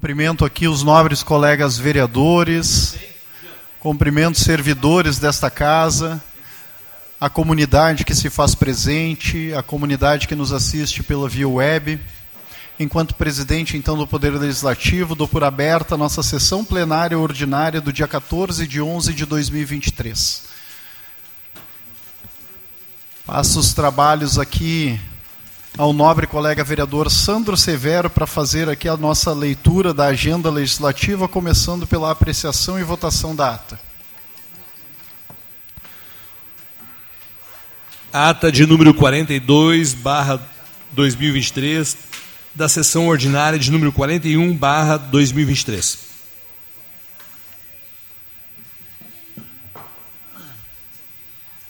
[0.00, 2.96] Cumprimento aqui os nobres colegas vereadores,
[3.78, 6.18] cumprimento servidores desta casa,
[7.20, 12.00] a comunidade que se faz presente, a comunidade que nos assiste pela via web.
[12.78, 17.92] Enquanto presidente, então, do Poder Legislativo, dou por aberta a nossa sessão plenária ordinária do
[17.92, 20.44] dia 14 de 11 de 2023.
[23.26, 24.98] Passo os trabalhos aqui
[25.78, 31.28] ao nobre colega vereador Sandro Severo para fazer aqui a nossa leitura da agenda legislativa,
[31.28, 33.80] começando pela apreciação e votação da ata.
[38.12, 40.40] Ata de número 42, barra
[40.90, 41.96] 2023,
[42.54, 46.10] da sessão ordinária de número 41, barra 2023.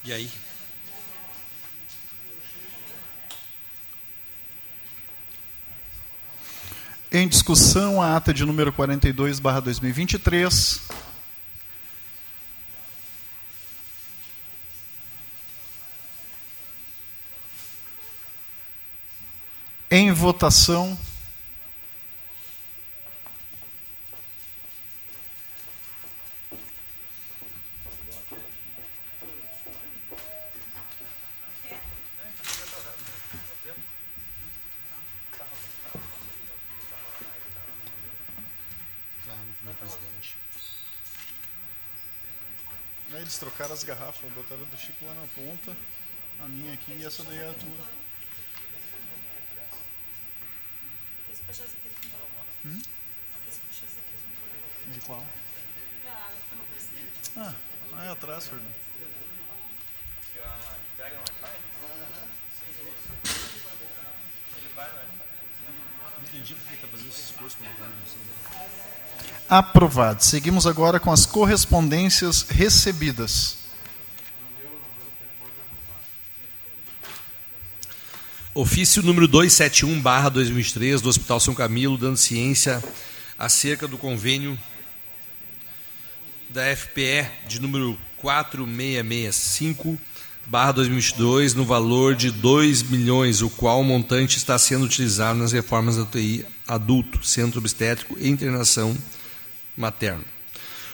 [0.02, 0.39] E aí?
[7.12, 10.80] Em discussão, a ata de número 42, barra 2023.
[19.90, 20.96] Em votação.
[43.30, 45.76] Eles trocaram as garrafas, botaram do Chico lá na ponta,
[46.40, 47.86] a minha aqui e essa daí é a tua.
[52.66, 52.82] Hum?
[54.92, 55.24] De qual?
[57.36, 57.54] Ah,
[57.92, 58.74] aí atrás, Fernando.
[66.22, 68.99] Entendi porque ele está fazendo esse esforço para botar
[69.48, 70.22] Aprovado.
[70.22, 73.58] Seguimos agora com as correspondências recebidas.
[78.52, 82.82] Ofício número 271, barra 2023, do Hospital São Camilo, dando ciência
[83.38, 84.58] acerca do convênio
[86.48, 89.98] da FPE de número 4665,
[90.46, 95.52] barra 2022, no valor de 2 milhões, o qual o montante está sendo utilizado nas
[95.52, 98.96] reformas da UTI adulto, centro obstétrico e internação
[99.76, 100.24] materno.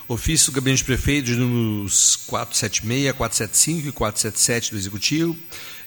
[0.07, 5.37] Ofício do Gabinete Prefeito de números 476, 475 e 477 do Executivo,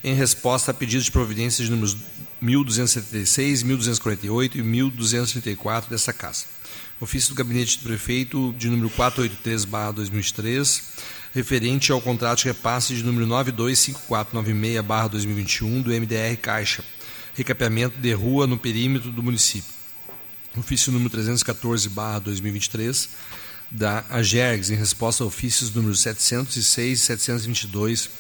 [0.05, 1.97] em resposta a pedidos de providências de números
[2.41, 6.45] 1276, 1248 e 1234 dessa Casa.
[7.01, 10.83] Ofício do Gabinete do Prefeito de número 483-2003,
[11.35, 16.83] referente ao contrato de repasse de número 925496-2021 do MDR Caixa,
[17.35, 19.81] recapeamento de rua no perímetro do município.
[20.57, 23.09] Ofício número 314-2023,
[23.71, 28.11] da AGERGS, em resposta a ofícios números 706 e 722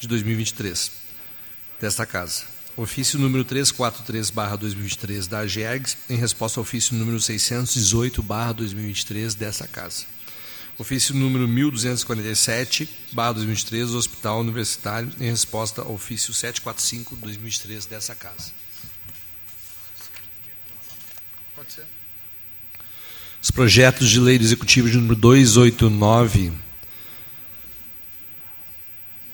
[0.00, 0.90] de 2023,
[1.78, 2.44] desta Casa.
[2.76, 10.13] Ofício número 343-2023, da AGERGS, em resposta ao ofício número 618-2023, desta Casa.
[10.76, 18.50] Ofício número 1247-2023, do Hospital Universitário, em resposta ao ofício 745-2023, dessa Casa.
[21.54, 21.86] Pode ser.
[23.40, 26.52] Os projetos de lei do Executivo de número 289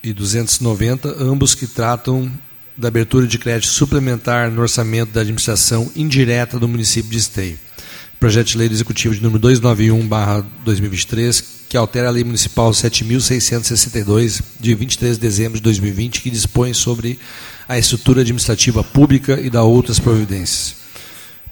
[0.02, 2.30] e 290, ambos que tratam
[2.76, 7.58] da abertura de crédito suplementar no orçamento da administração indireta do município de Esteio.
[8.20, 14.74] Projeto de lei do Executivo de número 291/2023, que altera a Lei Municipal 7662 de
[14.74, 17.18] 23 de dezembro de 2020, que dispõe sobre
[17.66, 20.80] a estrutura administrativa pública e da outras providências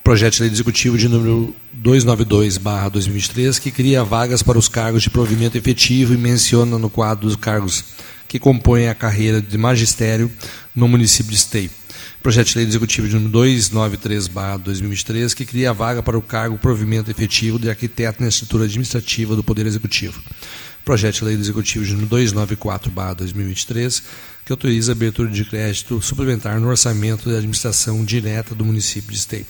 [0.08, 5.10] projeto de lei do executivo de número 292/2023, que cria vagas para os cargos de
[5.10, 7.84] provimento efetivo e menciona no quadro dos cargos
[8.26, 10.32] que compõem a carreira de magistério
[10.74, 11.70] no município de Esteio.
[12.22, 17.60] Projeto de lei executivo de número 293/2023, que cria vaga para o cargo provimento efetivo
[17.60, 20.20] de arquiteto na estrutura administrativa do Poder Executivo.
[20.84, 24.02] Projeto de lei executivo de número 294/2023,
[24.44, 29.18] que autoriza a abertura de crédito suplementar no orçamento da administração direta do município de
[29.18, 29.46] Esteio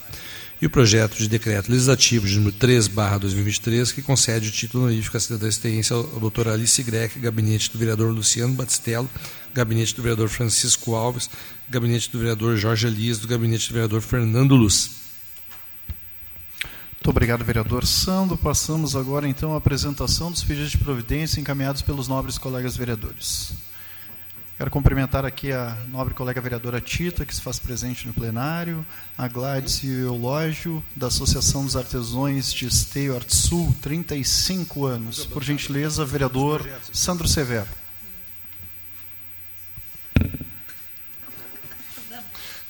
[0.60, 4.84] e o projeto de decreto legislativo de número 3, barra 2023, que concede o título
[4.84, 9.08] honorífico à cidadã experiência ao doutor Alice Greck, gabinete do vereador Luciano Batistello,
[9.54, 11.30] gabinete do vereador Francisco Alves,
[11.68, 14.90] gabinete do vereador Jorge Elias, do gabinete do vereador Fernando Luz.
[16.92, 18.36] Muito obrigado, vereador Sandro.
[18.36, 23.52] Passamos agora, então, à apresentação dos pedidos de providência encaminhados pelos nobres colegas vereadores.
[24.58, 28.84] Quero cumprimentar aqui a nobre colega vereadora Tita, que se faz presente no plenário,
[29.16, 35.24] a Gladys Eulógio, da Associação dos Artesãos de Esteio Arte Sul, 35 anos.
[35.24, 37.68] Por gentileza, vereador Sandro Severo.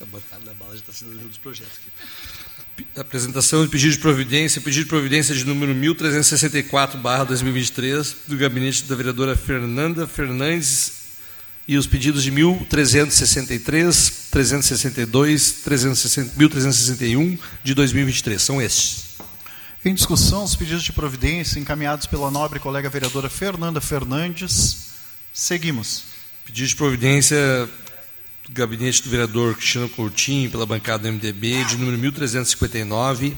[0.00, 2.86] A bancada da bala já está sendo dos projetos aqui.
[2.96, 8.84] Apresentação de pedido de providência, pedido de providência de número 1364, barra 2023, do gabinete
[8.84, 10.98] da vereadora Fernanda Fernandes
[11.66, 18.40] e os pedidos de 1363, 362, 360, 1361 de 2023.
[18.40, 19.08] São estes.
[19.84, 24.88] Em discussão, os pedidos de providência encaminhados pela nobre colega vereadora Fernanda Fernandes.
[25.32, 26.04] Seguimos.
[26.44, 27.68] Pedido de providência
[28.50, 33.36] gabinete do vereador Cristiano Coutinho, pela bancada do MDB, de número 1359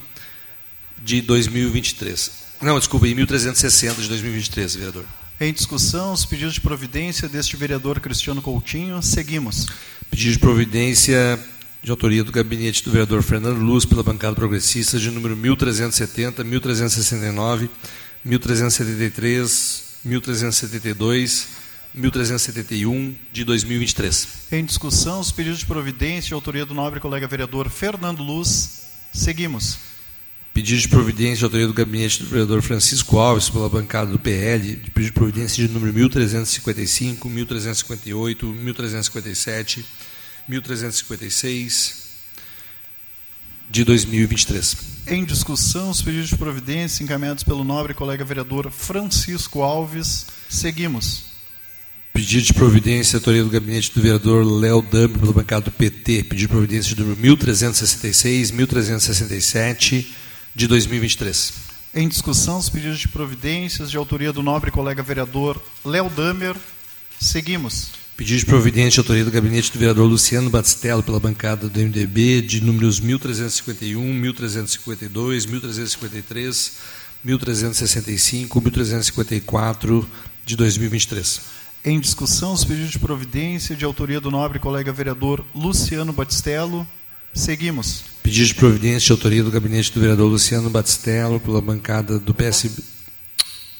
[1.03, 2.31] de 2023.
[2.61, 5.05] Não, desculpa, em 1360 de 2023, vereador.
[5.39, 9.01] Em discussão, os pedidos de providência deste vereador Cristiano Coutinho.
[9.01, 9.65] Seguimos.
[10.09, 11.39] Pedido de providência
[11.81, 17.69] de autoria do gabinete do vereador Fernando Luz, pela bancada progressista, de número 1370, 1369,
[18.23, 21.47] 1373, 1372,
[21.93, 24.27] 1371, de 2023.
[24.51, 28.81] Em discussão, os pedidos de providência de autoria do nobre colega vereador Fernando Luz.
[29.13, 29.77] Seguimos.
[30.53, 34.75] Pedido de providência de autoria do gabinete do vereador Francisco Alves, pela bancada do PL,
[34.75, 39.85] de pedido de providência de número 1355, 1358, 1357,
[40.47, 42.03] 1356,
[43.69, 44.77] de 2023.
[45.07, 50.27] Em discussão, os pedidos de providência encaminhados pelo nobre colega vereador Francisco Alves.
[50.49, 51.30] Seguimos.
[52.13, 56.23] Pedido de providência, autoria do gabinete do vereador Léo Dami, pela bancada do PT.
[56.23, 60.13] Pedido de providência de número 1366, 1367,
[60.53, 61.53] de 2023.
[61.95, 66.55] Em discussão, os pedidos de providências de autoria do nobre colega vereador Léo Damer.
[67.17, 67.91] Seguimos.
[68.17, 72.41] Pedido de providência de autoria do gabinete do vereador Luciano Batistello, pela bancada do MDB,
[72.41, 76.73] de números 1351, 1352, 1353,
[77.23, 80.07] 1365, 1354,
[80.45, 81.60] de 2023.
[81.83, 86.85] Em discussão, os pedidos de providência de autoria do nobre colega vereador Luciano Batistello.
[87.33, 88.03] Seguimos.
[88.21, 92.83] Pedido de providência de autoria do gabinete do vereador Luciano Batistello, pela bancada do PSB.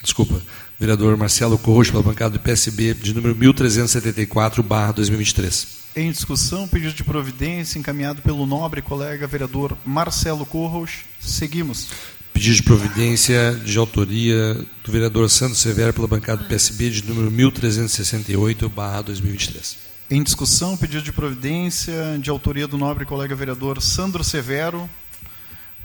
[0.01, 0.41] Desculpa,
[0.79, 5.67] vereador Marcelo Corrocho, pela bancada do PSB, de número 1374, barra 2023.
[5.95, 11.01] Em discussão, pedido de providência encaminhado pelo nobre colega vereador Marcelo Corros.
[11.19, 11.89] Seguimos.
[12.33, 17.29] Pedido de providência de autoria do vereador Santos Severo, pela bancada do PSB, de número
[17.29, 19.77] 1368, barra 2023.
[20.09, 24.89] Em discussão, pedido de providência de autoria do nobre colega vereador Sandro Severo.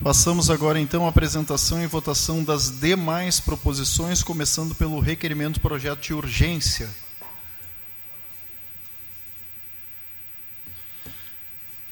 [0.03, 6.15] Passamos agora então à apresentação e votação das demais proposições, começando pelo requerimento projeto de
[6.15, 6.89] urgência.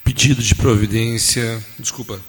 [0.03, 2.21] Pedido de providência, desculpa,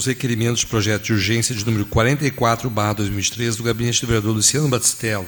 [0.00, 4.66] os requerimentos de projeto de urgência de número 44, 2003, do gabinete do vereador Luciano
[4.66, 5.26] Batistello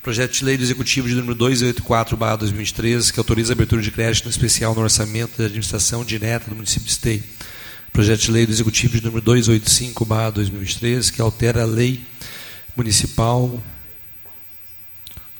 [0.00, 4.74] Projeto de lei do Executivo de número 284-2023, que autoriza a abertura de crédito especial
[4.74, 7.24] no orçamento da administração direta do município de Esteio.
[7.92, 12.00] Projeto de lei do Executivo de número 285-2023, que altera a lei
[12.76, 13.60] municipal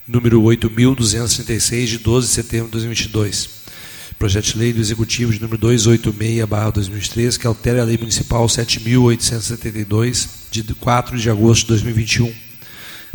[0.09, 3.59] número 8.236, de 12 de setembro de 2022.
[4.19, 10.63] Projeto de lei do Executivo de número 286-2023, que altera a lei municipal 7.872, de
[10.75, 12.49] 4 de agosto de 2021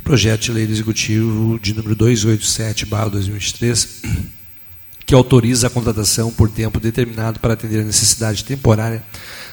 [0.03, 3.88] projeto de lei do Executivo de número 287/2023,
[5.05, 9.01] que autoriza a contratação por tempo determinado para atender a necessidade temporária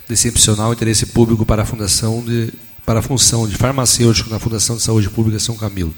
[0.06, 2.52] de excepcional interesse público para a fundação de
[2.84, 5.94] para a função de farmacêutico na Fundação de Saúde Pública São Camilo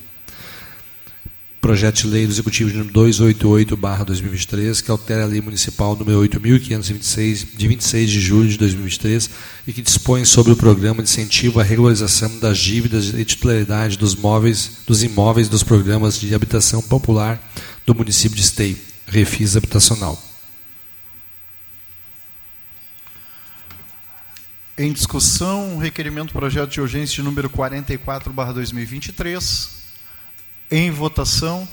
[1.63, 7.47] projeto de lei do Executivo de número 288-2023, que altera a lei municipal número 8.526,
[7.57, 9.31] de 26 de julho de 2023,
[9.69, 14.17] e que dispõe sobre o programa de incentivo à regularização das dívidas de titularidade dos,
[14.17, 17.41] móveis, dos imóveis dos programas de habitação popular
[17.87, 18.77] do município de Esteio,
[19.07, 20.21] Refis Habitacional.
[24.77, 29.82] Em discussão, requerimento projeto de urgência de número 44/2023.
[30.75, 31.69] Em votação.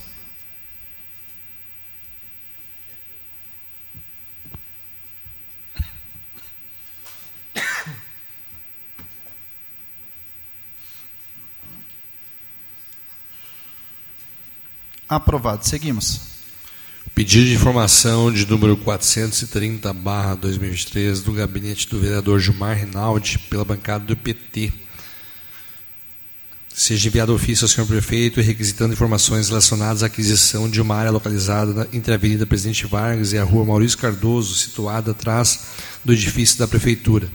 [15.08, 15.66] Aprovado.
[15.66, 16.20] Seguimos.
[17.14, 23.64] Pedido de informação de número 430, barra 2023, do gabinete do vereador Gilmar Rinaldi, pela
[23.64, 24.89] bancada do PT
[26.80, 31.86] seja enviado ofício ao senhor prefeito requisitando informações relacionadas à aquisição de uma área localizada
[31.92, 35.60] entre a Avenida Presidente Vargas e a Rua Maurício Cardoso, situada atrás
[36.02, 37.28] do edifício da prefeitura.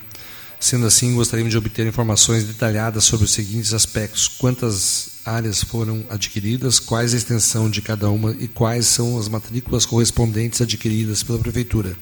[0.60, 6.80] Sendo assim, gostaríamos de obter informações detalhadas sobre os seguintes aspectos: quantas áreas foram adquiridas,
[6.80, 11.96] quais a extensão de cada uma e quais são as matrículas correspondentes adquiridas pela prefeitura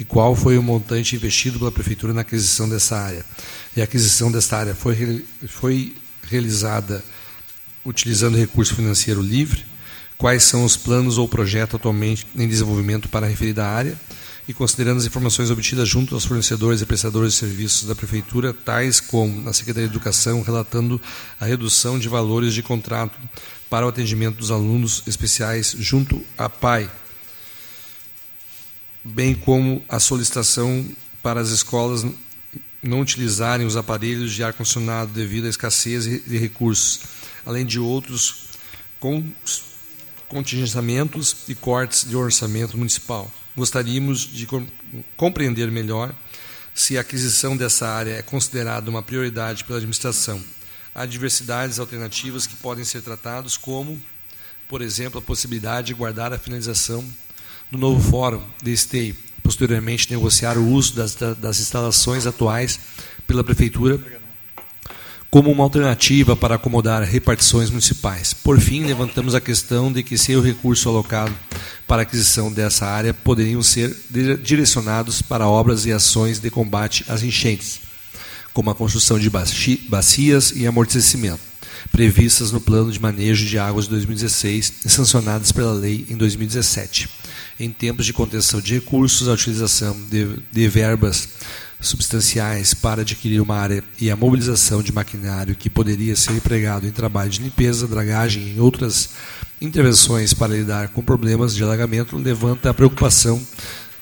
[0.00, 3.26] e qual foi o montante investido pela prefeitura na aquisição dessa área.
[3.76, 5.94] E a aquisição desta área foi, foi
[6.28, 7.04] realizada
[7.84, 9.64] utilizando recurso financeiro livre,
[10.16, 13.98] quais são os planos ou projetos atualmente em desenvolvimento para a referida área
[14.46, 19.00] e considerando as informações obtidas junto aos fornecedores e prestadores de serviços da Prefeitura, tais
[19.00, 21.00] como na Secretaria de Educação, relatando
[21.40, 23.18] a redução de valores de contrato
[23.70, 26.90] para o atendimento dos alunos especiais junto à PAI,
[29.04, 30.84] bem como a solicitação
[31.22, 32.04] para as escolas
[32.82, 37.00] não utilizarem os aparelhos de ar-condicionado devido à escassez de recursos,
[37.46, 38.48] além de outros
[40.28, 43.30] contingenciamentos e cortes de orçamento municipal.
[43.56, 44.48] Gostaríamos de
[45.16, 46.14] compreender melhor
[46.74, 50.42] se a aquisição dessa área é considerada uma prioridade pela administração.
[50.94, 54.00] Há diversidades alternativas que podem ser tratadas, como,
[54.68, 57.04] por exemplo, a possibilidade de guardar a finalização
[57.70, 62.78] do novo fórum de esteio, posteriormente negociar o uso das, das instalações atuais
[63.26, 64.00] pela Prefeitura
[65.32, 68.34] como uma alternativa para acomodar repartições municipais.
[68.34, 71.34] Por fim, levantamos a questão de que se o recurso alocado
[71.86, 73.96] para a aquisição dessa área poderiam ser
[74.42, 77.80] direcionados para obras e ações de combate às enchentes,
[78.52, 79.30] como a construção de
[79.88, 81.40] bacias e amortecimento,
[81.90, 87.21] previstas no Plano de Manejo de Águas de 2016 e sancionadas pela lei em 2017
[87.58, 91.28] em tempos de contenção de recursos, a utilização de, de verbas
[91.80, 96.92] substanciais para adquirir uma área e a mobilização de maquinário que poderia ser empregado em
[96.92, 99.10] trabalho de limpeza, dragagem e outras
[99.60, 103.40] intervenções para lidar com problemas de alagamento levanta a preocupação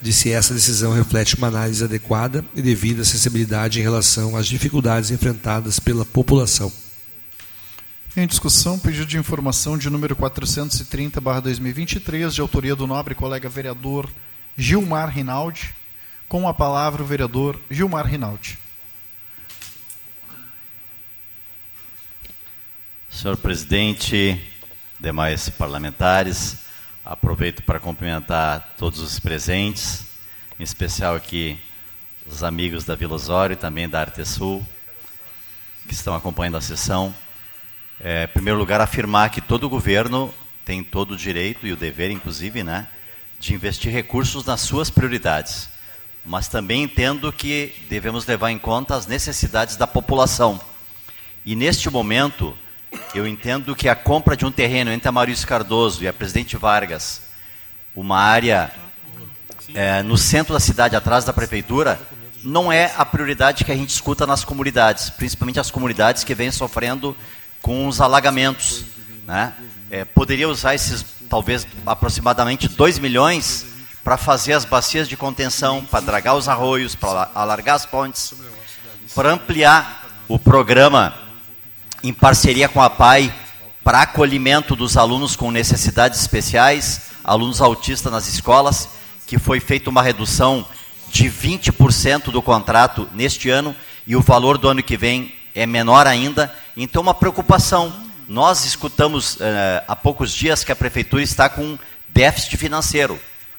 [0.00, 5.10] de se essa decisão reflete uma análise adequada e devida acessibilidade em relação às dificuldades
[5.10, 6.72] enfrentadas pela população.
[8.16, 14.10] Em discussão, pedido de informação de número 430-2023, de autoria do nobre colega vereador
[14.58, 15.72] Gilmar Rinaldi.
[16.28, 18.58] Com a palavra, o vereador Gilmar Rinaldi.
[23.08, 24.44] Senhor presidente,
[24.98, 26.56] demais parlamentares,
[27.04, 30.04] aproveito para cumprimentar todos os presentes,
[30.58, 31.56] em especial aqui
[32.26, 34.66] os amigos da Vila Osório e também da Artesul,
[35.86, 37.14] que estão acompanhando a sessão.
[38.02, 40.32] É, em primeiro lugar, afirmar que todo governo
[40.64, 42.86] tem todo o direito e o dever, inclusive, né,
[43.38, 45.68] de investir recursos nas suas prioridades.
[46.24, 50.58] Mas também entendo que devemos levar em conta as necessidades da população.
[51.44, 52.56] E neste momento,
[53.14, 56.56] eu entendo que a compra de um terreno entre a Maurício Cardoso e a Presidente
[56.56, 57.20] Vargas,
[57.94, 58.72] uma área
[59.74, 62.00] é, no centro da cidade, atrás da prefeitura,
[62.42, 66.50] não é a prioridade que a gente escuta nas comunidades, principalmente as comunidades que vêm
[66.50, 67.14] sofrendo
[67.62, 68.84] com os alagamentos.
[69.26, 69.52] Né?
[69.90, 73.66] É, poderia usar esses, talvez, aproximadamente 2 milhões
[74.02, 78.34] para fazer as bacias de contenção, para dragar os arroios, para alargar as pontes,
[79.14, 81.14] para ampliar o programa
[82.02, 83.32] em parceria com a PAI
[83.82, 88.88] para acolhimento dos alunos com necessidades especiais, alunos autistas nas escolas,
[89.26, 90.66] que foi feita uma redução
[91.10, 93.74] de 20% do contrato neste ano
[94.06, 97.92] e o valor do ano que vem é menor ainda, então uma preocupação.
[98.28, 101.78] Nós escutamos eh, há poucos dias que a prefeitura está com
[102.08, 103.18] déficit financeiro,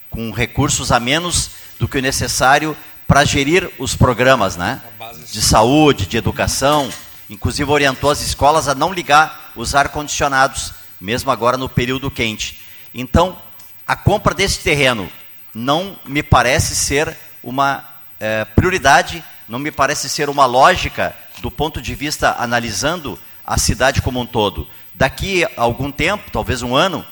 [0.09, 2.75] com recursos a menos do que o necessário
[3.07, 4.81] para gerir os programas né,
[5.29, 6.89] de saúde, de educação.
[7.29, 12.61] Inclusive orientou as escolas a não ligar os ar-condicionados, mesmo agora no período quente.
[12.93, 13.37] Então,
[13.85, 15.11] a compra desse terreno
[15.53, 17.83] não me parece ser uma
[18.19, 24.01] eh, prioridade, não me parece ser uma lógica do ponto de vista analisando a cidade
[24.01, 24.67] como um todo.
[24.93, 27.05] Daqui a algum tempo, talvez um ano,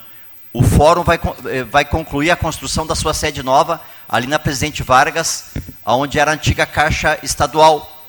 [0.53, 4.83] o fórum vai, eh, vai concluir a construção da sua sede nova ali na Presidente
[4.83, 5.51] Vargas,
[5.86, 8.05] onde era a antiga Caixa Estadual,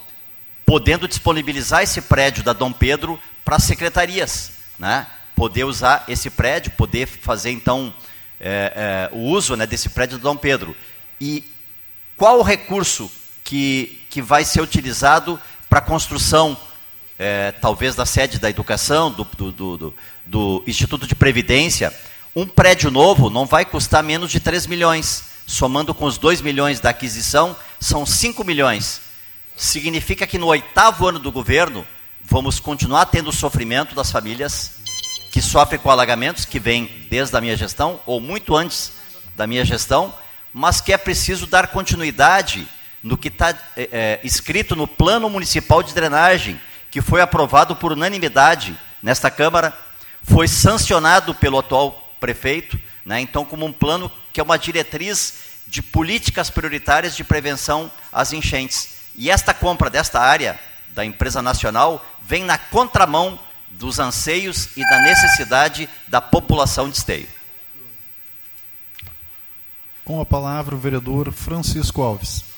[0.65, 5.07] podendo disponibilizar esse prédio da Dom Pedro para secretarias, né?
[5.35, 7.93] poder usar esse prédio, poder fazer então
[8.39, 10.77] é, é, o uso né, desse prédio da Dom Pedro.
[11.19, 11.45] E
[12.17, 13.11] qual o recurso
[13.43, 16.57] que, que vai ser utilizado para a construção,
[17.17, 19.95] é, talvez, da sede da educação, do, do, do,
[20.27, 21.95] do, Instituto de Previdência,
[22.35, 25.31] um prédio novo não vai custar menos de 3 milhões.
[25.47, 29.01] Somando com os 2 milhões da aquisição, são 5 milhões.
[29.57, 31.87] Significa que no oitavo ano do governo
[32.21, 34.73] vamos continuar tendo o sofrimento das famílias
[35.33, 38.93] que sofrem com alagamentos, que vem desde a minha gestão, ou muito antes
[39.37, 40.13] da minha gestão,
[40.53, 42.67] mas que é preciso dar continuidade
[43.03, 47.93] no que está é, é, escrito no Plano Municipal de Drenagem, que foi aprovado por
[47.93, 49.77] unanimidade nesta Câmara,
[50.23, 55.35] foi sancionado pelo atual prefeito, né, então, como um plano que é uma diretriz
[55.67, 58.91] de políticas prioritárias de prevenção às enchentes.
[59.15, 60.59] E esta compra desta área
[60.91, 63.39] da empresa nacional vem na contramão
[63.71, 67.29] dos anseios e da necessidade da população de Esteio.
[70.05, 72.50] Com a palavra o vereador Francisco Alves.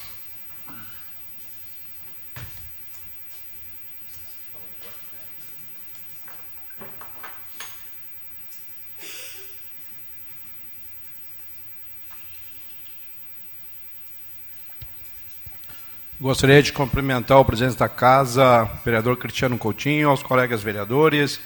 [16.22, 21.40] Gostaria de cumprimentar o presidente da casa, o vereador Cristiano Coutinho, aos colegas vereadores,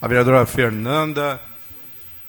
[0.00, 1.38] a vereadora Fernanda,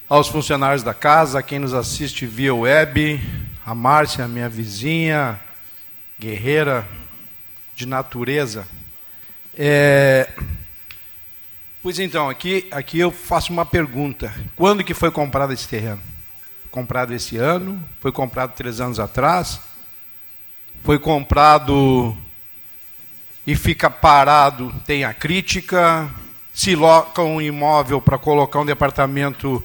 [0.09, 3.21] aos funcionários da casa, a quem nos assiste via web,
[3.65, 5.39] a Márcia, minha vizinha,
[6.19, 6.85] guerreira
[7.73, 8.67] de natureza.
[9.57, 10.27] É...
[11.81, 14.33] Pois então, aqui, aqui eu faço uma pergunta.
[14.57, 16.01] Quando que foi comprado esse terreno?
[16.69, 17.81] Comprado esse ano?
[18.01, 19.61] Foi comprado três anos atrás?
[20.83, 22.15] Foi comprado
[23.47, 26.09] e fica parado, tem a crítica.
[26.53, 29.63] Se loca um imóvel para colocar um departamento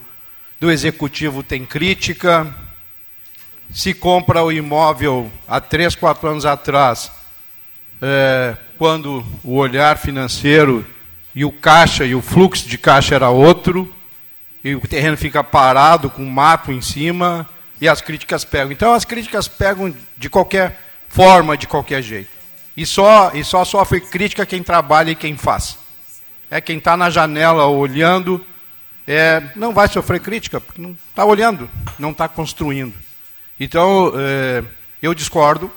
[0.60, 2.54] do executivo, tem crítica.
[3.70, 7.10] Se compra o imóvel há três, quatro anos atrás,
[8.00, 10.86] é, quando o olhar financeiro
[11.34, 13.92] e o caixa e o fluxo de caixa era outro,
[14.64, 17.46] e o terreno fica parado com mato em cima,
[17.80, 18.72] e as críticas pegam.
[18.72, 22.30] Então as críticas pegam de qualquer forma de qualquer jeito.
[22.76, 25.78] E só, e só sofre crítica quem trabalha e quem faz.
[26.50, 28.44] É quem está na janela olhando,
[29.06, 32.94] é, não vai sofrer crítica, porque não está olhando, não está construindo.
[33.58, 34.62] Então, é,
[35.02, 35.70] eu discordo.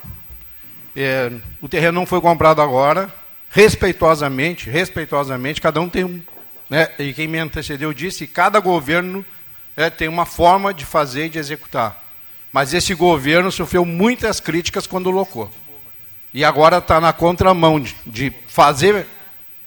[0.95, 3.11] É, o terreno não foi comprado agora.
[3.49, 6.21] Respeitosamente, respeitosamente, cada um tem um.
[6.69, 9.25] Né, e quem me antecedeu disse, cada governo
[9.75, 12.00] é, tem uma forma de fazer e de executar.
[12.51, 15.49] Mas esse governo sofreu muitas críticas quando locou.
[16.33, 19.07] E agora está na contramão de, de, fazer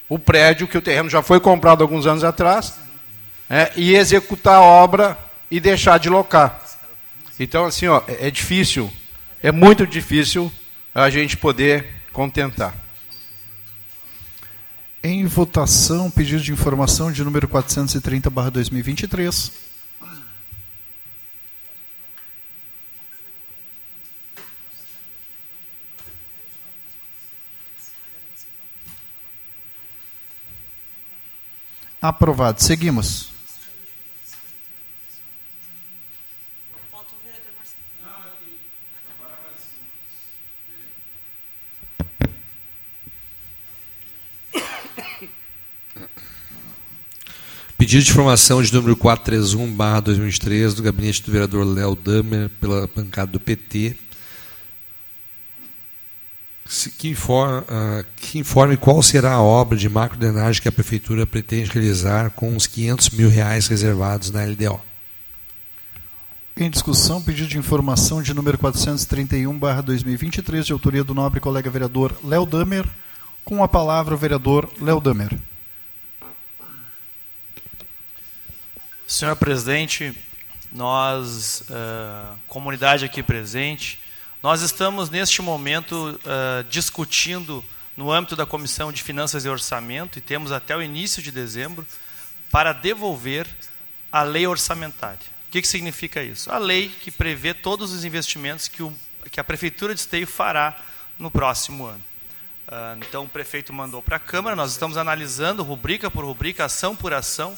[0.09, 2.75] o prédio, que o terreno já foi comprado alguns anos atrás,
[3.49, 5.19] é, e executar a obra
[5.51, 6.63] e deixar de locar.
[7.39, 8.91] Então, assim, ó, é, é difícil,
[9.43, 10.51] é muito difícil
[10.95, 12.75] a gente poder contentar.
[15.03, 19.64] Em votação, pedido de informação de número 430-2023.
[32.05, 32.63] Aprovado.
[32.63, 33.33] Seguimos.
[47.79, 53.41] Pedido de informação de número 431-2023 do gabinete do vereador Léo Damer, pela bancada do
[53.41, 53.97] PT,
[56.99, 61.71] que informe, uh, que informe qual será a obra de macrodrenagem que a Prefeitura pretende
[61.71, 64.81] realizar com os 500 mil reais reservados na LDO.
[66.57, 72.47] Em discussão, pedido de informação de número 431-2023, de autoria do nobre colega vereador Léo
[72.47, 72.87] Damer.
[73.45, 75.37] Com a palavra, o vereador Léo Damer.
[79.07, 80.17] Senhor presidente,
[80.73, 84.01] nós, uh, comunidade aqui presente,
[84.45, 87.65] nós estamos, neste momento, uh, discutindo
[87.97, 91.87] no âmbito da Comissão de Finanças e Orçamento, e temos até o início de dezembro,
[92.51, 93.47] para devolver
[94.13, 95.27] a lei orçamentária.
[95.49, 96.53] O que, que significa isso?
[96.53, 98.93] A lei que prevê todos os investimentos que, o,
[99.31, 100.79] que a Prefeitura de Esteio fará
[101.19, 102.05] no próximo ano.
[102.69, 106.95] Uh, então, o prefeito mandou para a Câmara, nós estamos analisando rubrica por rubrica, ação
[106.95, 107.57] por ação,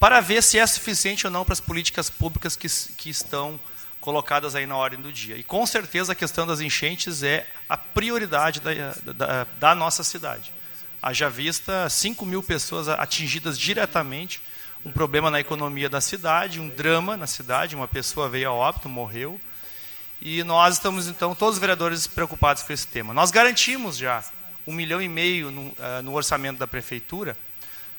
[0.00, 3.60] para ver se é suficiente ou não para as políticas públicas que, que estão
[4.02, 5.36] colocadas aí na ordem do dia.
[5.36, 8.72] E com certeza a questão das enchentes é a prioridade da,
[9.12, 10.52] da, da nossa cidade.
[11.00, 14.42] Haja vista 5 mil pessoas atingidas diretamente,
[14.84, 18.88] um problema na economia da cidade, um drama na cidade, uma pessoa veio a óbito,
[18.88, 19.40] morreu.
[20.20, 23.14] E nós estamos, então, todos os vereadores preocupados com esse tema.
[23.14, 24.24] Nós garantimos já
[24.66, 27.36] um milhão e meio no, uh, no orçamento da prefeitura,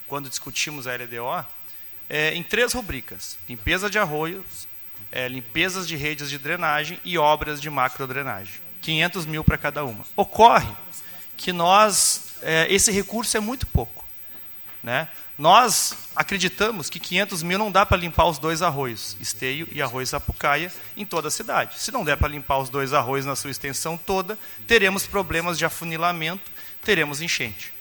[0.06, 1.46] quando discutimos a LDO,
[2.10, 4.68] é, em três rubricas: limpeza de arroios,
[5.16, 8.56] é, limpezas de redes de drenagem e obras de macrodrenagem.
[8.82, 10.04] 500 mil para cada uma.
[10.16, 10.74] Ocorre
[11.38, 14.04] que nós, é, esse recurso é muito pouco.
[14.82, 15.08] Né?
[15.38, 20.10] Nós acreditamos que 500 mil não dá para limpar os dois arroios, esteio e arroz
[20.10, 21.80] sapucaia, em toda a cidade.
[21.80, 25.64] Se não der para limpar os dois arroios na sua extensão toda, teremos problemas de
[25.66, 26.52] afunilamento,
[26.84, 27.72] teremos enchente.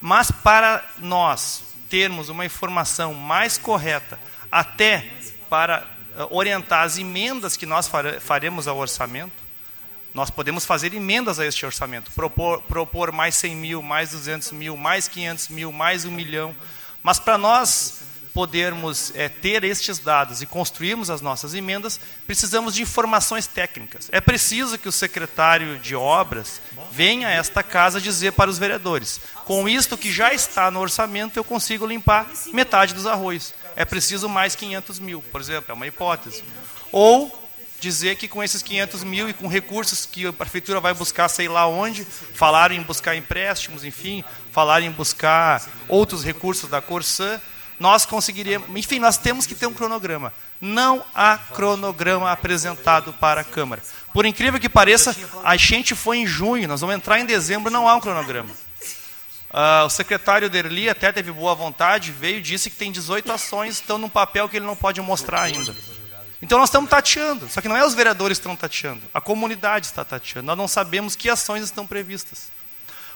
[0.00, 4.18] Mas para nós termos uma informação mais correta,
[4.50, 5.04] até
[5.50, 5.99] para
[6.30, 9.32] orientar as emendas que nós faremos ao orçamento,
[10.12, 14.76] nós podemos fazer emendas a este orçamento, propor, propor mais 100 mil, mais 200 mil,
[14.76, 16.54] mais 500 mil, mais um milhão.
[17.02, 18.00] Mas para nós
[18.34, 24.08] podermos é, ter estes dados e construirmos as nossas emendas, precisamos de informações técnicas.
[24.12, 26.60] É preciso que o secretário de obras
[26.92, 31.36] venha a esta casa dizer para os vereadores: com isto que já está no orçamento,
[31.36, 33.54] eu consigo limpar metade dos arroios.
[33.76, 36.42] É preciso mais 500 mil, por exemplo, é uma hipótese.
[36.92, 37.40] Ou
[37.80, 41.48] dizer que com esses 500 mil e com recursos que a prefeitura vai buscar, sei
[41.48, 47.40] lá onde, falaram em buscar empréstimos, enfim, falaram em buscar outros recursos da Corsã,
[47.80, 48.68] nós conseguiríamos.
[48.76, 50.32] Enfim, nós temos que ter um cronograma.
[50.60, 53.82] Não há cronograma apresentado para a Câmara.
[54.12, 57.88] Por incrível que pareça, a gente foi em junho, nós vamos entrar em dezembro, não
[57.88, 58.50] há um cronograma.
[59.50, 63.74] Uh, o secretário Derli até teve boa vontade, veio e disse que tem 18 ações,
[63.74, 65.74] estão num papel que ele não pode mostrar ainda.
[66.40, 69.86] Então nós estamos tateando, só que não é os vereadores que estão tateando, a comunidade
[69.86, 70.46] está tateando.
[70.46, 72.48] Nós não sabemos que ações estão previstas.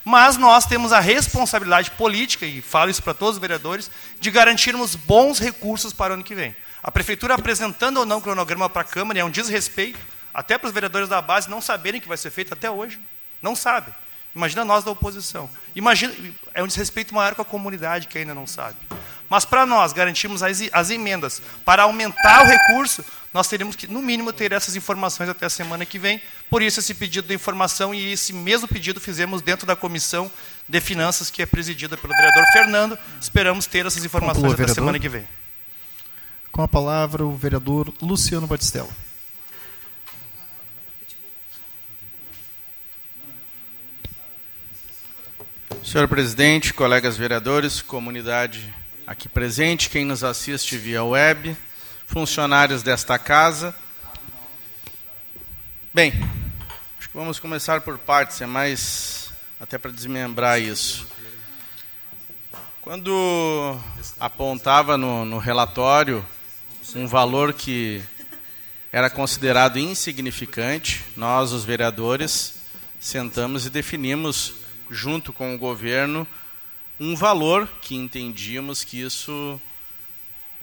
[0.05, 4.95] Mas nós temos a responsabilidade política, e falo isso para todos os vereadores, de garantirmos
[4.97, 6.55] bons recursos para o ano que vem.
[6.83, 9.99] A prefeitura apresentando ou não cronograma para a Câmara é um desrespeito,
[10.35, 13.01] até para os vereadores da base não saberem que vai ser feito até hoje.
[13.41, 13.95] Não sabem.
[14.35, 15.49] Imagina nós da oposição.
[15.77, 16.13] Imagina,
[16.53, 18.77] é um desrespeito maior com a comunidade que ainda não sabe.
[19.29, 24.01] Mas para nós garantirmos as, as emendas para aumentar o recurso, nós teríamos que, no
[24.01, 26.21] mínimo, ter essas informações até a semana que vem.
[26.49, 30.31] Por isso, esse pedido de informação e esse mesmo pedido fizemos dentro da comissão
[30.69, 32.99] de finanças, que é presidida pelo vereador Fernando.
[33.21, 35.27] Esperamos ter essas informações Conclua, até a semana que vem.
[36.53, 38.91] Com a palavra, o vereador Luciano Batistella.
[45.85, 48.75] Senhor presidente, colegas vereadores, comunidade
[49.07, 51.55] aqui presente, quem nos assiste via web,
[52.07, 53.77] funcionários desta casa.
[55.93, 56.15] Bem,
[56.99, 61.07] acho que vamos começar por partes, é mais até para desmembrar isso.
[62.81, 63.79] Quando
[64.19, 66.25] apontava no, no relatório
[66.97, 68.03] um valor que
[68.91, 72.55] era considerado insignificante, nós, os vereadores,
[72.99, 76.27] sentamos e definimos, junto com o governo,
[76.99, 79.61] um valor que entendíamos que isso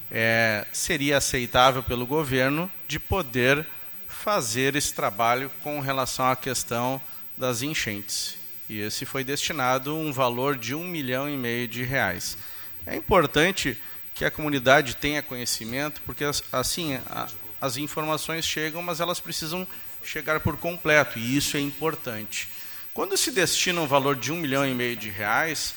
[0.09, 3.65] é, seria aceitável pelo governo de poder
[4.07, 7.01] fazer esse trabalho com relação à questão
[7.37, 8.35] das enchentes.
[8.69, 12.37] E esse foi destinado um valor de um milhão e meio de reais.
[12.85, 13.77] É importante
[14.13, 17.27] que a comunidade tenha conhecimento, porque assim a,
[17.59, 19.67] as informações chegam, mas elas precisam
[20.03, 22.47] chegar por completo, e isso é importante.
[22.93, 25.75] Quando se destina um valor de um milhão e meio de reais,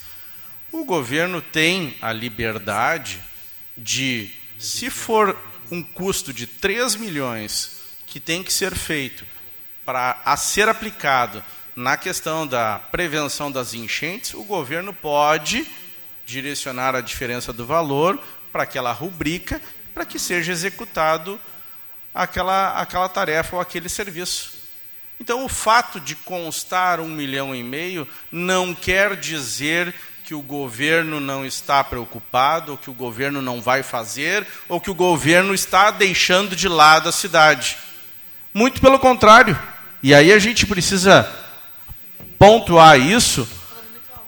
[0.72, 3.20] o governo tem a liberdade
[3.76, 5.36] de, se for
[5.70, 9.24] um custo de 3 milhões que tem que ser feito
[9.84, 11.42] para a ser aplicado
[11.76, 15.66] na questão da prevenção das enchentes, o governo pode
[16.26, 18.18] direcionar a diferença do valor
[18.52, 19.60] para aquela rubrica,
[19.92, 21.40] para que seja executado
[22.12, 24.53] aquela, aquela tarefa ou aquele serviço.
[25.20, 31.20] Então, o fato de constar um milhão e meio não quer dizer que o governo
[31.20, 35.90] não está preocupado, ou que o governo não vai fazer, ou que o governo está
[35.90, 37.76] deixando de lado a cidade.
[38.52, 39.58] Muito pelo contrário.
[40.02, 41.30] E aí a gente precisa
[42.38, 43.48] pontuar isso,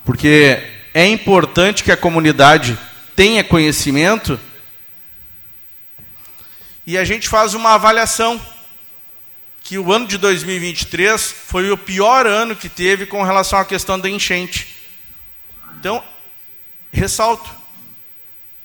[0.04, 0.62] porque
[0.94, 2.78] é importante que a comunidade
[3.14, 4.38] tenha conhecimento
[6.86, 8.40] e a gente faz uma avaliação
[9.66, 13.98] que o ano de 2023 foi o pior ano que teve com relação à questão
[13.98, 14.76] da enchente.
[15.80, 16.04] Então,
[16.92, 17.50] ressalto,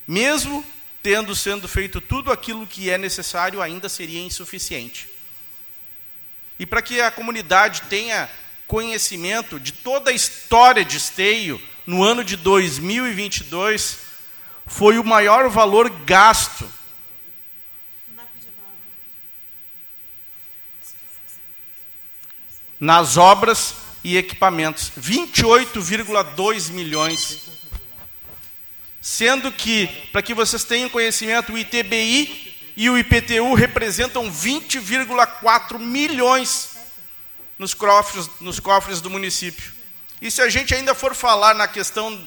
[0.08, 0.64] mesmo
[1.02, 5.10] tendo sendo feito tudo aquilo que é necessário, ainda seria insuficiente.
[6.60, 8.30] E para que a comunidade tenha
[8.68, 13.98] conhecimento de toda a história de esteio, no ano de 2022,
[14.68, 16.72] foi o maior valor gasto
[22.82, 27.38] nas obras e equipamentos, 28,2 milhões.
[29.00, 36.72] Sendo que, para que vocês tenham conhecimento, o ITBI e o IPTU representam 20,4 milhões
[37.60, 39.72] nos cofres, nos cofres do município.
[40.20, 42.20] E se a gente ainda for falar na questão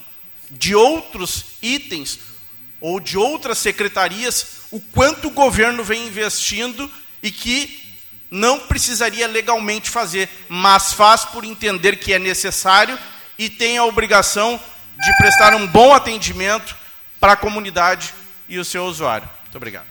[0.49, 2.21] de outros itens
[2.81, 6.89] ou de outras secretarias o quanto o governo vem investindo
[7.23, 7.84] e que
[8.35, 12.99] não precisaria legalmente fazer, mas faz por entender que é necessário
[13.39, 14.61] e tem a obrigação
[15.01, 16.77] de prestar um bom atendimento
[17.21, 18.13] para a comunidade
[18.49, 19.31] e o seu usuário.
[19.45, 19.87] Muito obrigado.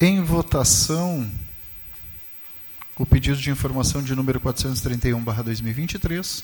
[0.00, 1.30] Em votação,
[2.96, 6.42] o pedido de informação de número 431/2023.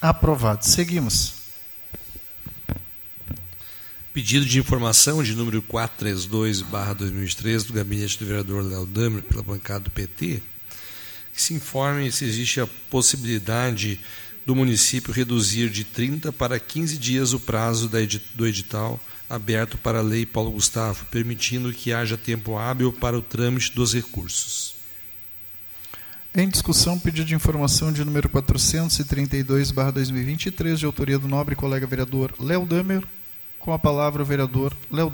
[0.00, 0.64] Aprovado.
[0.64, 1.39] Seguimos.
[4.12, 9.90] Pedido de informação de número 432/2023 do gabinete do vereador Léo Damer pela bancada do
[9.90, 10.42] PT,
[11.32, 14.00] que se informe se existe a possibilidade
[14.44, 17.88] do município reduzir de 30 para 15 dias o prazo
[18.34, 23.22] do edital aberto para a Lei Paulo Gustavo, permitindo que haja tempo hábil para o
[23.22, 24.74] trâmite dos recursos.
[26.34, 32.66] Em discussão, pedido de informação de número 432/2023 de autoria do nobre colega vereador Léo
[32.66, 33.04] Damer,
[33.60, 35.12] com a palavra o vereador Léo.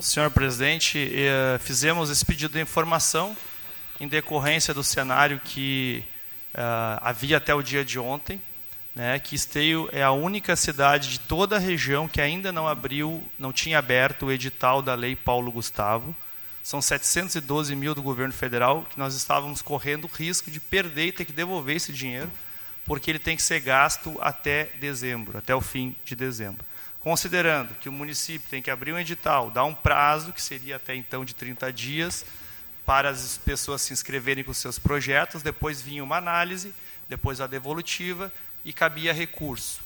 [0.00, 3.36] Senhor presidente, eh, fizemos esse pedido de informação
[4.00, 6.04] em decorrência do cenário que
[6.54, 8.40] uh, havia até o dia de ontem,
[8.94, 13.22] né, que Esteio é a única cidade de toda a região que ainda não abriu,
[13.36, 16.14] não tinha aberto o edital da Lei Paulo Gustavo.
[16.62, 21.12] São 712 mil do governo federal que nós estávamos correndo o risco de perder e
[21.12, 22.30] ter que devolver esse dinheiro,
[22.88, 26.64] porque ele tem que ser gasto até dezembro, até o fim de dezembro.
[26.98, 30.94] Considerando que o município tem que abrir um edital, dar um prazo, que seria até
[30.94, 32.24] então de 30 dias,
[32.86, 36.74] para as pessoas se inscreverem com seus projetos, depois vinha uma análise,
[37.10, 38.32] depois a devolutiva
[38.64, 39.82] e cabia recurso.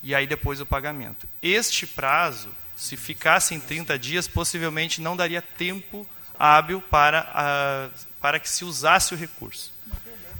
[0.00, 1.26] E aí depois o pagamento.
[1.42, 6.06] Este prazo, se ficasse em 30 dias, possivelmente não daria tempo
[6.38, 7.88] hábil para, a,
[8.20, 9.74] para que se usasse o recurso.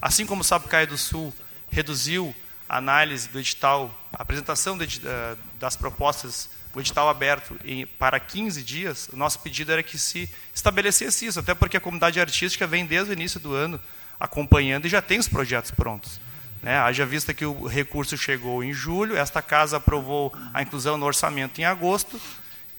[0.00, 1.35] Assim como o Sapucaia do Sul
[1.75, 2.35] reduziu
[2.69, 8.19] a análise do edital, a apresentação de, uh, das propostas o edital aberto em, para
[8.19, 12.67] 15 dias, o nosso pedido era que se estabelecesse isso, até porque a comunidade artística
[12.67, 13.81] vem desde o início do ano
[14.19, 16.21] acompanhando e já tem os projetos prontos.
[16.63, 16.77] Né?
[16.79, 21.61] Haja vista que o recurso chegou em julho, esta casa aprovou a inclusão no orçamento
[21.61, 22.21] em agosto,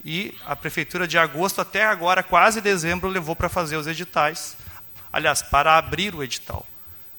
[0.04, 4.56] e a prefeitura de agosto até agora, quase dezembro, levou para fazer os editais,
[5.12, 6.66] aliás, para abrir o edital.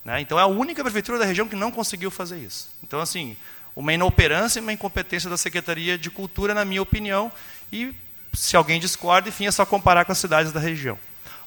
[0.06, 0.20] Né?
[0.20, 2.68] Então é a única prefeitura da região que não conseguiu fazer isso.
[2.80, 3.36] Então, assim,
[3.74, 7.30] uma inoperância e uma incompetência da Secretaria de Cultura, na minha opinião,
[7.72, 7.92] e
[8.32, 10.96] se alguém discorda, enfim, é só comparar com as cidades da região.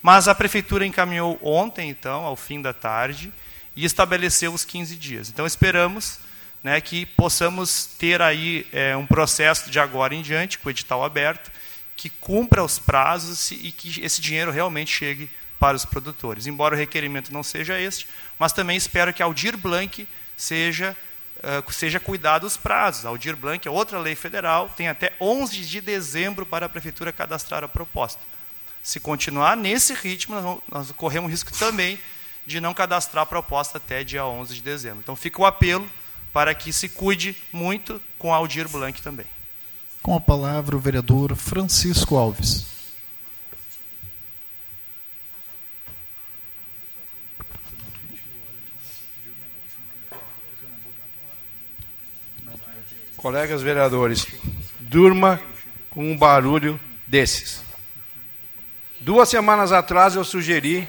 [0.01, 3.31] Mas a prefeitura encaminhou ontem, então, ao fim da tarde,
[3.77, 5.29] e estabeleceu os 15 dias.
[5.29, 6.19] Então esperamos
[6.61, 11.05] né, que possamos ter aí é, um processo de agora em diante, com o edital
[11.05, 11.49] aberto,
[11.95, 16.47] que cumpra os prazos e que esse dinheiro realmente chegue para os produtores.
[16.47, 20.95] Embora o requerimento não seja este, mas também espero que a Aldir Blanc seja
[21.39, 23.05] uh, seja cuidado os prazos.
[23.05, 27.11] A Aldir Blanc é outra lei federal, tem até 11 de dezembro para a prefeitura
[27.11, 28.21] cadastrar a proposta.
[28.81, 31.99] Se continuar nesse ritmo, nós, nós corremos risco também
[32.45, 34.99] de não cadastrar a proposta até dia 11 de dezembro.
[34.99, 35.87] Então fica o apelo
[36.31, 39.25] para que se cuide muito com a Aldir Blanc também.
[40.01, 42.78] Com a palavra o vereador Francisco Alves.
[53.19, 54.25] Colegas vereadores,
[54.79, 55.41] durma
[55.89, 57.61] com um barulho desses.
[59.01, 60.87] Duas semanas atrás eu sugeri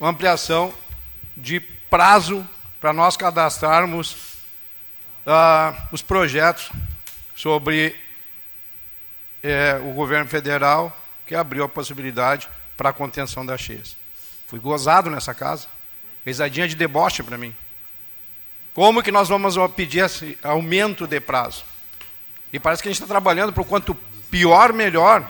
[0.00, 0.74] uma ampliação
[1.36, 2.44] de prazo
[2.80, 4.14] para nós cadastrarmos
[5.24, 6.72] uh, os projetos
[7.36, 7.94] sobre
[9.40, 10.92] eh, o governo federal
[11.26, 13.96] que abriu a possibilidade para a contenção das cheias.
[14.48, 15.68] Fui gozado nessa casa,
[16.24, 17.54] pesadinha de deboche para mim.
[18.74, 21.64] Como que nós vamos pedir esse aumento de prazo?
[22.52, 23.94] E parece que a gente está trabalhando para quanto
[24.28, 25.24] pior, melhor.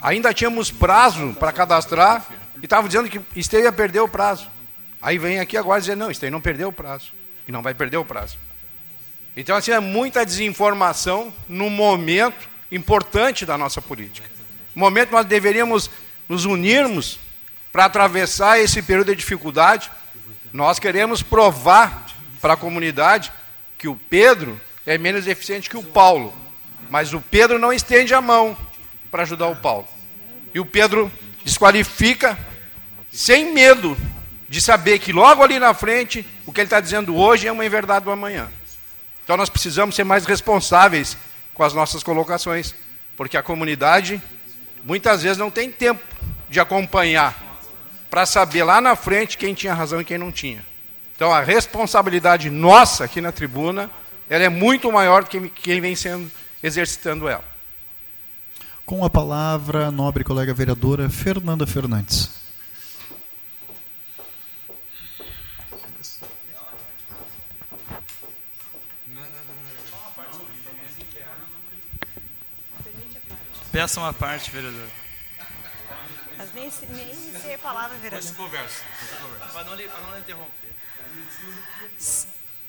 [0.00, 2.26] Ainda tínhamos prazo para cadastrar
[2.60, 4.48] e estava dizendo que Esteio ia perder o prazo.
[5.00, 7.12] Aí vem aqui agora dizer, não, Esteio não perdeu o prazo.
[7.46, 8.38] E não vai perder o prazo.
[9.36, 14.28] Então, assim, é muita desinformação num momento importante da nossa política.
[14.74, 15.90] No momento nós deveríamos
[16.26, 17.18] nos unirmos
[17.70, 19.90] para atravessar esse período de dificuldade.
[20.50, 22.05] Nós queremos provar
[22.46, 23.32] para a comunidade
[23.76, 26.32] que o Pedro é menos eficiente que o Paulo.
[26.88, 28.56] Mas o Pedro não estende a mão
[29.10, 29.88] para ajudar o Paulo.
[30.54, 31.10] E o Pedro
[31.44, 32.38] desqualifica
[33.10, 33.98] sem medo
[34.48, 37.68] de saber que logo ali na frente o que ele está dizendo hoje é uma
[37.68, 38.48] verdade do amanhã.
[39.24, 41.16] Então nós precisamos ser mais responsáveis
[41.52, 42.76] com as nossas colocações,
[43.16, 44.22] porque a comunidade
[44.84, 46.00] muitas vezes não tem tempo
[46.48, 47.58] de acompanhar
[48.08, 50.64] para saber lá na frente quem tinha razão e quem não tinha.
[51.16, 53.90] Então a responsabilidade nossa aqui na tribuna,
[54.28, 56.30] ela é muito maior do que quem vem sendo
[56.62, 57.44] exercitando ela.
[58.84, 62.30] Com a palavra, a nobre colega vereadora Fernanda Fernandes.
[73.72, 75.05] Peça uma parte, vereador.
[76.56, 78.34] Nem, nem sei a palavra, vereador.
[78.34, 78.82] Conversa.
[79.52, 80.74] Para não, não interromper.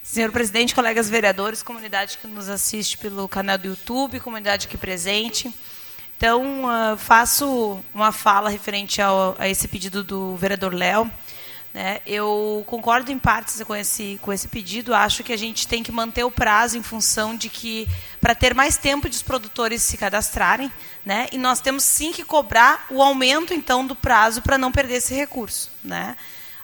[0.03, 5.53] Senhor presidente, colegas vereadores, comunidade que nos assiste pelo canal do YouTube, comunidade aqui presente.
[6.17, 11.09] Então, uh, faço uma fala referente ao, a esse pedido do vereador Léo.
[11.77, 11.99] Né?
[12.07, 14.95] Eu concordo em partes com esse, com esse pedido.
[14.95, 17.87] Acho que a gente tem que manter o prazo em função de que,
[18.19, 20.71] para ter mais tempo de os produtores se cadastrarem,
[21.05, 21.27] né?
[21.31, 25.13] e nós temos sim que cobrar o aumento, então, do prazo para não perder esse
[25.13, 25.69] recurso.
[25.83, 26.17] Né?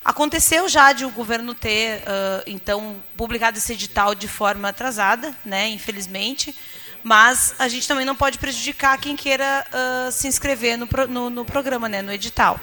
[0.03, 5.69] Aconteceu já de o governo ter, uh, então, publicado esse edital de forma atrasada, né?
[5.69, 6.55] infelizmente,
[7.03, 11.45] mas a gente também não pode prejudicar quem queira uh, se inscrever no, no, no
[11.45, 12.01] programa, né?
[12.01, 12.59] no edital.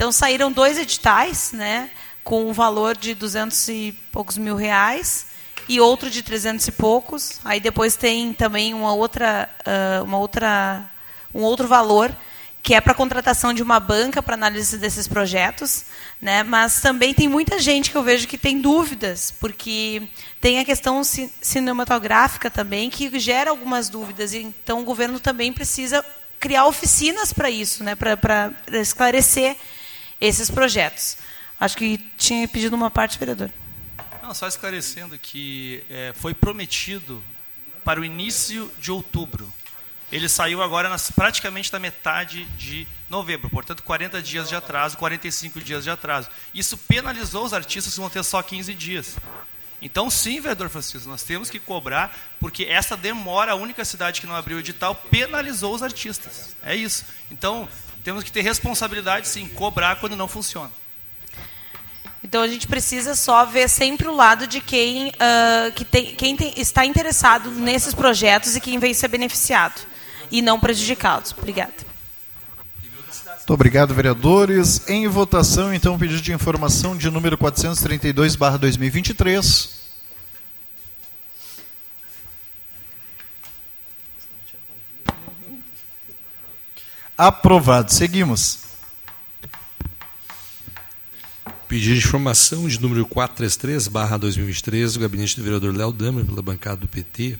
[0.00, 1.90] Então saíram dois editais, né,
[2.24, 5.26] com um valor de 200 e poucos mil reais
[5.68, 7.38] e outro de 300 e poucos.
[7.44, 9.50] Aí depois tem também uma outra,
[10.02, 10.90] uma outra,
[11.34, 12.16] um outro valor
[12.62, 15.84] que é para contratação de uma banca para análise desses projetos,
[16.18, 16.42] né?
[16.44, 20.08] Mas também tem muita gente que eu vejo que tem dúvidas, porque
[20.40, 24.32] tem a questão cinematográfica também que gera algumas dúvidas.
[24.32, 26.02] Então o governo também precisa
[26.38, 27.94] criar oficinas para isso, né?
[27.94, 29.58] Para esclarecer
[30.20, 31.16] esses projetos.
[31.58, 33.50] Acho que tinha pedido uma parte, vereador.
[34.22, 37.22] Não, só esclarecendo que é, foi prometido
[37.84, 39.52] para o início de outubro.
[40.12, 45.60] Ele saiu agora nas, praticamente na metade de novembro, portanto 40 dias de atraso, 45
[45.60, 46.28] dias de atraso.
[46.52, 49.16] Isso penalizou os artistas que vão ter só 15 dias.
[49.82, 54.26] Então, sim, vereador Francisco, nós temos que cobrar, porque essa demora, a única cidade que
[54.26, 56.54] não abriu o edital, penalizou os artistas.
[56.62, 57.04] É isso.
[57.30, 57.68] Então,
[58.04, 60.70] temos que ter responsabilidade, sim, cobrar quando não funciona.
[62.22, 66.36] Então a gente precisa só ver sempre o lado de quem, uh, que tem, quem
[66.36, 69.80] tem, está interessado nesses projetos e quem vem ser beneficiado
[70.30, 71.34] e não prejudicá-los.
[71.36, 71.90] Obrigada.
[73.50, 74.88] Muito obrigado, vereadores.
[74.88, 79.79] Em votação, então, pedido de informação de número 432/2023.
[87.22, 87.92] Aprovado.
[87.92, 88.60] Seguimos.
[91.68, 96.40] Pedido de informação de número 433, barra 2023, do gabinete do vereador Léo Damer, pela
[96.40, 97.38] bancada do PT.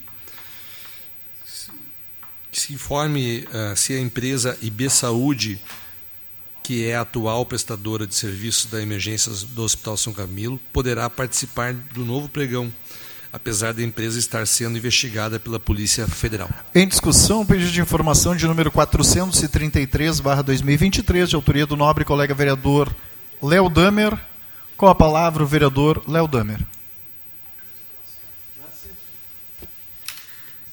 [2.53, 5.59] Que se informe uh, se a empresa IB Saúde,
[6.63, 11.73] que é a atual prestadora de serviços da emergência do Hospital São Camilo, poderá participar
[11.73, 12.71] do novo pregão
[13.33, 16.51] apesar da empresa estar sendo investigada pela Polícia Federal.
[16.75, 22.93] Em discussão, pedido de informação de número 433/2023, de autoria do nobre colega vereador
[23.43, 24.19] Léo Damer.
[24.77, 26.59] Com a palavra o vereador Léo Damer.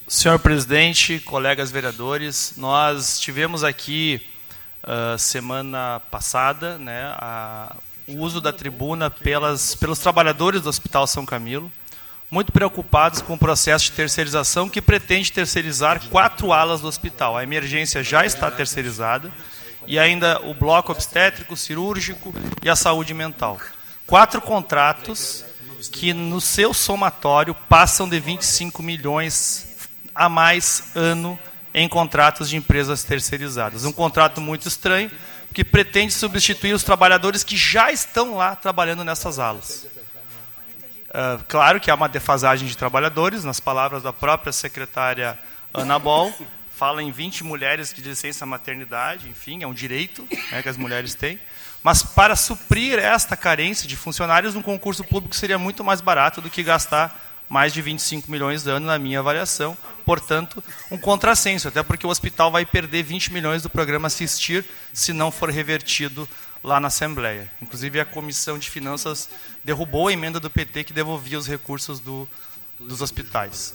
[0.07, 4.21] Senhor presidente, colegas vereadores, nós tivemos aqui
[4.81, 7.75] uh, semana passada né, a,
[8.07, 11.69] o uso da tribuna pelas, pelos trabalhadores do Hospital São Camilo
[12.29, 17.37] muito preocupados com o processo de terceirização que pretende terceirizar quatro alas do hospital.
[17.37, 19.31] A emergência já está terceirizada
[19.85, 23.57] e ainda o bloco obstétrico, cirúrgico e a saúde mental.
[24.05, 25.45] Quatro contratos
[25.91, 29.67] que no seu somatório passam de 25 milhões
[30.13, 31.39] a mais ano
[31.73, 33.85] em contratos de empresas terceirizadas.
[33.85, 35.09] Um contrato muito estranho
[35.53, 39.87] que pretende substituir os trabalhadores que já estão lá trabalhando nessas alas.
[41.17, 45.35] Uh, claro que há uma defasagem de trabalhadores, nas palavras da própria secretária
[45.73, 46.31] Ana Bol,
[46.75, 51.15] fala em 20 mulheres de licença maternidade, enfim, é um direito né, que as mulheres
[51.15, 51.39] têm.
[51.81, 56.51] Mas para suprir esta carência de funcionários, um concurso público seria muito mais barato do
[56.51, 59.75] que gastar mais de 25 milhões de ano, na minha avaliação.
[60.05, 64.63] Portanto, um contrassenso, até porque o hospital vai perder 20 milhões do programa Assistir
[64.93, 66.29] se não for revertido
[66.63, 67.51] lá na Assembleia.
[67.61, 69.29] Inclusive, a Comissão de Finanças
[69.63, 72.27] derrubou a emenda do PT que devolvia os recursos do,
[72.79, 73.73] dos hospitais.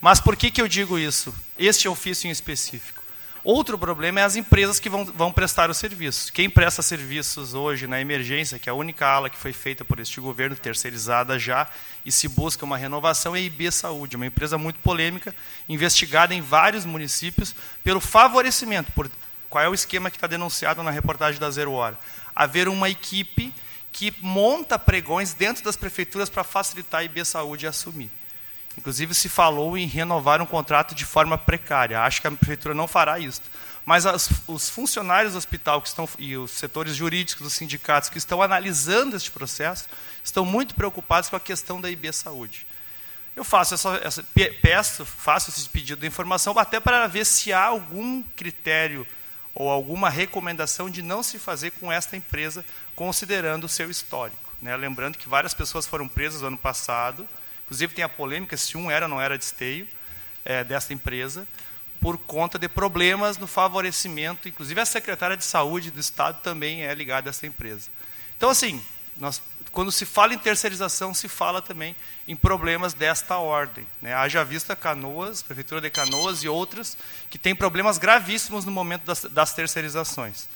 [0.00, 1.34] Mas por que, que eu digo isso?
[1.58, 3.00] Este ofício em específico.
[3.42, 6.28] Outro problema é as empresas que vão, vão prestar os serviços.
[6.28, 9.98] Quem presta serviços hoje na emergência, que é a única ala que foi feita por
[9.98, 11.66] este governo, terceirizada já,
[12.04, 15.34] e se busca uma renovação, é a IB Saúde, uma empresa muito polêmica,
[15.66, 19.10] investigada em vários municípios pelo favorecimento, por
[19.48, 21.98] qual é o esquema que está denunciado na reportagem da Zero Hora?
[22.34, 23.52] Haver uma equipe
[23.92, 28.10] que monta pregões dentro das prefeituras para facilitar a IB Saúde assumir.
[28.78, 32.00] Inclusive, se falou em renovar um contrato de forma precária.
[32.00, 33.42] Acho que a prefeitura não fará isso.
[33.84, 38.18] Mas as, os funcionários do hospital que estão, e os setores jurídicos dos sindicatos que
[38.18, 39.88] estão analisando este processo
[40.22, 42.66] estão muito preocupados com a questão da IB Saúde.
[43.34, 44.24] Eu faço essa, essa,
[44.62, 49.06] peço, faço esse pedido de informação até para ver se há algum critério
[49.60, 52.64] ou alguma recomendação de não se fazer com esta empresa,
[52.96, 54.54] considerando o seu histórico.
[54.62, 54.74] Né?
[54.74, 57.28] Lembrando que várias pessoas foram presas no ano passado,
[57.66, 59.86] inclusive tem a polêmica se um era ou não era de esteio
[60.46, 61.46] é, dessa empresa,
[62.00, 66.94] por conta de problemas no favorecimento, inclusive a secretária de saúde do Estado também é
[66.94, 67.90] ligada a essa empresa.
[68.38, 68.82] Então, assim,
[69.18, 69.42] nós,
[69.72, 71.94] quando se fala em terceirização, se fala também
[72.26, 73.86] em problemas desta ordem.
[74.02, 74.12] Né?
[74.12, 76.96] Haja vista Canoas, Prefeitura de Canoas e outras,
[77.28, 80.48] que têm problemas gravíssimos no momento das, das terceirizações.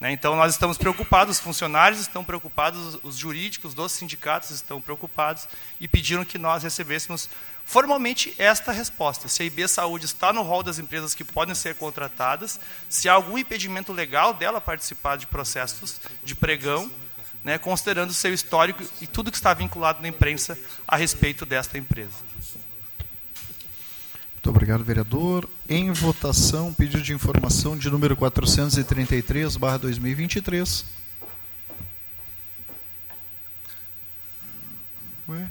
[0.00, 0.12] Né?
[0.12, 5.48] Então, nós estamos preocupados, os funcionários estão preocupados, os jurídicos dos sindicatos estão preocupados
[5.80, 7.30] e pediram que nós recebêssemos
[7.64, 9.28] formalmente esta resposta.
[9.28, 13.14] Se a IB Saúde está no rol das empresas que podem ser contratadas, se há
[13.14, 16.90] algum impedimento legal dela participar de processos de pregão,
[17.46, 22.10] né, considerando seu histórico e tudo que está vinculado na imprensa a respeito desta empresa.
[24.34, 25.48] Muito obrigado, vereador.
[25.68, 30.84] Em votação, pedido de informação de número 433, barra 2023.
[35.28, 35.48] Ué?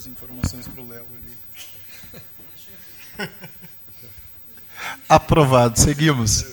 [0.00, 1.36] as informações para o Léo ali.
[5.10, 5.76] Aprovado.
[5.76, 6.44] Seguimos.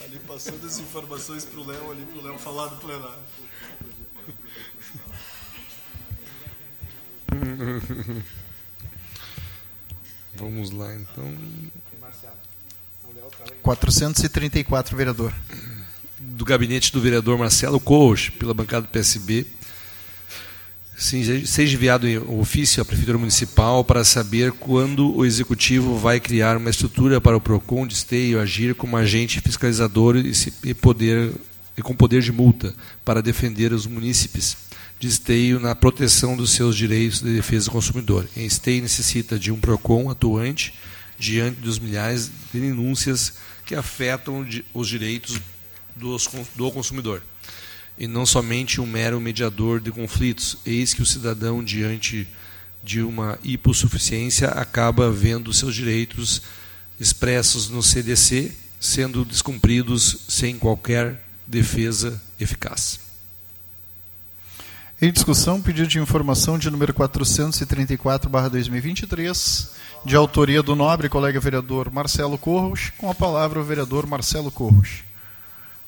[0.00, 3.18] Ali passando as informações para o Léo ali, para o Léo falar do plenário.
[10.36, 11.36] Vamos lá, então.
[13.60, 15.34] 434, vereador.
[16.20, 19.48] Do gabinete do vereador Marcelo Corros, pela bancada do PSB,
[21.02, 26.70] seja enviado um ofício à Prefeitura Municipal para saber quando o Executivo vai criar uma
[26.70, 30.16] estrutura para o PROCON de esteio agir como agente fiscalizador
[30.62, 31.32] e, poder,
[31.76, 32.72] e com poder de multa
[33.04, 34.56] para defender os munícipes
[35.00, 38.28] de esteio na proteção dos seus direitos de defesa do consumidor.
[38.36, 40.72] Em esteio necessita de um PROCON atuante
[41.18, 43.34] diante dos milhares de denúncias
[43.66, 45.40] que afetam os direitos
[45.96, 47.22] do consumidor
[47.98, 50.58] e não somente um mero mediador de conflitos.
[50.64, 52.26] Eis que o cidadão, diante
[52.82, 56.42] de uma hipossuficiência, acaba vendo seus direitos
[56.98, 62.98] expressos no CDC sendo descumpridos sem qualquer defesa eficaz.
[65.00, 69.70] Em discussão, pedido de informação de número 434/2023,
[70.04, 75.04] de autoria do nobre colega vereador Marcelo Corros, com a palavra o vereador Marcelo Corros.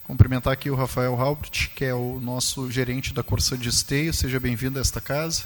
[0.04, 4.12] Cumprimentar aqui o Rafael Halbert, que é o nosso gerente da Corsa de Esteio.
[4.12, 5.44] Seja bem-vindo a esta casa.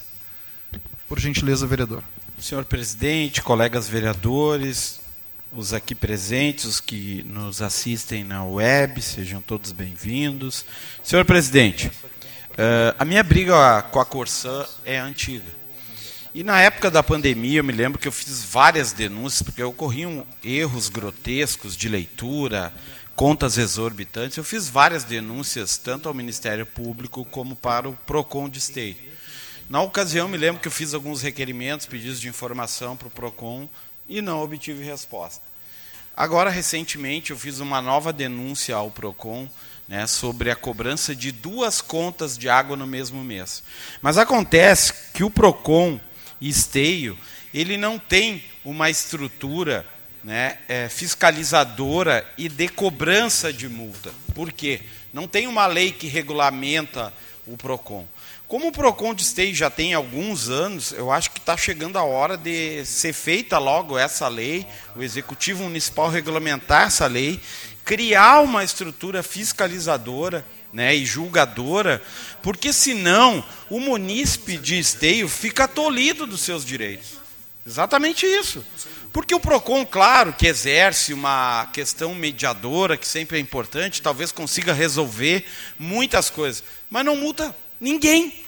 [1.08, 2.02] Por gentileza, vereador.
[2.40, 4.98] Senhor presidente, colegas vereadores,
[5.52, 10.64] os aqui presentes, os que nos assistem na web, sejam todos bem-vindos.
[11.04, 11.92] Senhor presidente,
[12.56, 15.56] eh, a minha briga com a Corsã é antiga.
[16.34, 20.26] E na época da pandemia, eu me lembro que eu fiz várias denúncias, porque ocorriam
[20.42, 22.72] erros grotescos de leitura,
[23.18, 24.38] contas exorbitantes.
[24.38, 28.94] Eu fiz várias denúncias, tanto ao Ministério Público como para o PROCON de Esteio.
[29.68, 33.68] Na ocasião, me lembro que eu fiz alguns requerimentos, pedidos de informação para o PROCON
[34.08, 35.42] e não obtive resposta.
[36.16, 39.48] Agora, recentemente, eu fiz uma nova denúncia ao PROCON
[39.88, 43.64] né, sobre a cobrança de duas contas de água no mesmo mês.
[44.00, 45.98] Mas acontece que o PROCON
[46.40, 47.18] e Esteio,
[47.52, 49.84] ele não tem uma estrutura
[50.22, 54.12] né, é, fiscalizadora e de cobrança de multa.
[54.34, 54.80] Por quê?
[55.12, 57.12] Não tem uma lei que regulamenta
[57.46, 58.06] o PROCON.
[58.46, 62.02] Como o PROCON de Esteio já tem alguns anos, eu acho que está chegando a
[62.02, 64.66] hora de ser feita logo essa lei,
[64.96, 67.40] o Executivo Municipal regulamentar essa lei,
[67.84, 72.02] criar uma estrutura fiscalizadora né, e julgadora,
[72.42, 77.18] porque senão o munícipe de Esteio fica tolhido dos seus direitos.
[77.66, 78.64] Exatamente isso.
[79.12, 84.72] Porque o PROCON, claro, que exerce uma questão mediadora, que sempre é importante, talvez consiga
[84.72, 85.46] resolver
[85.78, 88.44] muitas coisas, mas não multa ninguém.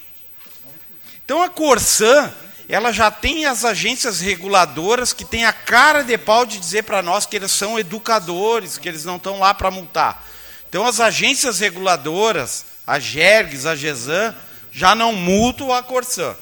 [1.24, 2.32] Então a Corsã,
[2.68, 7.02] ela já tem as agências reguladoras que têm a cara de pau de dizer para
[7.02, 10.26] nós que eles são educadores, que eles não estão lá para multar.
[10.68, 14.36] Então as agências reguladoras, a GERGS, a GESAN,
[14.70, 16.36] já não multam a Corsã.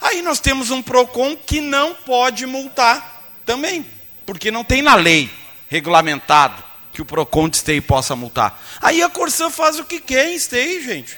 [0.00, 3.17] Aí nós temos um PROCON que não pode multar
[3.48, 3.86] também,
[4.26, 5.30] porque não tem na lei
[5.70, 8.62] regulamentado que o PROCON de Esteio possa multar.
[8.78, 11.16] Aí a Corsã faz o que quer em Esteio, gente.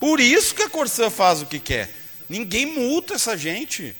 [0.00, 1.90] Por isso que a Corsã faz o que quer.
[2.30, 3.94] Ninguém multa essa gente.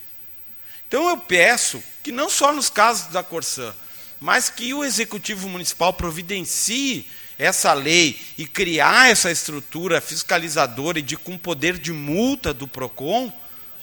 [0.88, 3.74] Então eu peço que não só nos casos da Corsã,
[4.18, 7.06] mas que o Executivo Municipal providencie
[7.38, 13.30] essa lei e criar essa estrutura fiscalizadora e de com poder de multa do PROCON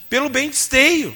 [0.09, 1.15] pelo bem de esteio.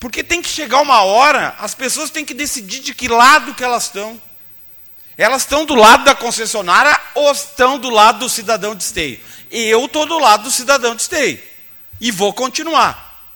[0.00, 3.62] Porque tem que chegar uma hora, as pessoas têm que decidir de que lado que
[3.62, 4.20] elas estão.
[5.16, 9.20] Elas estão do lado da concessionária ou estão do lado do cidadão de esteio?
[9.50, 11.38] Eu estou do lado do cidadão de esteio.
[12.00, 13.28] E vou continuar.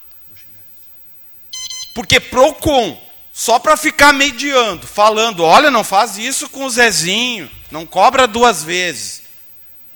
[1.94, 2.98] Porque PROCON,
[3.30, 8.64] só para ficar mediando, falando, olha, não faz isso com o Zezinho, não cobra duas
[8.64, 9.22] vezes.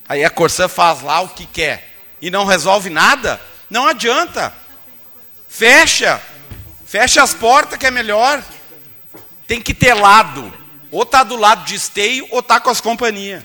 [0.07, 3.41] Aí a Corsã faz lá o que quer e não resolve nada,
[3.71, 4.53] não adianta.
[5.49, 6.21] Fecha.
[6.89, 8.43] Fecha as portas que é melhor.
[9.47, 10.51] Tem que ter lado.
[10.91, 13.43] Ou tá do lado de esteio ou tá com as companhias.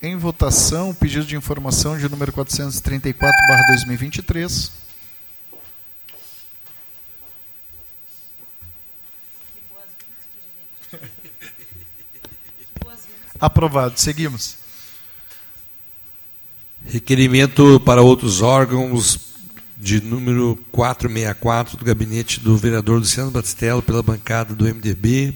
[0.00, 4.70] Em votação, pedido de informação de número 434/2023.
[13.40, 13.98] Aprovado.
[13.98, 14.63] Seguimos.
[16.86, 19.18] Requerimento para outros órgãos
[19.76, 25.34] de número 464 do gabinete do vereador Luciano Batistello pela bancada do MDB.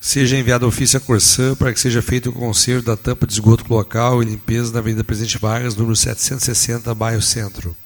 [0.00, 3.64] Seja enviado ofício à Corsã para que seja feito o conserto da tampa de esgoto
[3.72, 7.76] local e limpeza na Avenida Presidente Vargas, número 760, bairro Centro.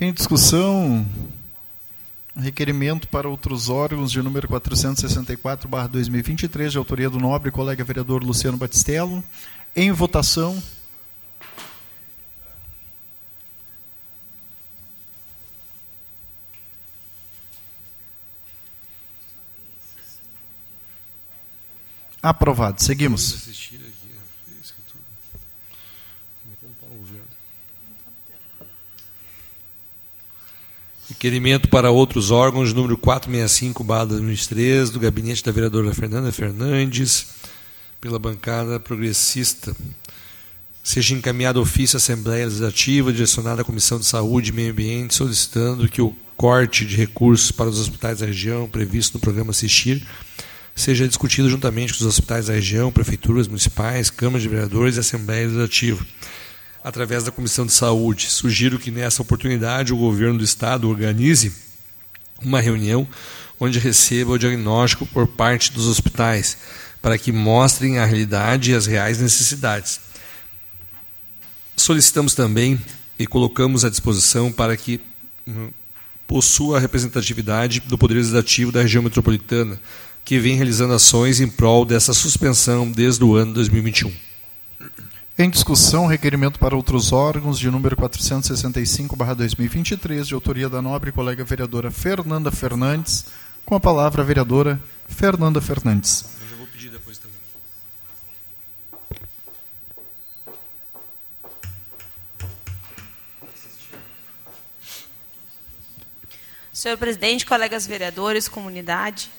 [0.00, 1.06] Em discussão,
[2.36, 9.22] requerimento para outros órgãos de número 464/2023, de autoria do nobre colega vereador Luciano Batistello.
[9.74, 10.62] Em votação.
[22.22, 22.80] Aprovado.
[22.80, 23.91] Seguimos.
[31.22, 37.28] Requerimento para outros órgãos, número 465, barra 2003, do gabinete da vereadora Fernanda Fernandes,
[38.00, 39.72] pela bancada progressista.
[40.82, 45.88] Seja encaminhado ofício à Assembleia Legislativa, direcionado à Comissão de Saúde e Meio Ambiente, solicitando
[45.88, 50.04] que o corte de recursos para os hospitais da região, previsto no programa Assistir,
[50.74, 55.44] seja discutido juntamente com os hospitais da região, prefeituras municipais, câmaras de vereadores e Assembleia
[55.46, 56.04] Legislativa
[56.82, 58.30] através da Comissão de Saúde.
[58.30, 61.52] Sugiro que nessa oportunidade o governo do estado organize
[62.42, 63.06] uma reunião
[63.58, 66.58] onde receba o diagnóstico por parte dos hospitais,
[67.00, 70.00] para que mostrem a realidade e as reais necessidades.
[71.76, 72.80] Solicitamos também
[73.18, 75.00] e colocamos à disposição para que
[75.46, 75.70] hum,
[76.26, 79.78] possua a representatividade do Poder Legislativo da região metropolitana,
[80.24, 84.31] que vem realizando ações em prol dessa suspensão desde o ano 2021.
[85.38, 91.90] Em discussão, requerimento para outros órgãos de número 465/2023, de autoria da nobre colega vereadora
[91.90, 93.24] Fernanda Fernandes,
[93.64, 94.78] com a palavra a vereadora
[95.08, 96.26] Fernanda Fernandes.
[96.42, 97.34] Eu já vou pedir depois também.
[106.74, 109.30] Senhor presidente, colegas vereadores, comunidade,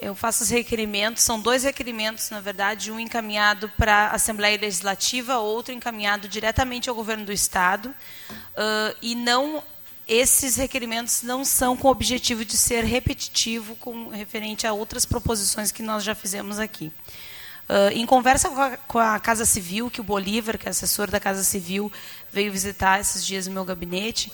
[0.00, 5.38] eu faço os requerimentos, são dois requerimentos, na verdade, um encaminhado para a Assembleia Legislativa,
[5.38, 9.62] outro encaminhado diretamente ao governo do Estado, uh, e não
[10.06, 15.70] esses requerimentos não são com o objetivo de ser repetitivo com referente a outras proposições
[15.70, 16.92] que nós já fizemos aqui.
[17.68, 21.10] Uh, em conversa com a, com a, Casa Civil, que o Bolívar, que é assessor
[21.10, 21.92] da Casa Civil,
[22.32, 24.32] veio visitar esses dias no meu gabinete,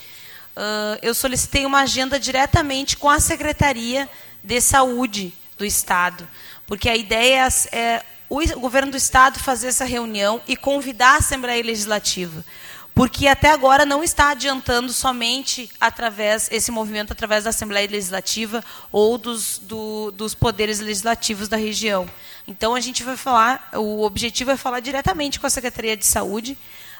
[0.56, 4.08] uh, eu solicitei uma agenda diretamente com a Secretaria
[4.44, 6.26] de Saúde do Estado,
[6.66, 11.18] porque a ideia é, é o governo do Estado fazer essa reunião e convidar a
[11.18, 12.44] Assembleia Legislativa,
[12.94, 19.18] porque até agora não está adiantando somente através esse movimento através da Assembleia Legislativa ou
[19.18, 22.08] dos, do, dos poderes legislativos da região.
[22.46, 26.56] Então a gente vai falar, o objetivo é falar diretamente com a Secretaria de Saúde,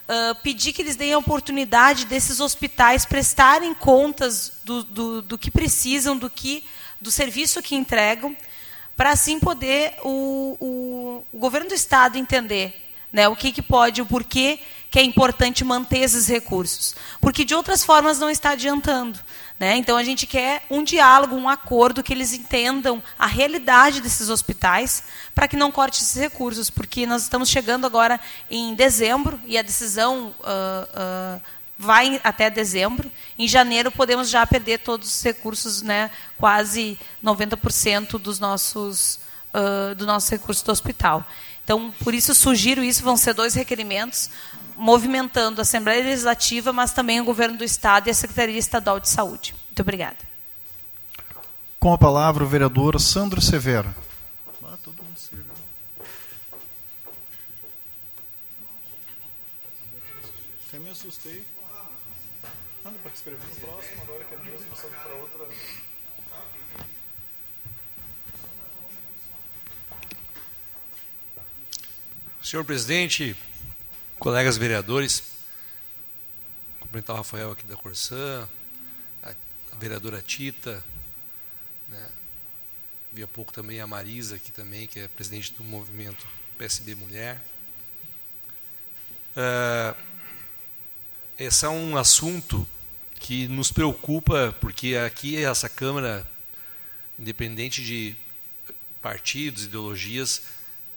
[0.08, 5.50] uh, pedir que eles deem a oportunidade desses hospitais prestarem contas do, do, do que
[5.50, 6.64] precisam, do que
[7.04, 8.34] do serviço que entregam,
[8.96, 12.82] para assim poder o, o, o, governo do estado entender
[13.12, 14.58] né, o que, que pode, o porquê
[14.90, 19.18] que é importante manter esses recursos, porque de outras formas não está adiantando.
[19.58, 19.76] Né?
[19.76, 25.04] Então, a gente quer um diálogo, um acordo, que eles entendam a realidade desses hospitais,
[25.34, 28.18] para que não corte esses recursos, porque nós estamos chegando agora
[28.50, 31.42] em dezembro, e a decisão uh, uh,
[31.78, 33.10] vai até dezembro.
[33.38, 39.18] Em janeiro, podemos já perder todos os recursos, né, quase 90% dos nossos,
[39.52, 41.24] uh, do nosso recurso do hospital.
[41.64, 44.30] Então, por isso, sugiro isso, vão ser dois requerimentos
[44.76, 49.08] movimentando a Assembleia Legislativa, mas também o Governo do Estado e a Secretaria Estadual de
[49.08, 49.54] Saúde.
[49.66, 50.16] Muito obrigada.
[51.78, 53.94] Com a palavra o vereador Sandro Severo.
[54.64, 55.44] Ah, todo mundo serviu.
[60.68, 61.53] Até me assustei.
[63.26, 65.48] No próximo, agora que é mesmo, passando para outra.
[72.42, 73.34] Senhor presidente,
[74.18, 75.22] colegas vereadores,
[76.80, 78.46] cumprimentar o Rafael aqui da Corsã,
[79.22, 79.34] a
[79.78, 80.84] vereadora Tita,
[81.88, 82.10] né?
[83.10, 86.26] vi há pouco também a Marisa aqui também, que é presidente do movimento
[86.58, 87.40] PSB Mulher.
[89.34, 89.96] Uh,
[91.38, 92.68] esse é um assunto
[93.24, 96.30] que nos preocupa, porque aqui essa Câmara,
[97.18, 98.14] independente de
[99.00, 100.42] partidos, ideologias,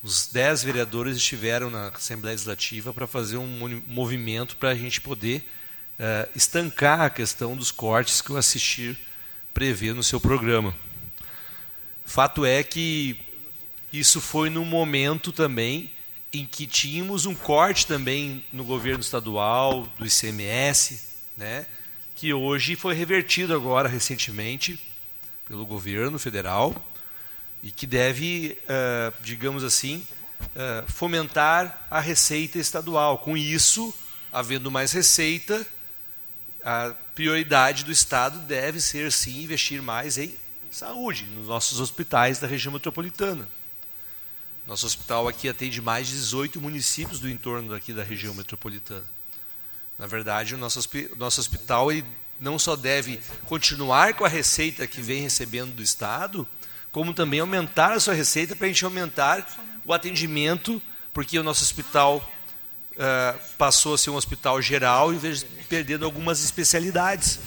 [0.03, 5.49] os dez vereadores estiveram na Assembleia Legislativa para fazer um movimento para a gente poder
[5.97, 8.97] uh, estancar a questão dos cortes que o Assistir
[9.53, 10.75] prevê no seu programa.
[12.03, 13.17] Fato é que
[13.93, 15.89] isso foi num momento também
[16.33, 21.01] em que tínhamos um corte também no governo estadual, do ICMS,
[21.37, 21.65] né,
[22.17, 24.79] que hoje foi revertido agora recentemente
[25.47, 26.75] pelo governo federal
[27.61, 30.03] e que deve, uh, digamos assim,
[30.41, 33.19] uh, fomentar a receita estadual.
[33.19, 33.93] Com isso,
[34.33, 35.63] havendo mais receita,
[36.65, 40.35] a prioridade do Estado deve ser, sim, investir mais em
[40.71, 43.47] saúde, nos nossos hospitais da região metropolitana.
[44.65, 49.16] Nosso hospital aqui atende mais de 18 municípios do entorno daqui da região metropolitana.
[49.97, 50.79] Na verdade, o nosso,
[51.17, 52.05] nosso hospital ele
[52.39, 56.47] não só deve continuar com a receita que vem recebendo do Estado,
[56.91, 59.47] como também aumentar a sua receita para a gente aumentar
[59.83, 60.81] o atendimento,
[61.13, 62.17] porque o nosso hospital
[62.93, 67.39] uh, passou a ser um hospital geral, em vez de perdendo algumas especialidades.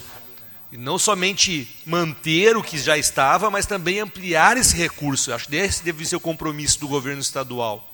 [0.71, 5.33] E não somente manter o que já estava, mas também ampliar esse recurso.
[5.33, 7.93] Acho que esse deve ser o compromisso do governo estadual,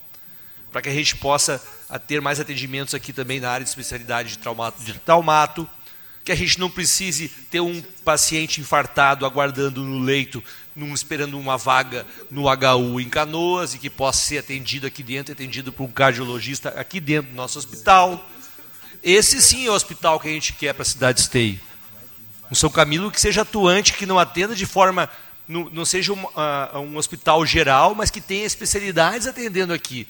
[0.72, 1.62] para que a gente possa
[2.06, 5.70] ter mais atendimentos aqui também na área de especialidade de traumato, de traumato
[6.24, 10.44] que a gente não precise ter um paciente infartado aguardando no leito
[10.78, 15.34] num, esperando uma vaga no HU em Canoas e que possa ser atendido aqui dentro,
[15.34, 18.30] atendido por um cardiologista aqui dentro do nosso hospital.
[19.02, 21.60] Esse sim é o hospital que a gente quer para a cidade esteio.
[22.52, 25.10] Um São Camilo que seja atuante, que não atenda de forma.
[25.48, 30.08] não, não seja um, uh, um hospital geral, mas que tenha especialidades atendendo aqui.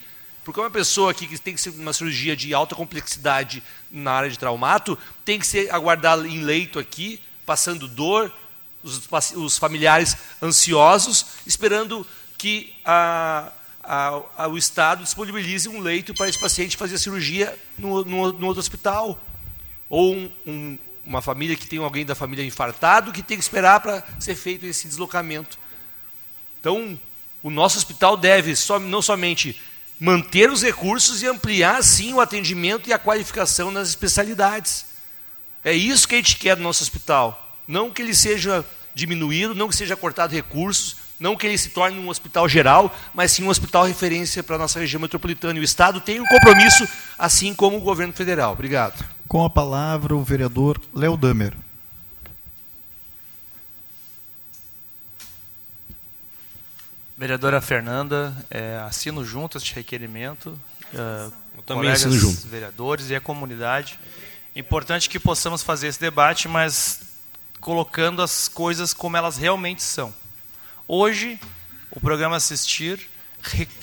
[0.47, 4.39] Porque uma pessoa que tem que ser uma cirurgia de alta complexidade na área de
[4.39, 8.31] traumato, tem que ser aguardar em leito aqui, passando dor,
[8.81, 13.51] os, os familiares ansiosos, esperando que a,
[13.83, 18.47] a, o Estado disponibilize um leito para esse paciente fazer a cirurgia no, no, no
[18.47, 19.21] outro hospital.
[19.89, 23.81] Ou um, um, uma família que tem alguém da família infartado que tem que esperar
[23.81, 25.59] para ser feito esse deslocamento.
[26.61, 26.97] Então,
[27.43, 29.59] o nosso hospital deve não somente
[29.99, 34.85] manter os recursos e ampliar, sim, o atendimento e a qualificação nas especialidades.
[35.63, 37.59] É isso que a gente quer do nosso hospital.
[37.67, 41.99] Não que ele seja diminuído, não que seja cortado recursos, não que ele se torne
[41.99, 45.57] um hospital geral, mas sim um hospital referência para a nossa região metropolitana.
[45.57, 46.87] E o Estado tem um compromisso,
[47.17, 48.53] assim como o governo federal.
[48.53, 49.03] Obrigado.
[49.27, 51.53] Com a palavra, o vereador Léo Damer.
[57.17, 60.57] Vereadora Fernanda, é, assino junto este requerimento.
[60.93, 62.47] É, Eu também assino junto.
[62.47, 63.99] vereadores e a comunidade.
[64.55, 67.01] Importante que possamos fazer esse debate, mas
[67.59, 70.13] colocando as coisas como elas realmente são.
[70.87, 71.39] Hoje,
[71.89, 73.09] o programa Assistir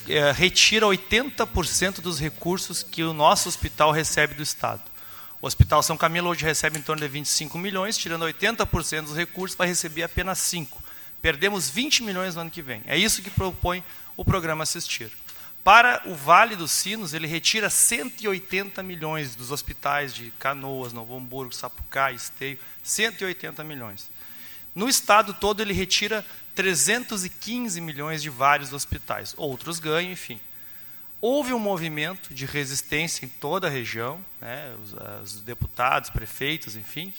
[0.09, 4.82] é, retira 80% dos recursos que o nosso hospital recebe do Estado.
[5.43, 9.57] O Hospital São Camilo hoje recebe em torno de 25 milhões, tirando 80% dos recursos,
[9.57, 10.84] vai receber apenas 5.
[11.25, 12.83] Perdemos 20 milhões no ano que vem.
[12.85, 13.83] É isso que propõe
[14.14, 15.11] o programa Assistir.
[15.64, 21.55] Para o Vale dos Sinos, ele retira 180 milhões dos hospitais de Canoas, Novo Hamburgo,
[21.55, 24.11] Sapucaí, Esteio, 180 milhões.
[24.75, 26.22] No estado todo, ele retira
[26.55, 29.33] 315 milhões de vários hospitais.
[29.39, 30.39] Outros ganham, enfim.
[31.22, 37.14] houve um movimento de resistência em toda a região, né, os, os deputados, prefeitos, enfim,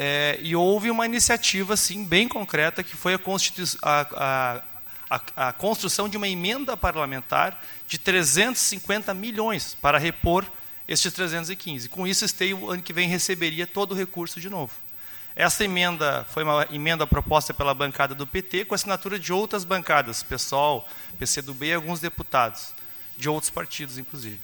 [0.00, 3.20] é, e houve uma iniciativa assim, bem concreta, que foi a,
[3.82, 4.62] a,
[5.10, 10.46] a, a construção de uma emenda parlamentar de 350 milhões para repor
[10.86, 11.88] estes 315.
[11.88, 14.72] Com isso, Esteio, ano que vem, receberia todo o recurso de novo.
[15.34, 20.22] Essa emenda foi uma emenda proposta pela bancada do PT, com assinatura de outras bancadas,
[20.22, 20.86] PSOL,
[21.18, 22.72] PCdoB e alguns deputados,
[23.16, 24.38] de outros partidos, inclusive.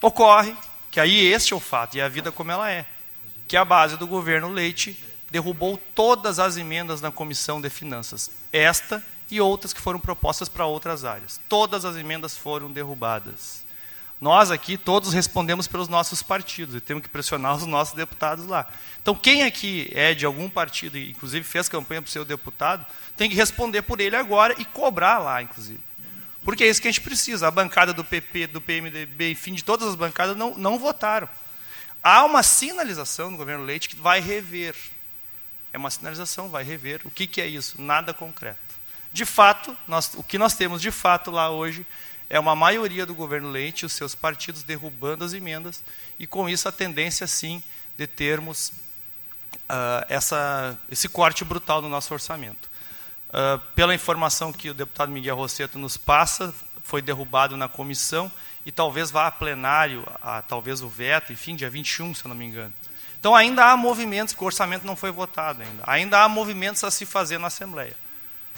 [0.00, 0.56] Ocorre
[0.90, 2.86] que aí este é o fato, e a vida como ela é,
[3.46, 4.96] que a base do governo Leite
[5.30, 8.30] derrubou todas as emendas na Comissão de Finanças.
[8.52, 11.40] Esta e outras que foram propostas para outras áreas.
[11.48, 13.64] Todas as emendas foram derrubadas.
[14.20, 18.66] Nós aqui todos respondemos pelos nossos partidos e temos que pressionar os nossos deputados lá.
[19.02, 22.86] Então, quem aqui é de algum partido, e inclusive fez campanha para o seu deputado,
[23.16, 25.80] tem que responder por ele agora e cobrar lá, inclusive.
[26.42, 27.48] Porque é isso que a gente precisa.
[27.48, 31.28] A bancada do PP, do PMDB, enfim, de todas as bancadas não, não votaram.
[32.08, 34.76] Há uma sinalização no governo Leite que vai rever.
[35.72, 37.00] É uma sinalização, vai rever.
[37.04, 37.82] O que, que é isso?
[37.82, 38.60] Nada concreto.
[39.12, 41.84] De fato, nós, o que nós temos de fato lá hoje
[42.30, 45.82] é uma maioria do governo Leite e os seus partidos derrubando as emendas,
[46.16, 47.60] e com isso a tendência, sim,
[47.98, 48.68] de termos
[49.68, 52.70] uh, essa, esse corte brutal no nosso orçamento.
[53.30, 56.54] Uh, pela informação que o deputado Miguel Rosseto nos passa,
[56.84, 58.30] foi derrubado na comissão
[58.66, 62.34] e talvez vá a plenário, a, talvez o veto, enfim, dia 21, se eu não
[62.34, 62.74] me engano.
[63.20, 67.06] Então ainda há movimentos, o orçamento não foi votado ainda, ainda há movimentos a se
[67.06, 67.96] fazer na Assembleia.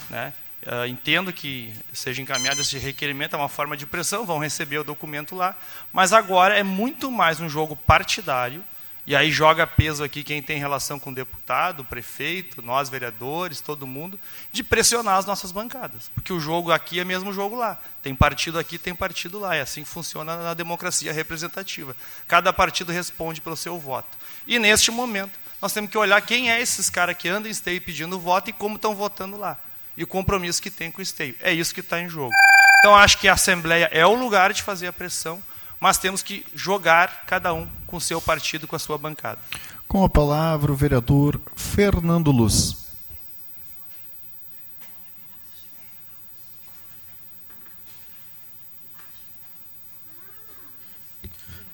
[0.09, 0.33] Né?
[0.63, 4.83] Uh, entendo que seja encaminhado esse requerimento, é uma forma de pressão, vão receber o
[4.83, 5.55] documento lá,
[5.93, 8.63] mas agora é muito mais um jogo partidário,
[9.09, 14.19] e aí joga peso aqui quem tem relação com deputado, prefeito, nós vereadores, todo mundo,
[14.51, 16.11] de pressionar as nossas bancadas.
[16.13, 17.79] Porque o jogo aqui é mesmo jogo lá.
[18.03, 19.55] Tem partido aqui, tem partido lá.
[19.55, 21.95] É assim que funciona na democracia representativa.
[22.27, 24.15] Cada partido responde pelo seu voto.
[24.45, 27.81] E neste momento, nós temos que olhar quem é esses caras que andam em esteio
[27.81, 29.57] pedindo voto e como estão votando lá
[29.97, 31.35] e o compromisso que tem com o esteio.
[31.41, 32.31] É isso que está em jogo.
[32.79, 35.43] Então, acho que a Assembleia é o lugar de fazer a pressão,
[35.79, 39.39] mas temos que jogar cada um com o seu partido, com a sua bancada.
[39.87, 42.89] Com a palavra, o vereador Fernando Luz.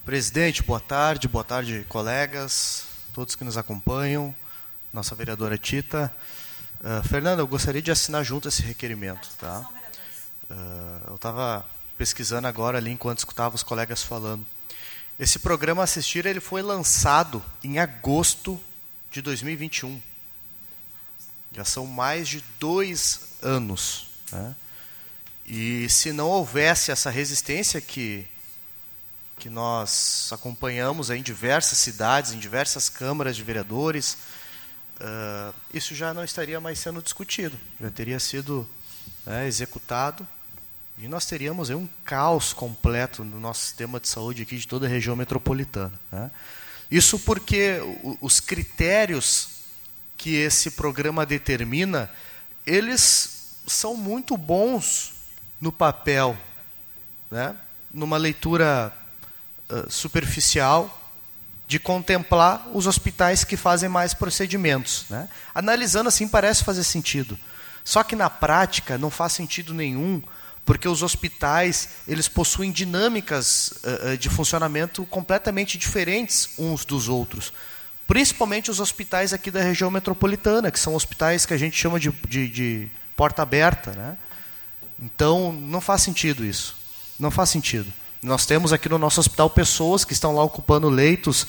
[0.05, 4.35] Presidente, boa tarde, boa tarde, colegas, todos que nos acompanham,
[4.93, 6.15] nossa vereadora Tita.
[6.79, 9.27] Uh, Fernanda, eu gostaria de assinar junto esse requerimento.
[9.39, 9.67] Tá?
[10.47, 11.65] Uh, eu estava
[11.97, 14.45] pesquisando agora ali enquanto escutava os colegas falando.
[15.17, 18.59] Esse programa Assistir ele foi lançado em agosto
[19.11, 20.01] de 2021.
[21.53, 24.07] Já são mais de dois anos.
[24.29, 24.55] Né?
[25.45, 28.27] E se não houvesse essa resistência que,
[29.37, 34.17] que nós acompanhamos em diversas cidades, em diversas câmaras de vereadores,
[34.99, 38.67] uh, isso já não estaria mais sendo discutido, já teria sido
[39.25, 40.27] né, executado
[40.97, 44.89] e nós teríamos um caos completo no nosso sistema de saúde aqui de toda a
[44.89, 45.93] região metropolitana.
[46.11, 46.31] Né?
[46.89, 47.79] Isso porque
[48.21, 49.49] os critérios
[50.15, 52.09] que esse programa determina,
[52.65, 55.13] eles são muito bons
[55.59, 56.37] no papel,
[57.29, 57.55] né?
[57.93, 58.93] numa leitura
[59.69, 61.01] uh, superficial,
[61.67, 65.05] de contemplar os hospitais que fazem mais procedimentos.
[65.09, 65.27] Né?
[65.53, 67.37] Analisando assim, parece fazer sentido.
[67.83, 70.21] Só que na prática não faz sentido nenhum,
[70.65, 77.53] porque os hospitais eles possuem dinâmicas uh, de funcionamento completamente diferentes uns dos outros.
[78.07, 82.11] Principalmente os hospitais aqui da região metropolitana, que são hospitais que a gente chama de,
[82.27, 83.91] de, de porta aberta.
[83.91, 84.17] Né?
[84.99, 86.75] Então, não faz sentido isso.
[87.19, 87.91] Não faz sentido.
[88.21, 91.47] Nós temos aqui no nosso hospital pessoas que estão lá ocupando leitos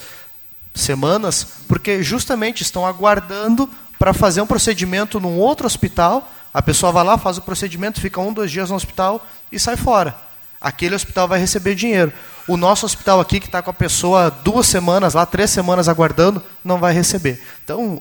[0.74, 6.30] semanas, porque justamente estão aguardando para fazer um procedimento num outro hospital.
[6.56, 9.76] A pessoa vai lá, faz o procedimento, fica um, dois dias no hospital e sai
[9.76, 10.16] fora.
[10.58, 12.10] Aquele hospital vai receber dinheiro.
[12.48, 16.42] O nosso hospital aqui, que está com a pessoa duas semanas lá, três semanas aguardando,
[16.64, 17.42] não vai receber.
[17.62, 18.00] Então,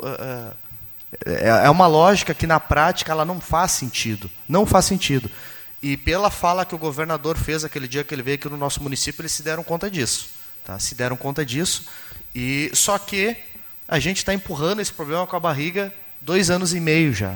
[1.25, 4.31] é uma lógica que na prática ela não faz sentido.
[4.47, 5.29] Não faz sentido.
[5.83, 8.81] E pela fala que o governador fez aquele dia que ele veio aqui no nosso
[8.81, 10.29] município, eles se deram conta disso.
[10.63, 10.79] Tá?
[10.79, 11.83] Se deram conta disso.
[12.33, 13.35] E Só que
[13.85, 17.35] a gente está empurrando esse problema com a barriga dois anos e meio já.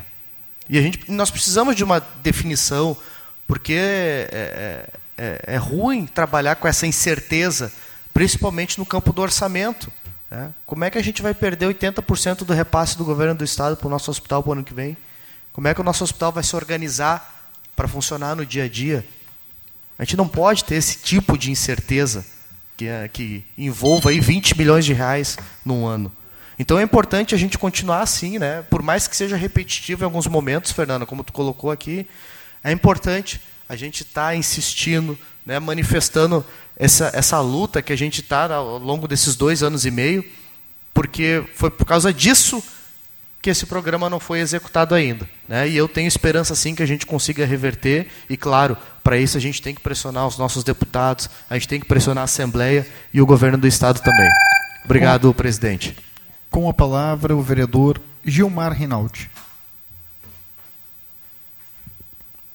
[0.70, 2.96] E a gente, nós precisamos de uma definição,
[3.48, 7.72] porque é, é, é, é ruim trabalhar com essa incerteza,
[8.14, 9.92] principalmente no campo do orçamento.
[10.30, 10.52] Né?
[10.66, 13.88] Como é que a gente vai perder 80% do repasse do governo do Estado para
[13.88, 14.96] o nosso hospital para o ano que vem?
[15.52, 17.40] Como é que o nosso hospital vai se organizar
[17.80, 19.06] para funcionar no dia a dia.
[19.98, 22.26] A gente não pode ter esse tipo de incerteza
[22.76, 26.12] que, é, que envolva aí 20 milhões de reais num ano.
[26.60, 28.64] Então é importante a gente continuar assim, né?
[28.70, 32.06] Por mais que seja repetitivo em alguns momentos, Fernanda, como tu colocou aqui,
[32.62, 35.58] é importante a gente estar tá insistindo, né?
[35.58, 36.46] manifestando
[36.76, 40.26] essa, essa luta que a gente está ao longo desses dois anos e meio,
[40.94, 42.62] porque foi por causa disso
[43.42, 45.30] que esse programa não foi executado ainda.
[45.48, 45.70] Né?
[45.70, 49.42] E eu tenho esperança sim que a gente consiga reverter, e claro, para isso a
[49.42, 53.22] gente tem que pressionar os nossos deputados, a gente tem que pressionar a Assembleia e
[53.22, 54.30] o governo do Estado também.
[54.84, 56.09] Obrigado, presidente.
[56.50, 59.30] Com a palavra, o vereador Gilmar Rinaldi.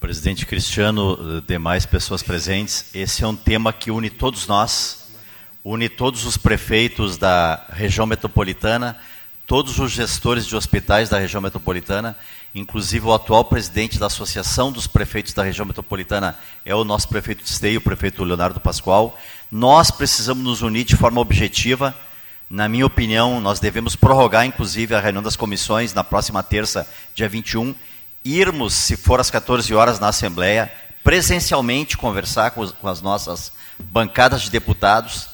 [0.01, 5.07] Presidente Cristiano, demais pessoas presentes, esse é um tema que une todos nós,
[5.63, 8.97] une todos os prefeitos da região metropolitana,
[9.47, 12.17] todos os gestores de hospitais da região metropolitana,
[12.53, 17.43] inclusive o atual presidente da Associação dos Prefeitos da região metropolitana é o nosso prefeito
[17.43, 19.17] de Esteio, o prefeito Leonardo Pascoal.
[19.49, 21.95] Nós precisamos nos unir de forma objetiva
[22.49, 27.27] na minha opinião, nós devemos prorrogar, inclusive, a reunião das comissões na próxima terça, dia
[27.27, 27.73] 21,
[28.23, 30.71] irmos, se for às 14 horas, na Assembleia,
[31.03, 35.27] presencialmente conversar com, com as nossas bancadas de deputados.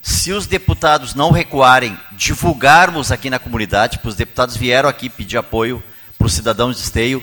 [0.00, 5.38] Se os deputados não recuarem, divulgarmos aqui na comunidade, porque os deputados vieram aqui pedir
[5.38, 5.82] apoio
[6.18, 7.22] para os cidadãos de esteio,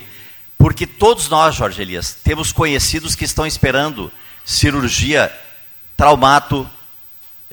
[0.56, 4.12] porque todos nós, Jorge Elias, temos conhecidos que estão esperando
[4.44, 5.32] cirurgia,
[5.96, 6.68] traumato,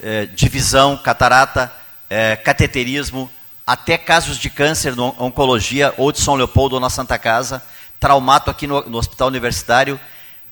[0.01, 1.71] eh, divisão, catarata,
[2.09, 3.29] eh, cateterismo,
[3.65, 7.63] até casos de câncer no oncologia, ou de São Leopoldo ou na Santa Casa,
[7.99, 9.99] traumato aqui no, no Hospital Universitário.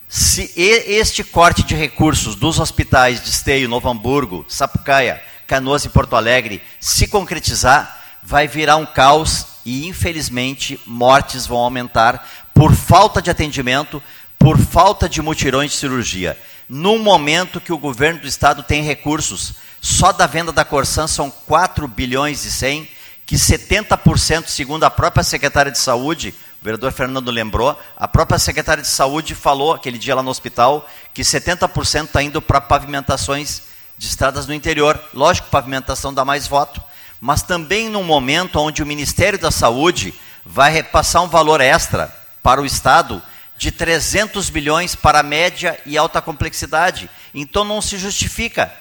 [0.08, 6.16] Se este corte de recursos dos hospitais de Esteio, Novo Hamburgo, Sapucaia, Canoas e Porto
[6.16, 13.30] Alegre se concretizar, vai virar um caos e, infelizmente, mortes vão aumentar por falta de
[13.30, 14.02] atendimento,
[14.38, 16.38] por falta de mutirões de cirurgia
[16.68, 21.30] num momento que o governo do estado tem recursos, só da venda da Corsan são
[21.30, 22.90] 4 bilhões e 100,
[23.26, 28.82] que 70%, segundo a própria secretária de Saúde, o vereador Fernando lembrou, a própria secretária
[28.82, 33.62] de Saúde falou aquele dia lá no hospital que 70% está indo para pavimentações
[33.98, 35.00] de estradas no interior.
[35.14, 36.82] Lógico, pavimentação dá mais voto,
[37.22, 40.14] mas também num momento onde o Ministério da Saúde
[40.46, 42.14] vai repassar um valor extra
[42.44, 43.22] para o Estado
[43.58, 47.10] de 300 bilhões para média e alta complexidade.
[47.34, 48.72] Então não se justifica.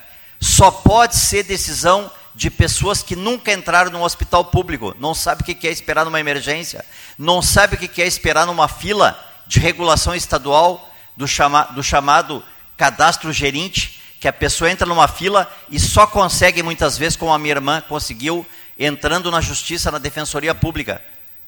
[0.40, 5.44] Só pode ser decisão de pessoas que nunca entraram num hospital público, não sabe o
[5.44, 6.84] que é esperar numa emergência,
[7.16, 9.16] não sabe o que é esperar numa fila
[9.46, 12.42] de regulação estadual do, chama, do chamado
[12.76, 17.38] cadastro gerente, que a pessoa entra numa fila e só consegue muitas vezes, como a
[17.38, 18.44] minha irmã conseguiu,
[18.76, 21.00] entrando na justiça, na defensoria pública.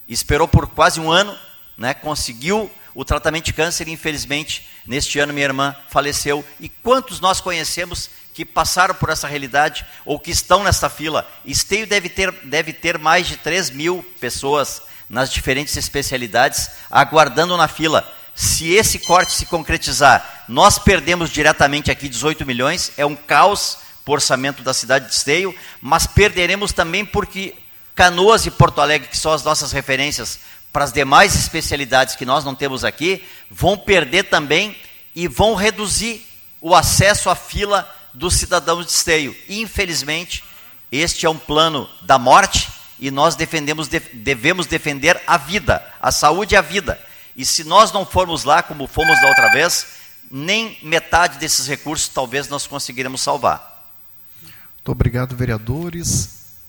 [0.09, 1.37] Esperou por quase um ano,
[1.77, 6.43] né, conseguiu o tratamento de câncer, infelizmente, neste ano minha irmã faleceu.
[6.59, 11.31] E quantos nós conhecemos que passaram por essa realidade ou que estão nessa fila?
[11.45, 14.81] Esteio deve ter, deve ter mais de 3 mil pessoas
[15.11, 18.11] nas diferentes especialidades aguardando na fila.
[18.35, 23.77] Se esse corte se concretizar, nós perdemos diretamente aqui 18 milhões, é um caos
[24.07, 27.55] para o orçamento da cidade de Esteio, mas perderemos também porque
[27.95, 30.39] Canoas e Porto Alegre, que são as nossas referências
[30.77, 34.77] para as demais especialidades que nós não temos aqui, vão perder também
[35.15, 36.23] e vão reduzir
[36.61, 39.35] o acesso à fila dos cidadãos de esteio.
[39.49, 40.45] Infelizmente,
[40.93, 42.69] este é um plano da morte
[43.01, 47.01] e nós defendemos, devemos defender a vida, a saúde e a vida.
[47.35, 49.87] E se nós não formos lá como fomos da outra vez,
[50.31, 53.95] nem metade desses recursos talvez nós conseguiremos salvar.
[54.43, 56.29] Muito obrigado, vereadores.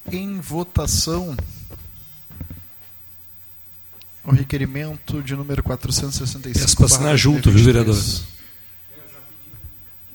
[0.09, 1.35] Em votação
[4.27, 6.59] o requerimento de número 465.
[6.59, 7.95] Peço para assinar junto, viu, vereador?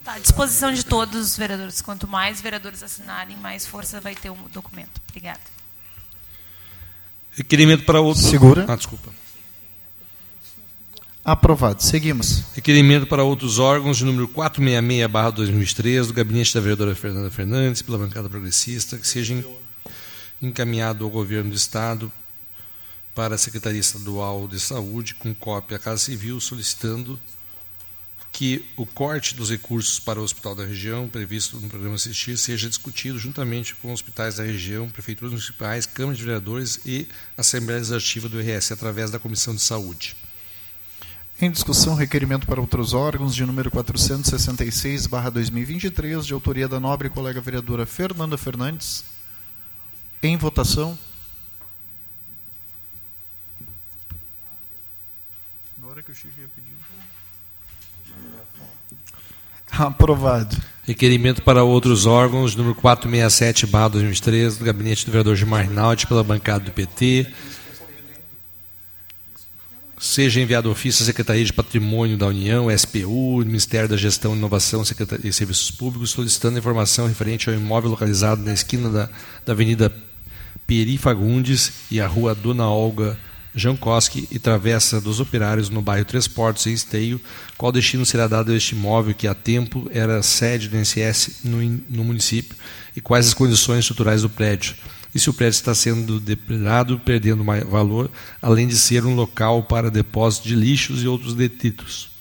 [0.05, 1.81] Tá, à disposição de todos os vereadores.
[1.81, 5.01] Quanto mais vereadores assinarem, mais força vai ter o documento.
[5.09, 5.41] Obrigada.
[7.33, 8.23] Requerimento para outro.
[8.23, 8.67] Segura.
[8.69, 9.11] Ah, desculpa.
[11.25, 11.83] Aprovado.
[11.83, 12.45] Seguimos.
[12.55, 18.29] Requerimento para outros órgãos de número 466-2003, do gabinete da vereadora Fernanda Fernandes, pela bancada
[18.29, 19.43] progressista, que seja
[20.43, 22.13] encaminhado ao governo do Estado
[23.15, 27.21] para a Secretaria Estadual de Saúde, com cópia à Casa Civil, solicitando
[28.33, 32.67] que o corte dos recursos para o hospital da região, previsto no programa Assistir, seja
[32.67, 37.07] discutido juntamente com hospitais da região, prefeituras municipais, câmaras de vereadores e
[37.37, 40.17] Assembleia Legislativa do IRS, através da Comissão de Saúde.
[41.39, 47.85] Em discussão, requerimento para outros órgãos de número 466-2023, de autoria da nobre colega vereadora
[47.85, 49.05] Fernanda Fernandes.
[50.23, 50.99] Em votação.
[56.03, 56.73] que o Chico ia pedir.
[59.73, 60.57] Aprovado.
[60.85, 66.23] Requerimento para outros órgãos, número 467, barra 2003, do gabinete do vereador Gilmar Rinaldi, pela
[66.23, 67.27] bancada do PT.
[69.99, 74.83] Seja enviado ofício à Secretaria de Patrimônio da União, SPU, Ministério da Gestão, Inovação
[75.23, 79.09] e Serviços Públicos, solicitando informação referente ao imóvel localizado na esquina da,
[79.47, 79.91] da Avenida
[80.67, 83.17] Peri Fagundes e a Rua Dona Olga
[83.55, 87.21] Jankowski e Travessa dos Operários, no bairro Três Portos, em Esteio,
[87.57, 91.59] qual destino será dado a este imóvel que há tempo era sede do INSS no,
[91.89, 92.57] no município
[92.97, 94.75] e quais as condições estruturais do prédio.
[95.15, 99.91] E se o prédio está sendo depredado, perdendo valor, além de ser um local para
[99.91, 102.13] depósito de lixos e outros detritos.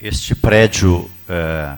[0.00, 1.76] Este prédio, é,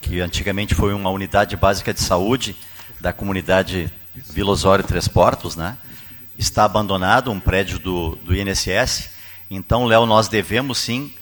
[0.00, 2.56] que antigamente foi uma unidade básica de saúde
[3.00, 5.78] da comunidade Vila Osório Três Portos, né?
[6.36, 9.10] está abandonado, um prédio do, do INSS.
[9.48, 11.12] Então, Léo, nós devemos sim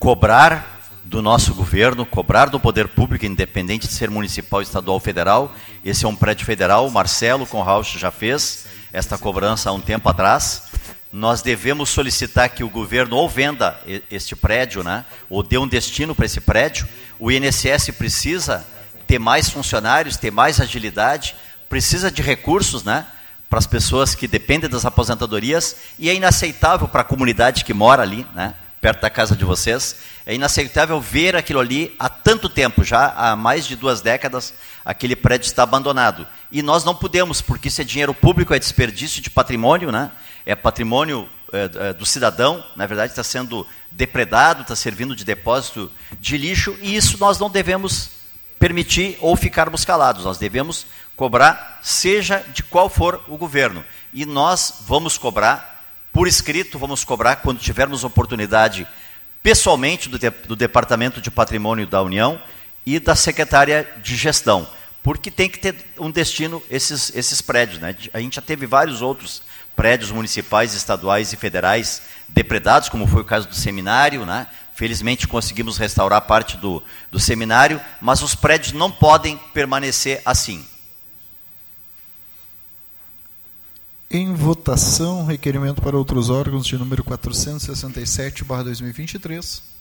[0.00, 5.54] cobrar do nosso governo, cobrar do poder público, independente de ser municipal, estadual ou federal.
[5.84, 10.08] Esse é um prédio federal, o Marcelo Conrauch já fez esta cobrança há um tempo
[10.08, 10.68] atrás
[11.12, 13.80] nós devemos solicitar que o governo ou venda
[14.10, 16.86] este prédio, né, ou dê um destino para esse prédio.
[17.18, 18.64] O INSS precisa
[19.06, 21.34] ter mais funcionários, ter mais agilidade,
[21.68, 23.06] precisa de recursos, né,
[23.48, 28.02] para as pessoas que dependem das aposentadorias e é inaceitável para a comunidade que mora
[28.02, 32.84] ali, né, perto da casa de vocês, é inaceitável ver aquilo ali há tanto tempo,
[32.84, 34.52] já há mais de duas décadas,
[34.88, 36.26] aquele prédio está abandonado.
[36.50, 40.10] E nós não podemos, porque isso é dinheiro público, é desperdício de patrimônio, né?
[40.46, 45.92] é patrimônio é, é, do cidadão, na verdade está sendo depredado, está servindo de depósito
[46.18, 48.12] de lixo, e isso nós não devemos
[48.58, 53.84] permitir ou ficarmos calados, nós devemos cobrar, seja de qual for o governo.
[54.14, 55.84] E nós vamos cobrar,
[56.14, 58.88] por escrito, vamos cobrar quando tivermos oportunidade,
[59.42, 62.40] pessoalmente, do, de, do Departamento de Patrimônio da União
[62.86, 64.66] e da Secretária de Gestão,
[65.02, 67.80] porque tem que ter um destino esses, esses prédios.
[67.80, 67.96] Né?
[68.12, 69.42] A gente já teve vários outros
[69.74, 74.48] prédios municipais, estaduais e federais depredados, como foi o caso do seminário, né?
[74.74, 80.64] Felizmente conseguimos restaurar parte do, do seminário, mas os prédios não podem permanecer assim.
[84.10, 89.77] Em votação, requerimento para outros órgãos de número 467, 2023.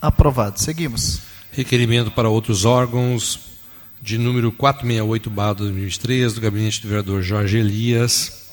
[0.00, 0.60] Aprovado.
[0.60, 1.20] Seguimos.
[1.52, 3.40] Requerimento para outros órgãos
[4.00, 8.50] de número 468, barra 2003, do gabinete do vereador Jorge Elias,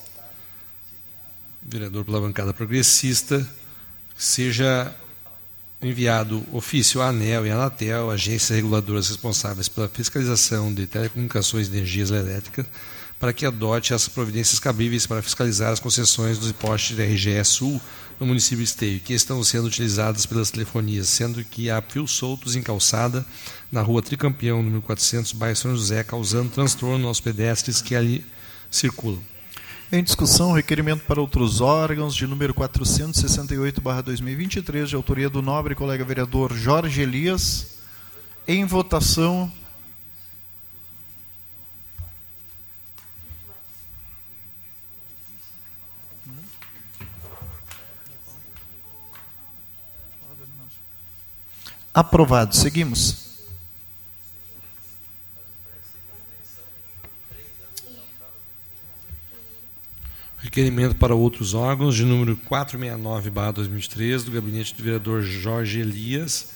[1.61, 3.47] vereador pela bancada progressista,
[4.18, 4.93] seja
[5.82, 11.72] enviado ofício à ANEL e à Anatel, agências reguladoras responsáveis pela fiscalização de telecomunicações e
[11.72, 12.66] energias elétricas,
[13.20, 17.82] para que adote as providências cabíveis para fiscalizar as concessões dos postes da RGE Sul
[18.24, 22.61] no município Esteio, que estão sendo utilizadas pelas telefonias, sendo que há fios soltos em
[22.61, 23.26] calçada
[23.69, 28.26] na rua Tricampeão, número 400, bairro São José, causando transtorno aos pedestres que ali
[28.71, 29.19] circulam.
[29.91, 36.53] Em discussão, requerimento para outros órgãos, de número 468-2023, de autoria do nobre colega vereador
[36.53, 37.80] Jorge Elias.
[38.47, 39.51] Em votação,
[51.93, 52.55] Aprovado.
[52.55, 53.23] Seguimos.
[60.39, 66.49] Requerimento para outros órgãos, de número 469-2003, do gabinete do vereador Jorge Elias,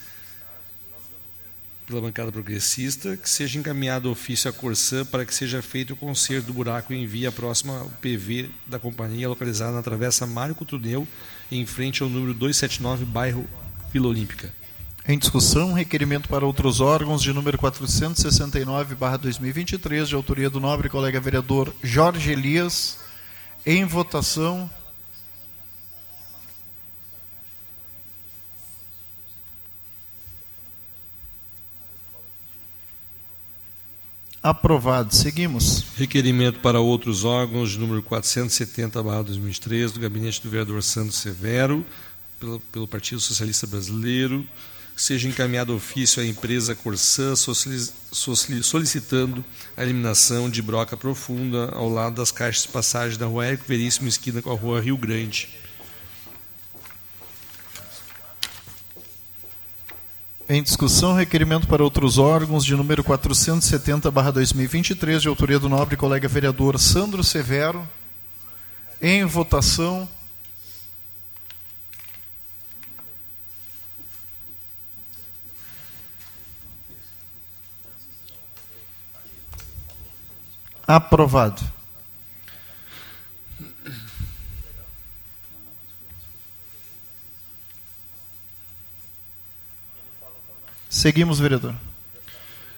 [1.85, 6.47] pela bancada progressista, que seja encaminhado ofício à Corsã para que seja feito o conserto
[6.47, 11.07] do buraco e envie a próxima PV da companhia, localizada na Travessa Mário Cotruneu,
[11.49, 13.47] em frente ao número 279, bairro
[13.93, 14.51] Vila Olímpica.
[15.09, 21.73] Em discussão, requerimento para outros órgãos de número 469/2023, de autoria do nobre colega vereador
[21.81, 22.99] Jorge Elias.
[23.65, 24.69] Em votação.
[34.43, 35.15] Aprovado.
[35.15, 35.85] Seguimos.
[35.95, 41.85] Requerimento para outros órgãos número 470/2003 do gabinete do vereador Santos Severo,
[42.37, 44.45] pelo, pelo Partido Socialista Brasileiro
[44.97, 49.45] seja encaminhado ofício à empresa Corsã solicitando
[49.77, 54.07] a eliminação de broca profunda ao lado das caixas de passagem da Rua Érico Veríssimo,
[54.07, 55.49] esquina com a Rua Rio Grande.
[60.49, 66.79] Em discussão, requerimento para outros órgãos de número 470-2023, de autoria do nobre colega vereador
[66.79, 67.87] Sandro Severo.
[69.01, 70.09] Em votação.
[80.87, 81.61] Aprovado.
[90.89, 91.75] Seguimos, vereador.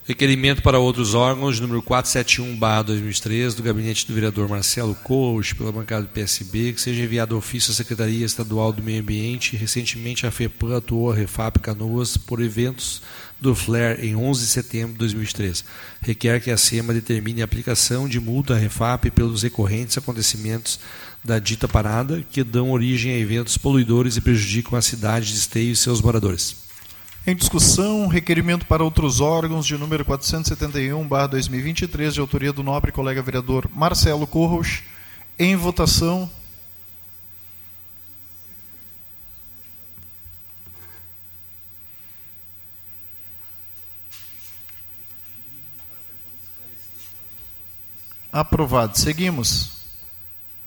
[0.10, 6.10] Requerimento para outros órgãos, número 471-2003, do gabinete do vereador Marcelo Coach, pela bancada do
[6.10, 9.56] PSB, que seja enviado ofício à Secretaria Estadual do Meio Ambiente.
[9.56, 13.04] Recentemente, a FEPAM atuou a Refap Canoas por eventos
[13.40, 15.64] do FLARE em 11 de setembro de 2003.
[16.02, 20.80] Requer que a SEMA determine a aplicação de multa à Refap pelos recorrentes acontecimentos
[21.24, 25.72] da dita parada, que dão origem a eventos poluidores e prejudicam a cidade de Esteio
[25.72, 26.69] e seus moradores.
[27.28, 33.70] Em discussão, requerimento para outros órgãos de número 471/2023, de autoria do nobre colega vereador
[33.76, 34.82] Marcelo Corros.
[35.38, 36.30] Em votação.
[48.32, 48.98] Aprovado.
[48.98, 49.79] Seguimos.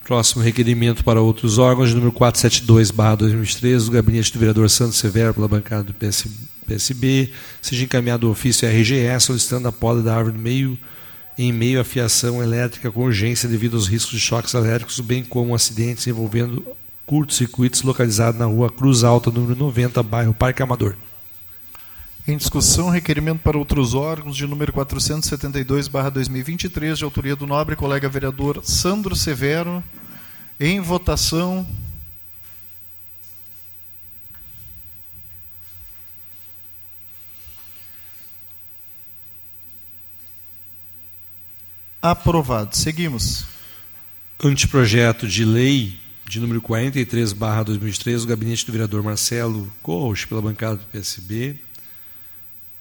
[0.04, 5.84] Próximo requerimento para outros órgãos, número 472-2013, do gabinete do vereador Santos Severo, pela bancada
[5.84, 6.26] do PS,
[6.66, 7.30] PSB,
[7.60, 10.76] seja encaminhado o ofício RGE solicitando a poda da árvore meio,
[11.38, 15.54] em meio à fiação elétrica com urgência devido aos riscos de choques elétricos, bem como
[15.54, 16.64] acidentes envolvendo
[17.06, 20.96] curtos-circuitos localizado na rua Cruz Alta, número 90, bairro Parque Amador.
[22.26, 28.60] Em discussão, requerimento para outros órgãos de número 472/2023, de autoria do nobre colega vereador
[28.62, 29.82] Sandro Severo.
[30.60, 31.66] Em votação.
[42.00, 42.76] Aprovado.
[42.76, 43.44] Seguimos.
[44.40, 50.40] Anteprojeto de lei de número 43, barra 2003, do gabinete do vereador Marcelo Corros, pela
[50.40, 51.58] bancada do PSB,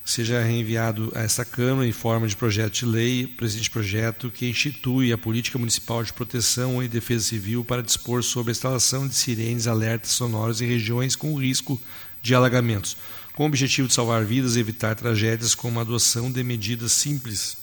[0.04, 5.14] seja reenviado a esta Câmara em forma de projeto de lei, presente projeto que institui
[5.14, 9.68] a Política Municipal de Proteção e Defesa Civil para dispor sobre a instalação de sirenes
[9.68, 11.80] alertas sonoros em regiões com risco
[12.22, 12.98] de alagamentos,
[13.34, 17.58] com o objetivo de salvar vidas e evitar tragédias com a adoção de medidas simples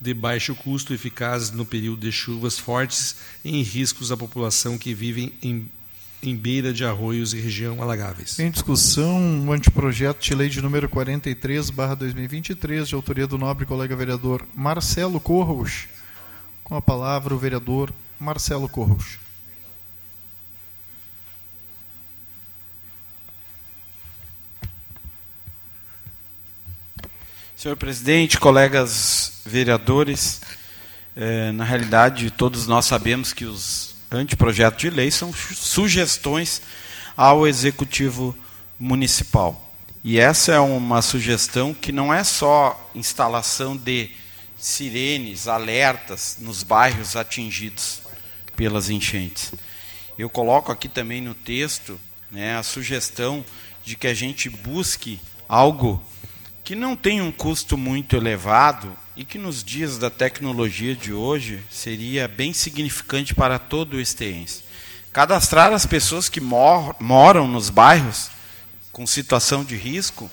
[0.00, 5.32] de baixo custo, eficazes no período de chuvas fortes em riscos à população que vivem
[5.42, 5.68] em,
[6.22, 8.38] em beira de arroios e região alagáveis.
[8.38, 13.96] Em discussão, um anteprojeto de lei de número 43, 2023, de autoria do nobre colega
[13.96, 15.88] vereador Marcelo Corros.
[16.62, 19.18] Com a palavra o vereador Marcelo Corros.
[27.56, 30.40] Senhor presidente, colegas vereadores,
[31.14, 36.62] eh, na realidade, todos nós sabemos que os anteprojetos de lei são sugestões
[37.16, 38.36] ao executivo
[38.78, 39.70] municipal.
[40.02, 44.10] E essa é uma sugestão que não é só instalação de
[44.56, 48.00] sirenes, alertas nos bairros atingidos
[48.56, 49.52] pelas enchentes.
[50.18, 52.00] Eu coloco aqui também no texto
[52.30, 53.44] né, a sugestão
[53.84, 56.02] de que a gente busque algo
[56.62, 61.62] que não tem um custo muito elevado e que nos dias da tecnologia de hoje
[61.70, 64.62] seria bem significante para todo o esteense.
[65.12, 68.30] Cadastrar as pessoas que mor moram nos bairros
[68.90, 70.30] com situação de risco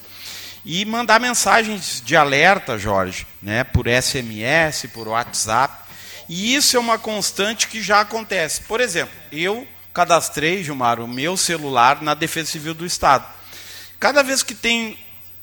[0.63, 5.83] e mandar mensagens de alerta, Jorge, né, por SMS, por WhatsApp.
[6.29, 8.61] E isso é uma constante que já acontece.
[8.61, 13.25] Por exemplo, eu cadastrei, Gilmar, o meu celular na Defesa Civil do Estado.
[13.99, 14.97] Cada vez que tem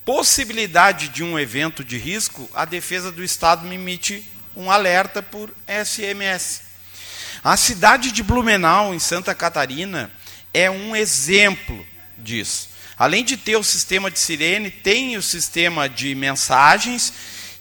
[0.05, 4.23] possibilidade de um evento de risco, a defesa do Estado me emite
[4.55, 6.61] um alerta por SMS.
[7.43, 10.11] A cidade de Blumenau, em Santa Catarina,
[10.53, 11.85] é um exemplo
[12.17, 12.69] disso.
[12.97, 17.11] Além de ter o sistema de sirene, tem o sistema de mensagens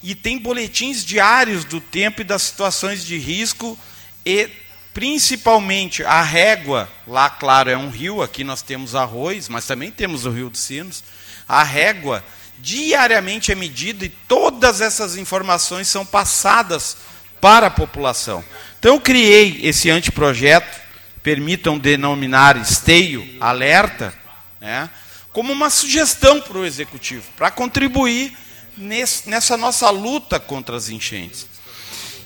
[0.03, 3.77] e tem boletins diários do tempo e das situações de risco
[4.25, 4.49] e
[4.93, 10.25] principalmente a régua, lá claro é um rio, aqui nós temos arroz, mas também temos
[10.25, 11.03] o Rio dos Sinos
[11.49, 12.25] a régua
[12.59, 16.97] diariamente é medida e todas essas informações são passadas
[17.41, 18.45] para a população.
[18.79, 20.81] Então, eu criei esse anteprojeto,
[21.23, 24.15] permitam denominar esteio, alerta,
[24.61, 24.89] né,
[25.33, 28.37] como uma sugestão para o executivo, para contribuir
[28.77, 31.47] nesse, nessa nossa luta contra as enchentes.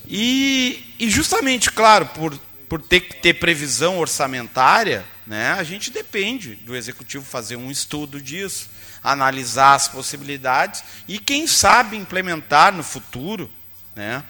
[0.07, 2.39] E, e justamente, claro, por
[2.69, 8.21] por ter que ter previsão orçamentária, né, a gente depende do executivo fazer um estudo
[8.21, 8.69] disso,
[9.03, 13.51] analisar as possibilidades e, quem sabe, implementar no futuro,
[13.95, 14.23] né,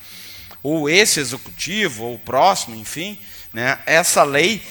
[0.63, 3.19] ou esse executivo, ou o próximo, enfim,
[3.53, 4.63] né, essa lei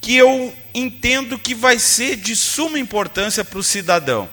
[0.00, 4.28] que eu entendo que vai ser de suma importância para o cidadão.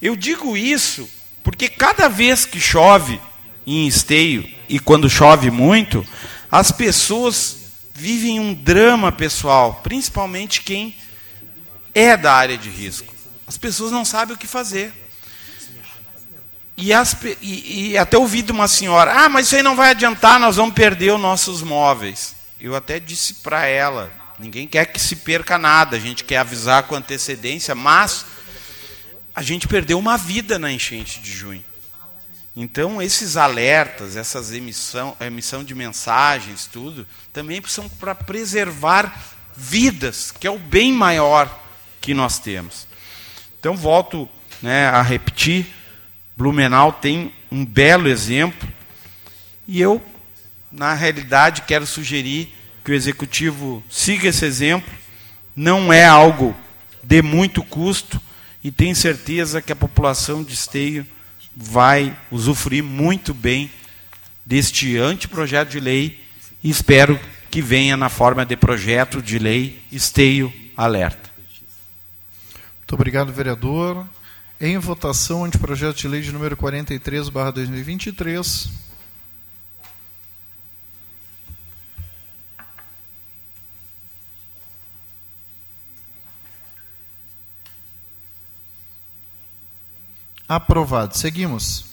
[0.00, 1.08] Eu digo isso
[1.42, 3.20] porque cada vez que chove
[3.66, 6.06] em esteio, e quando chove muito,
[6.50, 7.56] as pessoas
[7.94, 10.94] vivem um drama pessoal, principalmente quem
[11.94, 13.11] é da área de risco.
[13.52, 14.90] As pessoas não sabem o que fazer.
[16.74, 19.90] E, as, e, e até ouvi de uma senhora, ah, mas isso aí não vai
[19.90, 22.34] adiantar, nós vamos perder os nossos móveis.
[22.58, 26.84] Eu até disse para ela, ninguém quer que se perca nada, a gente quer avisar
[26.84, 28.24] com antecedência, mas
[29.34, 31.62] a gente perdeu uma vida na enchente de junho.
[32.56, 39.14] Então, esses alertas, essas emissão, emissão de mensagens, tudo, também são para preservar
[39.54, 41.60] vidas, que é o bem maior
[42.00, 42.90] que nós temos.
[43.62, 44.28] Então, volto
[44.60, 45.66] né, a repetir:
[46.36, 48.68] Blumenau tem um belo exemplo,
[49.68, 50.02] e eu,
[50.72, 52.52] na realidade, quero sugerir
[52.84, 54.92] que o executivo siga esse exemplo.
[55.54, 56.56] Não é algo
[57.04, 58.20] de muito custo,
[58.64, 61.06] e tenho certeza que a população de Esteio
[61.54, 63.70] vai usufruir muito bem
[64.44, 66.20] deste anteprojeto de lei
[66.64, 67.16] e espero
[67.48, 71.21] que venha na forma de projeto de lei esteio alerta.
[72.92, 74.06] Muito obrigado, vereador.
[74.60, 78.68] Em votação, anteprojeto de lei de número 43, barra 2023.
[90.46, 91.16] Aprovado.
[91.16, 91.86] Seguimos.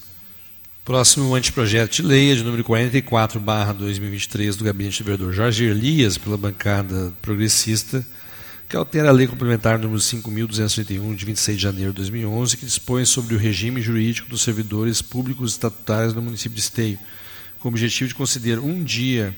[0.83, 5.63] Próximo anteprojeto de lei é de número 44, barra 2023, do gabinete do vereador Jorge
[5.63, 8.05] Elias, pela bancada progressista,
[8.69, 13.03] que altera a lei complementar número 5.231, de 26 de janeiro de 2011, que dispõe
[13.03, 16.99] sobre o regime jurídico dos servidores públicos estatutários no município de Esteio,
[17.57, 19.35] com o objetivo de conceder um dia,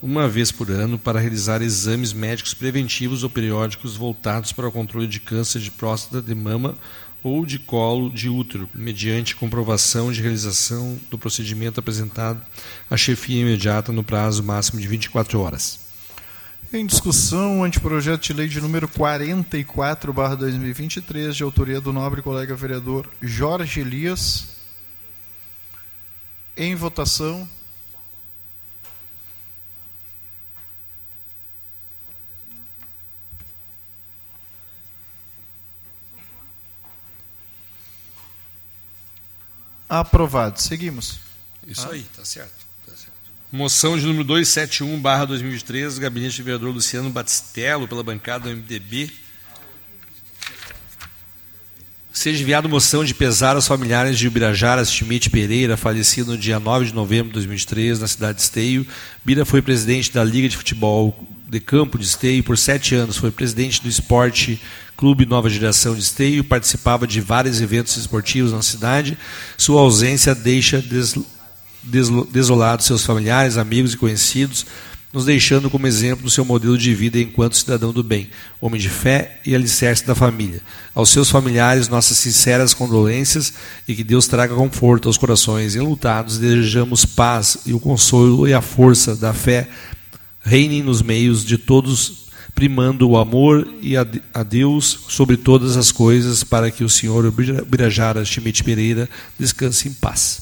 [0.00, 5.06] uma vez por ano, para realizar exames médicos preventivos ou periódicos voltados para o controle
[5.06, 6.74] de câncer de próstata, de mama
[7.22, 12.40] ou de colo de útero, mediante comprovação de realização do procedimento apresentado
[12.90, 15.81] à chefia imediata no prazo máximo de 24 horas.
[16.72, 23.10] Em discussão, o anteprojeto de lei de número 44/2023, de autoria do nobre colega vereador
[23.20, 24.46] Jorge Elias.
[26.56, 27.46] Em votação.
[39.86, 40.58] Aprovado.
[40.58, 41.20] Seguimos.
[41.66, 41.92] Isso ah.
[41.92, 42.61] aí, tá certo, certo.
[43.54, 49.10] Moção de número 271, barra 2023, gabinete do vereador Luciano Batistello, pela bancada do MDB.
[52.10, 56.86] Seja enviado moção de pesar aos familiares de Ubirajara Schmidt Pereira, falecido no dia 9
[56.86, 58.86] de novembro de 2003, na cidade de Esteio.
[59.22, 61.14] Bira foi presidente da Liga de Futebol
[61.46, 64.58] de Campo de Esteio por sete anos, foi presidente do Esporte
[64.96, 69.18] Clube Nova Geração de Esteio, participava de vários eventos esportivos na cidade.
[69.58, 70.82] Sua ausência deixa
[71.82, 74.66] des, desolados seus familiares, amigos e conhecidos,
[75.12, 78.30] nos deixando como exemplo do seu modelo de vida enquanto cidadão do bem,
[78.60, 80.62] homem de fé e alicerce da família.
[80.94, 83.52] Aos seus familiares, nossas sinceras condolências
[83.86, 86.38] e que Deus traga conforto aos corações enlutados.
[86.38, 89.68] Desejamos paz e o consolo e a força da fé
[90.40, 92.22] reinem nos meios de todos
[92.54, 97.30] primando o amor e a, a Deus sobre todas as coisas, para que o senhor
[97.66, 100.41] Birajara Schmidt Pereira descanse em paz.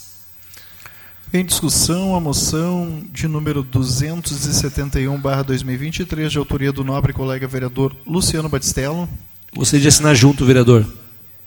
[1.33, 9.09] Em discussão, a moção de número 271-2023, de autoria do nobre colega vereador Luciano Batistello.
[9.55, 10.85] Gostaria de assinar junto, vereador.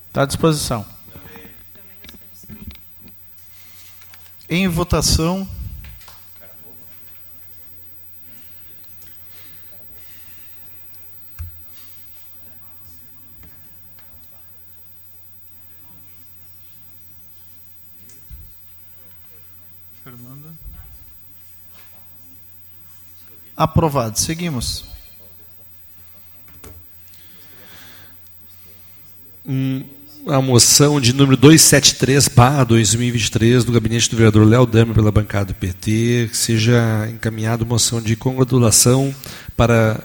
[0.07, 0.85] Está à disposição.
[4.49, 5.45] Em votação.
[23.55, 24.19] Aprovado.
[24.19, 24.85] Seguimos.
[30.27, 35.47] A moção de número 273, barra 2023, do gabinete do vereador Léo Dami, pela bancada
[35.47, 39.13] do PT, que seja encaminhada moção de congratulação
[39.55, 40.01] para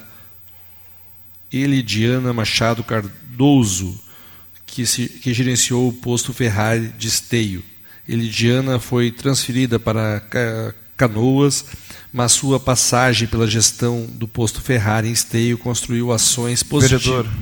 [1.53, 3.99] Elidiana Machado Cardoso,
[4.67, 7.63] que, se, que gerenciou o posto Ferrari de Esteio.
[8.07, 11.65] Elidiana foi transferida para Canoas,
[12.13, 17.05] mas sua passagem pela gestão do posto Ferrari em Esteio construiu ações positivas.
[17.05, 17.33] Vereador,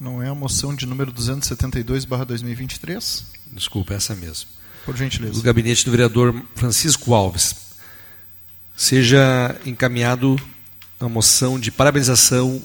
[0.00, 3.24] não é a moção de número 272/2023?
[3.52, 4.48] Desculpa, essa mesmo.
[4.84, 5.34] Por gentileza.
[5.34, 7.54] Do gabinete do vereador Francisco Alves.
[8.74, 10.36] Seja encaminhado
[10.98, 12.60] a moção de parabenização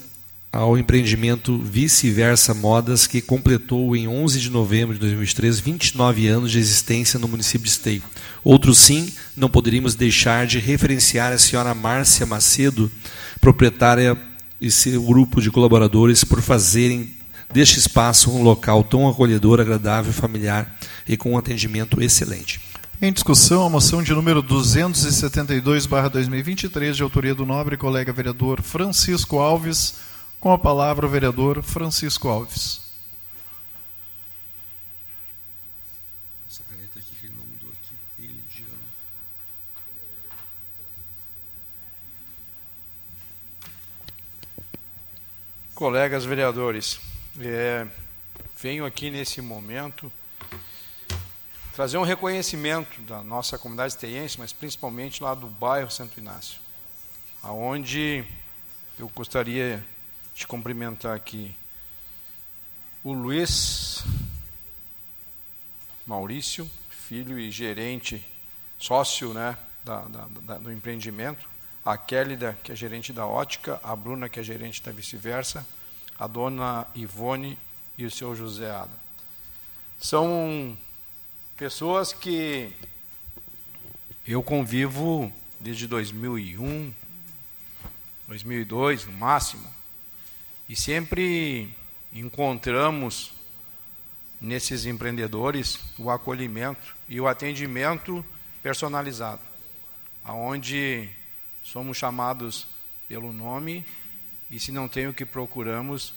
[0.52, 6.60] ao empreendimento Vice-Versa Modas, que completou em 11 de novembro de 2003 29 anos de
[6.60, 8.04] existência no município de Esteio.
[8.44, 12.92] Outro sim, não poderíamos deixar de referenciar a senhora Márcia Macedo,
[13.40, 14.18] proprietária
[14.60, 17.16] e seu grupo de colaboradores, por fazerem
[17.54, 22.60] deste espaço um local tão acolhedor, agradável, familiar e com um atendimento excelente.
[23.02, 30.11] Em discussão, a moção de número 272/2023, de autoria do nobre colega vereador Francisco Alves
[30.42, 32.82] com a palavra o vereador Francisco Alves.
[36.50, 38.80] Essa caneta aqui que ele não mudou aqui, Elidiano.
[45.76, 47.00] Colegas vereadores,
[47.40, 47.86] é,
[48.60, 50.12] venho aqui nesse momento
[51.76, 56.60] trazer um reconhecimento da nossa comunidade esteiense, mas principalmente lá do bairro Santo Inácio,
[57.44, 58.26] aonde
[58.98, 59.86] eu gostaria
[60.42, 61.56] de cumprimentar aqui.
[63.04, 64.04] O Luiz
[66.06, 68.26] Maurício, filho e gerente,
[68.80, 71.48] sócio né, da, da, da, do empreendimento,
[71.86, 75.66] a Kélida, que é gerente da ótica, a Bruna, que é gerente da vice-versa,
[76.18, 77.58] a dona Ivone
[77.98, 79.00] e o seu José Ada.
[80.00, 80.76] São
[81.56, 82.72] pessoas que
[84.26, 86.92] eu convivo desde 2001,
[88.28, 89.81] 2002, no máximo,
[90.72, 91.68] e sempre
[92.14, 93.34] encontramos
[94.40, 98.24] nesses empreendedores o acolhimento e o atendimento
[98.64, 99.42] personalizado,
[100.24, 101.10] aonde
[101.62, 102.68] somos chamados
[103.10, 103.86] pelo nome
[104.50, 106.14] e se não tem o que procuramos,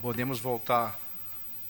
[0.00, 0.98] podemos voltar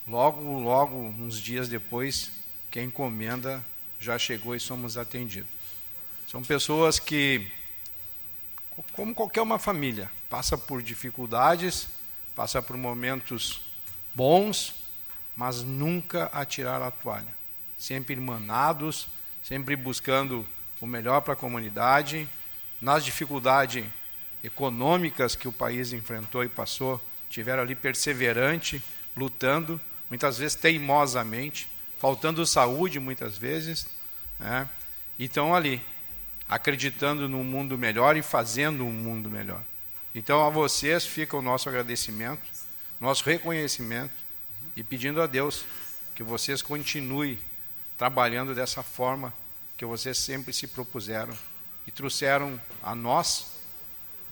[0.07, 2.31] logo, logo, uns dias depois,
[2.71, 3.61] que a encomenda
[4.01, 5.51] já chegou e somos atendidos.
[6.29, 7.45] São pessoas que
[8.93, 11.89] como qualquer uma família, passa por dificuldades,
[12.35, 13.61] passa por momentos
[14.15, 14.75] bons,
[15.37, 17.29] mas nunca atirar a toalha.
[17.79, 19.09] Sempre irmanados,
[19.43, 20.47] sempre buscando
[20.81, 22.27] o melhor para a comunidade.
[22.81, 23.85] Nas dificuldades
[24.43, 26.99] econômicas que o país enfrentou e passou,
[27.29, 28.83] tiveram ali perseverante,
[29.15, 29.79] lutando,
[30.09, 31.69] muitas vezes teimosamente,
[32.01, 33.87] faltando saúde muitas vezes,
[34.41, 34.67] né?
[35.19, 35.83] então ali
[36.49, 39.63] acreditando num mundo melhor e fazendo um mundo melhor.
[40.15, 42.43] Então a vocês fica o nosso agradecimento,
[43.01, 44.13] nosso reconhecimento
[44.77, 45.65] e pedindo a Deus
[46.15, 47.39] que vocês continuem
[47.97, 49.33] trabalhando dessa forma
[49.77, 51.33] que vocês sempre se propuseram
[51.87, 53.47] e trouxeram a nós,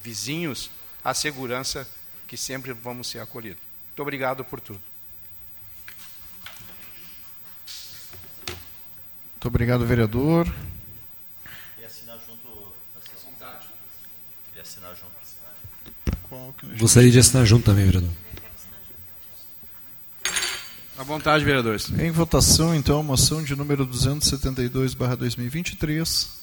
[0.01, 0.71] vizinhos,
[1.05, 1.89] a segurança
[2.29, 3.63] que sempre vamos ser acolhidos.
[3.89, 4.81] Muito obrigado por tudo.
[9.33, 10.47] Muito obrigado, vereador.
[16.79, 18.11] Gostaria de assinar junto também, vereador.
[20.99, 21.91] À vontade, vereadores.
[21.99, 26.41] Em votação, então, a moção de número 272, barra 2023.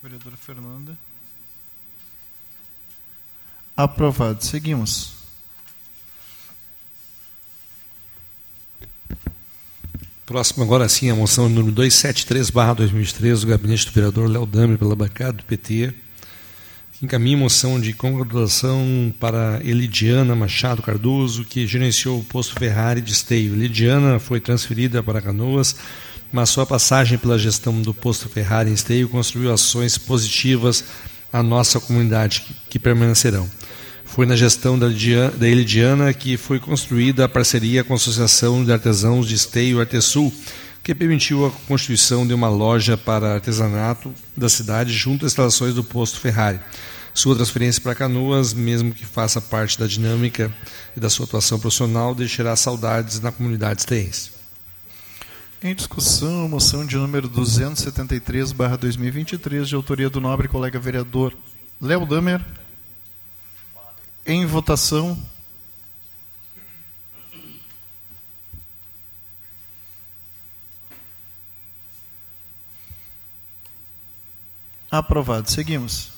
[0.00, 0.96] Vereadora Fernanda.
[3.76, 4.44] Aprovado.
[4.44, 5.15] Seguimos.
[10.26, 14.76] Próximo agora sim a moção número 273, barra 2013, do gabinete do vereador Léo Dame,
[14.76, 15.94] pela bancada do PT.
[17.00, 23.54] Encaminha moção de congratulação para Elidiana Machado Cardoso, que gerenciou o posto Ferrari de Esteio.
[23.54, 25.76] Elidiana foi transferida para Canoas,
[26.32, 30.82] mas sua passagem pela gestão do posto Ferrari em Esteio construiu ações positivas
[31.32, 33.48] à nossa comunidade, que permanecerão.
[34.16, 34.86] Foi na gestão da,
[35.36, 40.32] da Elidiana que foi construída a parceria com a Associação de Artesãos de Esteio Artesul,
[40.82, 45.84] que permitiu a constituição de uma loja para artesanato da cidade junto às instalações do
[45.84, 46.58] posto Ferrari.
[47.12, 50.50] Sua transferência para Canoas, mesmo que faça parte da dinâmica
[50.96, 54.30] e da sua atuação profissional, deixará saudades na comunidade esteense.
[55.62, 61.34] Em discussão, moção de número 273/2023, de autoria do nobre colega vereador
[61.78, 62.40] Léo Damer.
[64.26, 65.16] Em votação.
[74.90, 75.48] Aprovado.
[75.50, 76.15] Seguimos.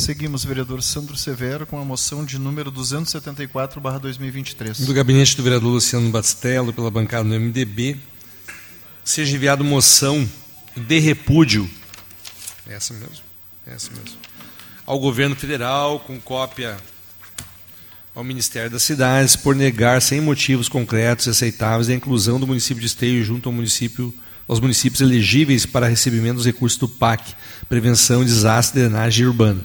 [0.00, 4.86] Seguimos, vereador Sandro Severo, com a moção de número 274-2023.
[4.86, 7.98] Do gabinete do vereador Luciano Bastello, pela bancada do MDB,
[9.04, 10.26] seja enviada moção
[10.74, 11.68] de repúdio,
[12.66, 13.20] essa mesmo,
[13.66, 14.16] essa mesmo,
[14.86, 16.78] ao governo federal, com cópia
[18.14, 22.80] ao Ministério das Cidades, por negar sem motivos concretos e aceitáveis a inclusão do município
[22.80, 24.14] de Esteio junto ao município
[24.48, 27.34] aos municípios elegíveis para recebimento dos recursos do PAC,
[27.68, 29.64] Prevenção, Desastre Drenagem Urbana.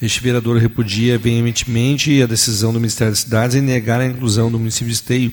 [0.00, 4.58] Este vereador repudia veementemente a decisão do Ministério das Cidades em negar a inclusão do
[4.58, 5.32] município de Esteio,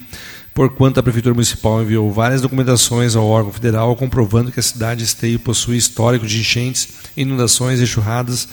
[0.53, 5.06] porquanto a Prefeitura Municipal enviou várias documentações ao órgão federal comprovando que a cidade de
[5.06, 8.48] Esteio possui histórico de enchentes, inundações e enxurradas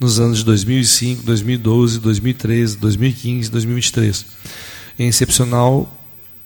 [0.00, 4.26] nos anos de 2005, 2012, 2013, 2015 e 2023.
[4.98, 5.96] Em excepcional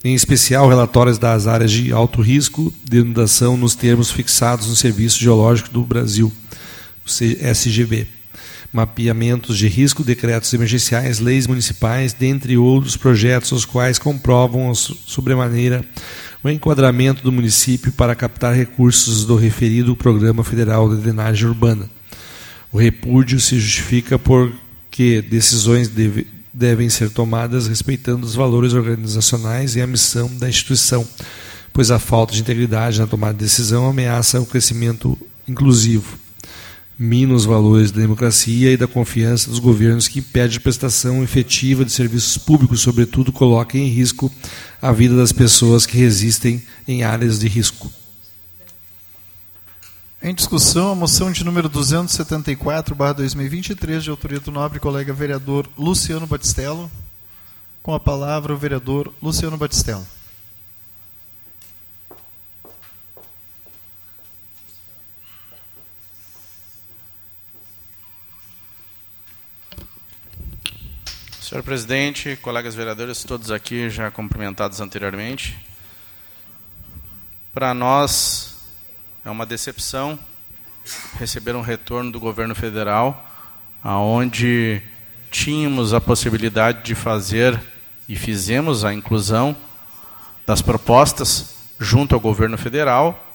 [0.05, 5.19] em especial relatórios das áreas de alto risco de inundação nos termos fixados no Serviço
[5.19, 6.31] Geológico do Brasil,
[7.07, 8.07] SGB,
[8.75, 15.85] mapeamentos de risco, decretos emergenciais, leis municipais, dentre outros projetos, os quais comprovam sobremaneira
[16.43, 21.89] o enquadramento do município para captar recursos do referido Programa Federal de Drenagem Urbana.
[22.73, 29.81] O repúdio se justifica porque decisões deve, devem ser tomadas respeitando os valores organizacionais e
[29.81, 31.07] a missão da instituição,
[31.73, 36.19] pois a falta de integridade na tomada de decisão ameaça o crescimento inclusivo,
[36.99, 41.85] mina os valores da democracia e da confiança dos governos que impede a prestação efetiva
[41.85, 44.31] de serviços públicos, sobretudo coloca em risco
[44.81, 47.91] a vida das pessoas que resistem em áreas de risco.
[50.23, 56.91] Em discussão, a moção de número 274/2023 de autoria do nobre colega vereador Luciano Batistello.
[57.83, 60.07] Com a palavra o vereador Luciano Batistello.
[71.55, 75.57] Senhor presidente, colegas vereadores, todos aqui já cumprimentados anteriormente.
[77.53, 78.57] Para nós,
[79.25, 80.19] é uma decepção
[81.17, 83.25] receber um retorno do governo federal,
[83.85, 84.83] aonde
[85.31, 87.63] tínhamos a possibilidade de fazer
[88.09, 89.57] e fizemos a inclusão
[90.45, 93.33] das propostas junto ao governo federal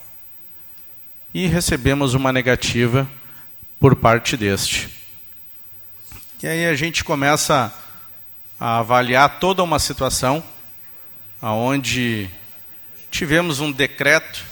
[1.33, 3.09] e recebemos uma negativa
[3.79, 4.89] por parte deste.
[6.43, 7.88] E aí a gente começa a
[8.59, 10.43] avaliar toda uma situação
[11.41, 12.29] aonde
[13.09, 14.43] tivemos um decreto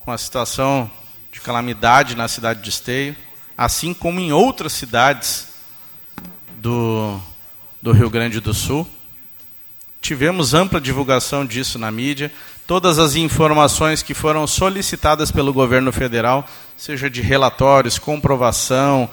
[0.00, 0.90] com a situação
[1.30, 3.14] de calamidade na cidade de Esteio,
[3.56, 5.46] assim como em outras cidades
[6.56, 7.20] do,
[7.80, 8.86] do Rio Grande do Sul.
[10.00, 12.32] Tivemos ampla divulgação disso na mídia.
[12.66, 19.08] Todas as informações que foram solicitadas pelo governo federal, seja de relatórios, comprovação,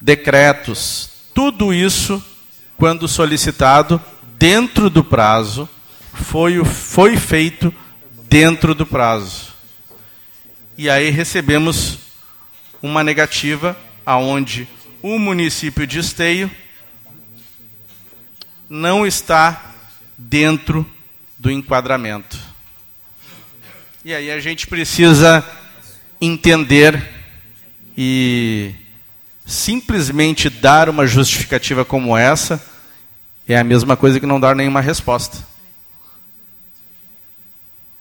[0.00, 2.22] decretos, tudo isso,
[2.76, 4.00] quando solicitado,
[4.38, 5.68] dentro do prazo,
[6.12, 7.74] foi, foi feito
[8.28, 9.54] dentro do prazo.
[10.76, 11.98] E aí recebemos
[12.82, 14.68] uma negativa aonde
[15.02, 16.50] o município de Esteio
[18.68, 19.74] não está
[20.18, 20.84] dentro
[21.38, 22.38] do enquadramento.
[24.04, 25.44] E aí a gente precisa
[26.20, 27.02] entender
[27.96, 28.74] e
[29.46, 32.60] simplesmente dar uma justificativa como essa
[33.48, 35.38] é a mesma coisa que não dar nenhuma resposta.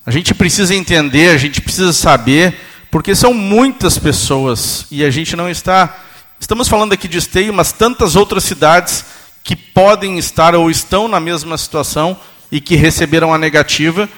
[0.03, 2.55] A gente precisa entender, a gente precisa saber,
[2.89, 5.95] porque são muitas pessoas e a gente não está.
[6.39, 9.05] Estamos falando aqui de Esteio, mas tantas outras cidades
[9.43, 12.19] que podem estar ou estão na mesma situação
[12.51, 14.09] e que receberam a negativa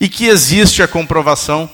[0.00, 1.68] e que existe a comprovação.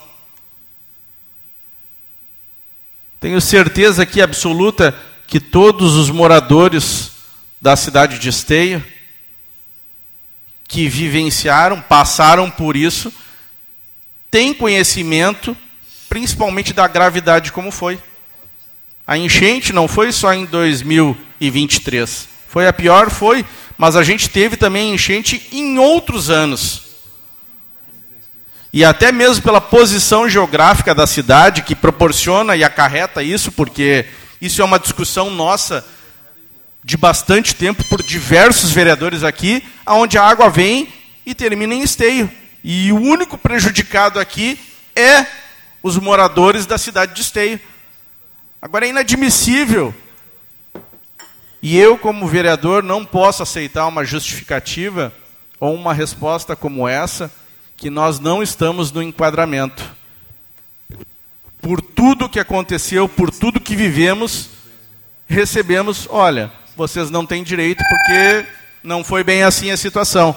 [3.24, 4.94] Tenho certeza aqui absoluta
[5.26, 7.10] que todos os moradores
[7.58, 8.84] da cidade de Esteio
[10.68, 13.10] que vivenciaram, passaram por isso,
[14.30, 15.56] tem conhecimento,
[16.06, 17.98] principalmente da gravidade como foi.
[19.06, 22.28] A enchente não foi só em 2023.
[22.46, 23.42] Foi a pior, foi,
[23.78, 26.82] mas a gente teve também enchente em outros anos.
[28.74, 34.04] E até mesmo pela posição geográfica da cidade, que proporciona e acarreta isso, porque
[34.40, 35.86] isso é uma discussão nossa
[36.82, 40.92] de bastante tempo por diversos vereadores aqui, aonde a água vem
[41.24, 42.28] e termina em esteio.
[42.64, 44.58] E o único prejudicado aqui
[44.96, 45.24] é
[45.80, 47.60] os moradores da cidade de Esteio.
[48.60, 49.94] Agora é inadmissível.
[51.62, 55.14] E eu, como vereador, não posso aceitar uma justificativa
[55.60, 57.30] ou uma resposta como essa,
[57.76, 59.84] que nós não estamos no enquadramento.
[61.60, 64.50] Por tudo que aconteceu, por tudo que vivemos,
[65.26, 68.46] recebemos, olha, vocês não têm direito porque
[68.82, 70.36] não foi bem assim a situação.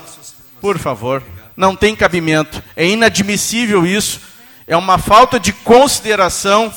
[0.62, 1.22] Por favor,
[1.56, 2.64] não tem cabimento.
[2.76, 4.22] É inadmissível isso.
[4.66, 6.74] É uma falta de consideração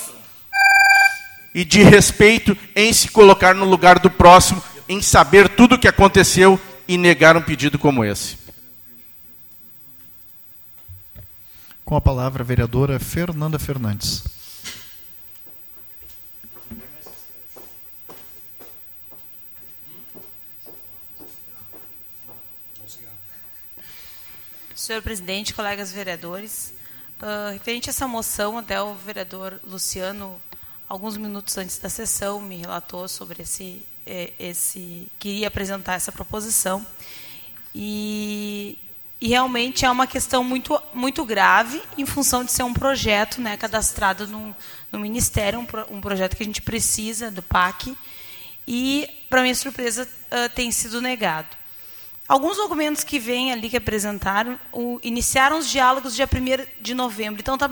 [1.54, 5.88] e de respeito em se colocar no lugar do próximo, em saber tudo o que
[5.88, 8.39] aconteceu e negar um pedido como esse.
[11.90, 14.22] Com a palavra a vereadora Fernanda Fernandes.
[24.72, 26.72] Senhor presidente, colegas vereadores,
[27.20, 30.40] uh, referente a essa moção, até o vereador Luciano,
[30.88, 36.86] alguns minutos antes da sessão, me relatou sobre esse, eh, esse queria apresentar essa proposição.
[37.74, 38.78] E,
[39.20, 43.56] e realmente é uma questão muito, muito grave, em função de ser um projeto né,
[43.56, 44.56] cadastrado no,
[44.90, 47.94] no Ministério, um, pro, um projeto que a gente precisa do PAC,
[48.66, 51.48] e, para minha surpresa, uh, tem sido negado.
[52.26, 57.40] Alguns documentos que vêm ali que apresentaram o, iniciaram os diálogos dia 1 de novembro.
[57.40, 57.68] Então, está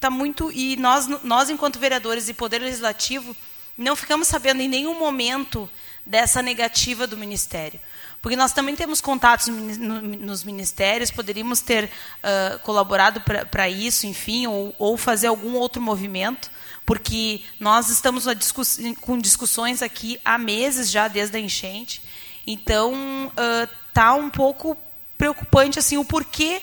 [0.00, 0.50] tá muito.
[0.50, 3.36] E nós, nós, enquanto vereadores e Poder Legislativo,
[3.78, 5.70] não ficamos sabendo em nenhum momento
[6.04, 7.78] dessa negativa do Ministério.
[8.22, 13.20] Porque nós também temos contatos nos ministérios, poderíamos ter uh, colaborado
[13.50, 16.48] para isso, enfim, ou, ou, fazer algum outro movimento,
[16.86, 22.00] porque nós estamos discuss com discussões aqui há meses já, desde a enchente.
[22.46, 22.94] Então,
[23.26, 24.78] uh, tá um pouco
[25.18, 26.62] preocupante assim o porquê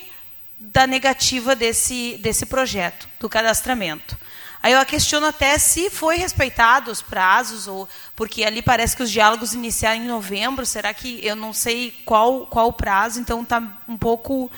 [0.58, 4.18] da negativa desse desse projeto do cadastramento.
[4.62, 9.10] Aí eu questiono até se foi respeitado os prazos ou porque ali parece que os
[9.10, 10.66] diálogos iniciaram em novembro.
[10.66, 13.20] Será que eu não sei qual qual o prazo?
[13.20, 14.50] Então está um pouco uh,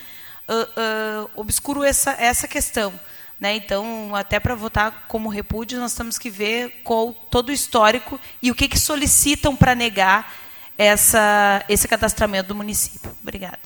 [0.52, 2.92] uh, obscuro essa essa questão.
[3.38, 3.56] Né?
[3.56, 8.52] Então, até para votar como repúdio, nós temos que ver qual todo o histórico e
[8.52, 10.32] o que, que solicitam para negar
[10.78, 13.10] essa, esse cadastramento do município.
[13.20, 13.58] Obrigada.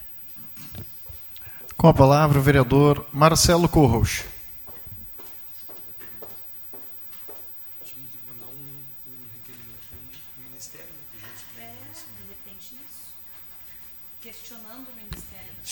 [1.76, 4.24] Com a palavra o vereador Marcelo Corros.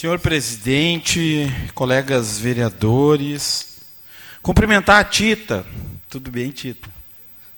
[0.05, 3.79] Senhor presidente, colegas vereadores,
[4.43, 5.67] cumprimentar a Tita.
[6.11, 6.91] Tudo bem, Tita?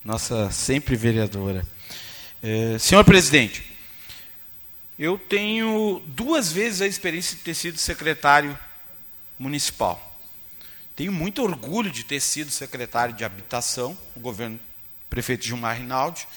[0.05, 1.67] Nossa sempre vereadora.
[2.41, 3.67] É, senhor presidente,
[4.97, 8.57] eu tenho duas vezes a experiência de ter sido secretário
[9.37, 10.17] municipal.
[10.95, 14.61] Tenho muito orgulho de ter sido secretário de habitação, o governo
[15.11, 16.29] prefeito Gilmar Rinaldi,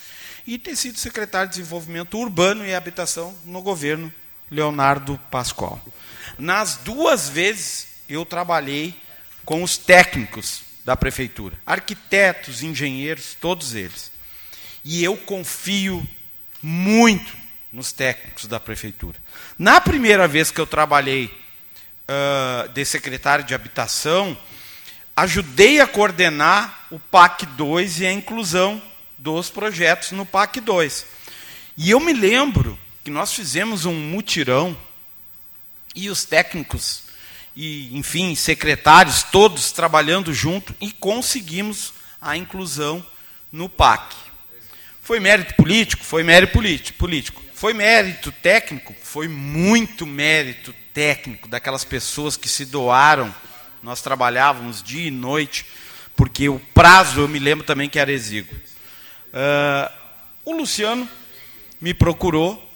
[0.48, 4.12] e ter sido secretário de desenvolvimento urbano e habitação no governo
[4.50, 5.82] Leonardo Pascoal.
[6.38, 8.96] Nas duas vezes eu trabalhei
[9.46, 14.12] com os técnicos da prefeitura, arquitetos, engenheiros, todos eles.
[14.84, 16.06] E eu confio
[16.62, 17.38] muito
[17.72, 19.18] nos técnicos da prefeitura.
[19.58, 24.38] Na primeira vez que eu trabalhei uh, de secretário de habitação,
[25.16, 28.82] ajudei a coordenar o PAC 2 e a inclusão
[29.18, 31.06] dos projetos no PAC 2.
[31.78, 32.78] E eu me lembro
[33.10, 34.78] que nós fizemos um mutirão
[35.96, 37.02] e os técnicos
[37.56, 41.92] e, enfim, secretários todos trabalhando junto e conseguimos
[42.22, 43.04] a inclusão
[43.52, 44.16] no PAC.
[45.02, 46.04] Foi mérito político?
[46.06, 46.54] Foi mérito
[47.00, 47.42] político.
[47.56, 48.94] Foi mérito técnico?
[49.02, 53.34] Foi muito mérito técnico daquelas pessoas que se doaram.
[53.82, 55.66] Nós trabalhávamos dia e noite,
[56.16, 58.56] porque o prazo eu me lembro também que era exíguo.
[59.34, 59.92] Uh,
[60.46, 61.10] o Luciano
[61.82, 62.69] me procurou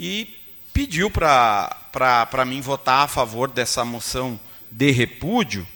[0.00, 0.38] e
[0.72, 4.38] pediu para mim votar a favor dessa moção
[4.70, 5.66] de repúdio,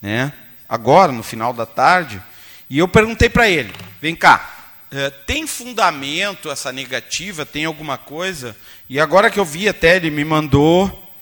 [0.00, 0.32] né,
[0.68, 2.22] agora, no final da tarde,
[2.70, 7.44] e eu perguntei para ele: vem cá, é, tem fundamento essa negativa?
[7.44, 8.56] Tem alguma coisa?
[8.88, 11.12] E agora que eu vi até, ele me mandou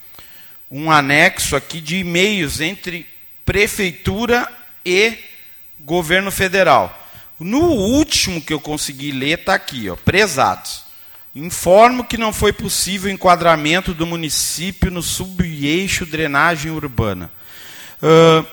[0.70, 3.06] um anexo aqui de e-mails entre
[3.46, 4.46] prefeitura
[4.84, 5.16] e
[5.80, 7.06] governo federal.
[7.40, 10.85] No último que eu consegui ler, está aqui, ó, prezados.
[11.38, 17.30] Informo que não foi possível o enquadramento do município no subeixo drenagem urbana.
[18.02, 18.46] Uh,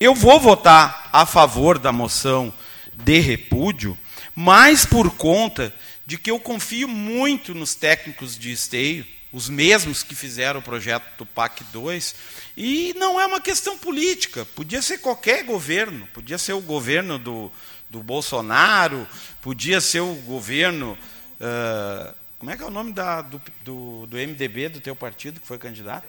[0.00, 2.50] eu vou votar a favor da moção
[2.94, 3.98] de repúdio,
[4.34, 5.74] mas por conta
[6.06, 11.04] de que eu confio muito nos técnicos de esteio, os mesmos que fizeram o projeto
[11.18, 12.14] do PAC 2,
[12.56, 17.52] e não é uma questão política, podia ser qualquer governo, podia ser o governo do,
[17.90, 19.06] do Bolsonaro,
[19.42, 20.96] podia ser o governo.
[21.38, 25.38] Uh, como é que é o nome da, do, do, do, MDB do teu partido
[25.38, 26.08] que foi candidato?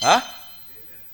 [0.00, 0.22] Hã?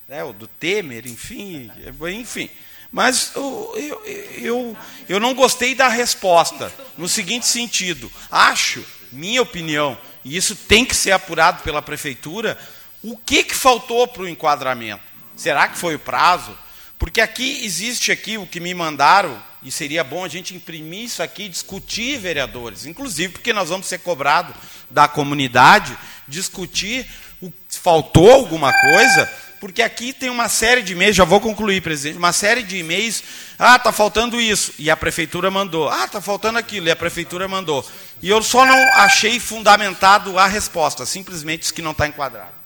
[0.07, 1.71] É, o do Temer, enfim,
[2.13, 2.51] enfim.
[2.93, 4.77] Mas eu, eu, eu,
[5.09, 10.95] eu não gostei da resposta, no seguinte sentido: acho, minha opinião, e isso tem que
[10.95, 12.59] ser apurado pela prefeitura,
[13.03, 15.03] o que, que faltou para o enquadramento?
[15.39, 16.55] Será que foi o prazo?
[16.99, 21.23] Porque aqui existe aqui o que me mandaram, e seria bom a gente imprimir isso
[21.23, 24.55] aqui, discutir, vereadores, inclusive porque nós vamos ser cobrados
[24.91, 25.97] da comunidade,
[26.27, 27.07] discutir
[27.41, 29.31] o, faltou alguma coisa,
[29.61, 33.23] porque aqui tem uma série de e-mails, já vou concluir, presidente, uma série de e-mails,
[33.59, 37.47] ah, está faltando isso, e a prefeitura mandou, ah, está faltando aquilo, e a prefeitura
[37.47, 37.87] mandou.
[38.23, 42.61] E eu só não achei fundamentado a resposta, simplesmente isso que não está enquadrado.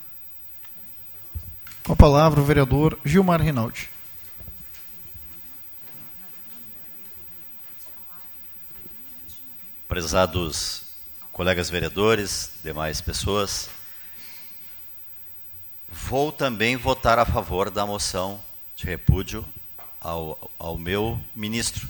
[1.82, 3.93] Com a palavra o vereador Gilmar Rinaldi.
[9.94, 10.82] Prezados
[11.30, 13.68] colegas vereadores, demais pessoas,
[15.88, 18.42] vou também votar a favor da moção
[18.74, 19.46] de repúdio
[20.00, 21.86] ao, ao meu ministro.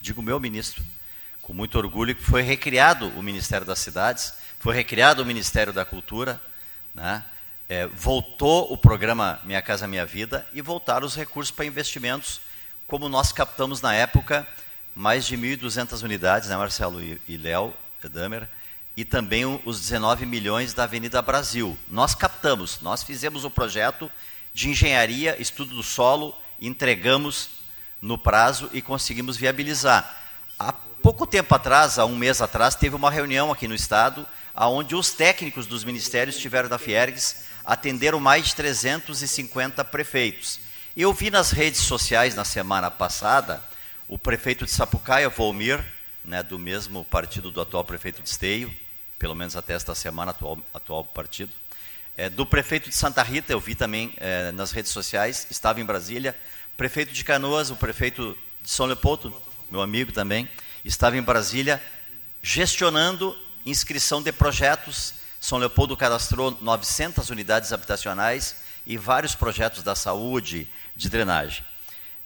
[0.00, 0.84] Digo meu ministro,
[1.42, 5.84] com muito orgulho que foi recriado o Ministério das Cidades, foi recriado o Ministério da
[5.84, 6.40] Cultura,
[6.94, 7.24] né?
[7.68, 12.40] é, voltou o programa Minha Casa Minha Vida e voltaram os recursos para investimentos,
[12.86, 14.46] como nós captamos na época
[14.94, 17.74] mais de 1.200 unidades, né, Marcelo e, Léo
[18.04, 18.48] Damer,
[18.96, 21.78] e também os 19 milhões da Avenida Brasil.
[21.88, 24.10] Nós captamos, nós fizemos o projeto
[24.52, 27.48] de engenharia, estudo do solo, entregamos
[28.00, 30.18] no prazo e conseguimos viabilizar.
[30.58, 34.94] Há pouco tempo atrás, há um mês atrás, teve uma reunião aqui no Estado, onde
[34.94, 40.58] os técnicos dos ministérios estiveram da Fiergs, atenderam mais de 350 prefeitos.
[40.94, 43.62] Eu vi nas redes sociais na semana passada
[44.12, 45.82] o prefeito de Sapucaia, Volmir,
[46.22, 48.70] né, do mesmo partido do atual prefeito de Esteio,
[49.18, 51.50] pelo menos até esta semana, atual, atual partido.
[52.14, 55.84] É, do prefeito de Santa Rita, eu vi também é, nas redes sociais, estava em
[55.86, 56.36] Brasília.
[56.76, 59.34] Prefeito de Canoas, o prefeito de São Leopoldo,
[59.70, 60.46] meu amigo também,
[60.84, 61.82] estava em Brasília
[62.42, 63.34] gestionando
[63.64, 65.14] inscrição de projetos.
[65.40, 68.56] São Leopoldo cadastrou 900 unidades habitacionais
[68.86, 71.64] e vários projetos da saúde, de drenagem.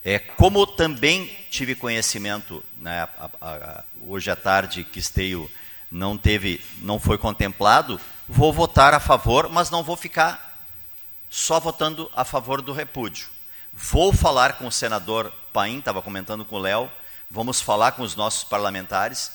[0.03, 5.49] É, como também tive conhecimento né, a, a, a, hoje à tarde que Esteio
[5.91, 10.65] não teve, não foi contemplado, vou votar a favor, mas não vou ficar
[11.29, 13.27] só votando a favor do repúdio.
[13.73, 16.91] Vou falar com o senador Paim, estava comentando com o Léo,
[17.29, 19.31] vamos falar com os nossos parlamentares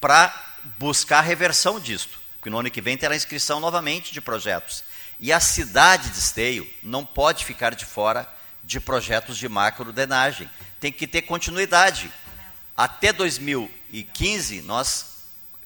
[0.00, 0.34] para
[0.78, 4.84] buscar a reversão disto, porque no ano que vem terá inscrição novamente de projetos.
[5.18, 8.28] E a cidade de Esteio não pode ficar de fora
[8.64, 10.48] de projetos de macro-drenagem.
[10.78, 12.10] Tem que ter continuidade.
[12.76, 15.06] Até 2015, nós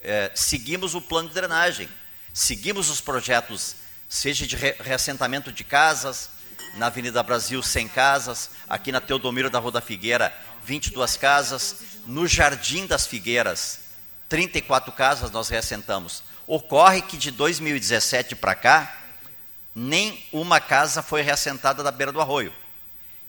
[0.02, 1.88] é, seguimos o plano de drenagem,
[2.32, 3.76] seguimos os projetos,
[4.08, 6.30] seja de re reassentamento de casas,
[6.74, 11.76] na Avenida Brasil, 100 casas, aqui na Teodomiro da Rua da Figueira, 22 casas,
[12.06, 13.78] no Jardim das Figueiras,
[14.28, 16.22] 34 casas nós reassentamos.
[16.46, 18.96] Ocorre que de 2017 para cá,
[19.74, 22.52] nem uma casa foi reassentada da beira do arroio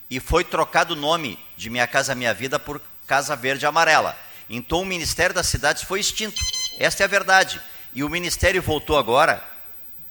[0.10, 4.18] e foi trocado o nome de Minha Casa Minha Vida por Casa Verde Amarela.
[4.50, 6.42] Então o Ministério das Cidades foi extinto.
[6.80, 7.62] Esta é a verdade.
[7.94, 9.44] E o Ministério voltou agora,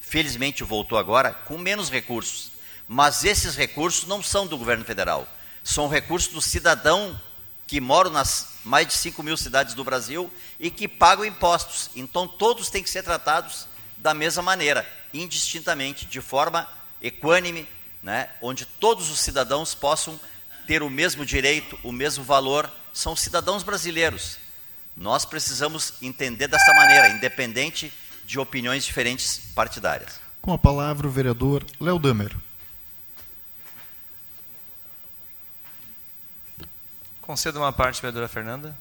[0.00, 2.52] felizmente voltou agora, com menos recursos.
[2.88, 5.28] Mas esses recursos não são do governo federal.
[5.62, 7.18] São recursos do cidadão
[7.66, 11.90] que mora nas mais de 5 mil cidades do Brasil e que pagam impostos.
[11.94, 13.66] Então todos têm que ser tratados
[13.96, 16.68] da mesma maneira, indistintamente, de forma
[17.00, 17.68] equânime,
[18.05, 20.20] né, onde todos os cidadãos possam
[20.66, 24.36] ter o mesmo direito, o mesmo valor, são cidadãos brasileiros.
[24.94, 27.93] Nós precisamos entender dessa maneira, independente
[28.26, 30.20] de opiniões diferentes partidárias.
[30.43, 32.36] Com a palavra o vereador Léo Damer.
[37.22, 38.76] Concedo uma parte, vereadora Fernanda.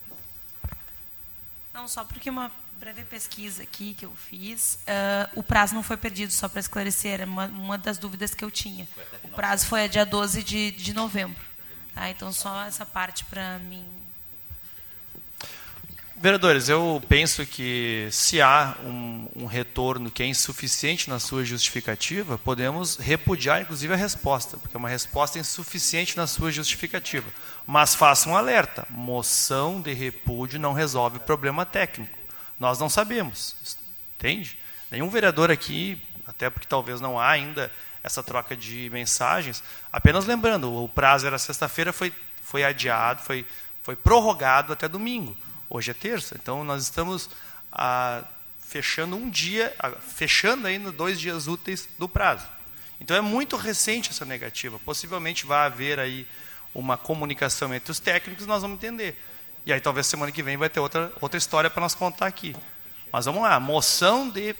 [1.74, 2.52] Não, só porque uma
[2.84, 7.14] breve pesquisa aqui que eu fiz, uh, o prazo não foi perdido, só para esclarecer,
[7.14, 8.86] era uma, uma, das dúvidas que eu tinha.
[9.24, 11.42] O prazo foi a dia 12 de, de novembro.
[11.96, 12.10] Tá?
[12.10, 13.86] Então, só essa parte para mim.
[16.18, 22.38] Vereadores, eu penso que se há um, um, retorno que é insuficiente na sua justificativa,
[22.38, 27.32] podemos repudiar, inclusive, a resposta, porque é uma resposta insuficiente na sua justificativa.
[27.66, 32.23] Mas faça um alerta: moção de repúdio não resolve problema técnico.
[32.64, 33.58] Nós não sabemos,
[34.16, 34.58] entende?
[34.90, 37.70] Nenhum vereador aqui, até porque talvez não há ainda
[38.02, 39.62] essa troca de mensagens.
[39.92, 43.46] Apenas lembrando, o prazo era sexta-feira, foi, foi adiado, foi,
[43.84, 45.36] foi prorrogado até domingo.
[45.70, 47.30] Hoje é terça, então nós estamos
[47.70, 48.24] ah,
[48.62, 52.48] fechando um dia, ah, fechando ainda dois dias úteis do prazo.
[53.02, 54.80] Então é muito recente essa negativa.
[54.80, 56.26] Possivelmente vai haver aí
[56.74, 59.22] uma comunicação entre os técnicos, nós vamos entender.
[59.66, 62.56] E aí talvez semana que vem vai ter outra, outra história para nós contar aqui.
[63.12, 64.56] Mas vamos lá, moção de,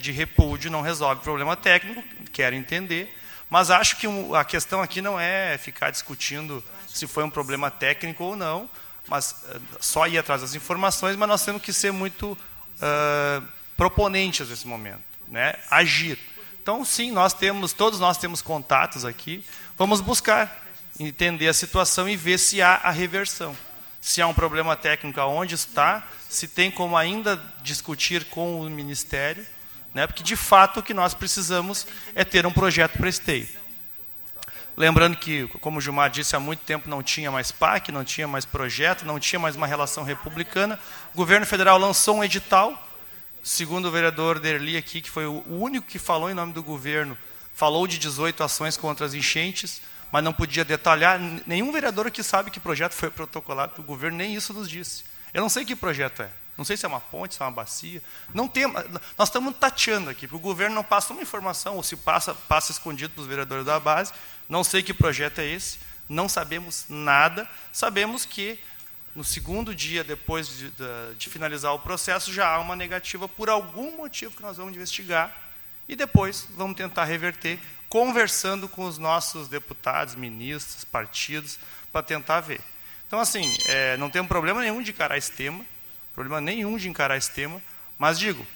[0.00, 2.02] de repúdio não resolve problema técnico,
[2.32, 3.14] quero entender,
[3.50, 8.22] mas acho que a questão aqui não é ficar discutindo se foi um problema técnico
[8.24, 8.70] ou não,
[9.08, 13.44] mas eh, só ir atrás das informações, mas nós temos que ser muito uh,
[13.76, 15.54] proponentes nesse momento, né?
[15.68, 16.18] agir.
[16.62, 19.44] Então, sim, nós temos, todos nós temos contatos aqui,
[19.76, 20.64] vamos buscar
[20.98, 23.56] entender a situação e ver se há a reversão.
[24.00, 29.46] Se há um problema técnico, aonde está, se tem como ainda discutir com o Ministério,
[29.92, 30.06] né?
[30.06, 33.48] porque de fato o que nós precisamos é ter um projeto para esteio.
[34.76, 38.26] Lembrando que, como o Gilmar disse, há muito tempo não tinha mais PAC, não tinha
[38.26, 40.78] mais projeto, não tinha mais uma relação republicana.
[41.12, 42.88] O governo federal lançou um edital,
[43.42, 47.18] segundo o vereador Derli aqui, que foi o único que falou em nome do governo,
[47.54, 51.18] falou de 18 ações contra as enchentes, mas não podia detalhar.
[51.46, 55.04] Nenhum vereador aqui sabe que projeto foi protocolado pelo governo, nem isso nos disse.
[55.32, 56.30] Eu não sei que projeto é.
[56.58, 58.02] Não sei se é uma ponte, se é uma bacia.
[58.34, 58.66] Não tem,
[59.16, 62.72] nós estamos tateando aqui, porque o governo não passa uma informação, ou se passa, passa
[62.72, 64.12] escondido para os vereadores da base.
[64.48, 65.78] Não sei que projeto é esse,
[66.08, 67.48] não sabemos nada.
[67.72, 68.58] Sabemos que
[69.14, 73.48] no segundo dia depois de, de, de finalizar o processo já há uma negativa por
[73.48, 75.34] algum motivo que nós vamos investigar
[75.88, 77.58] e depois vamos tentar reverter,
[77.90, 81.58] conversando com os nossos deputados, ministros, partidos,
[81.92, 82.60] para tentar ver.
[83.06, 85.66] Então, assim, é, não tem problema nenhum de encarar esse tema,
[86.14, 87.60] problema nenhum de encarar esse tema,
[87.98, 88.46] mas digo,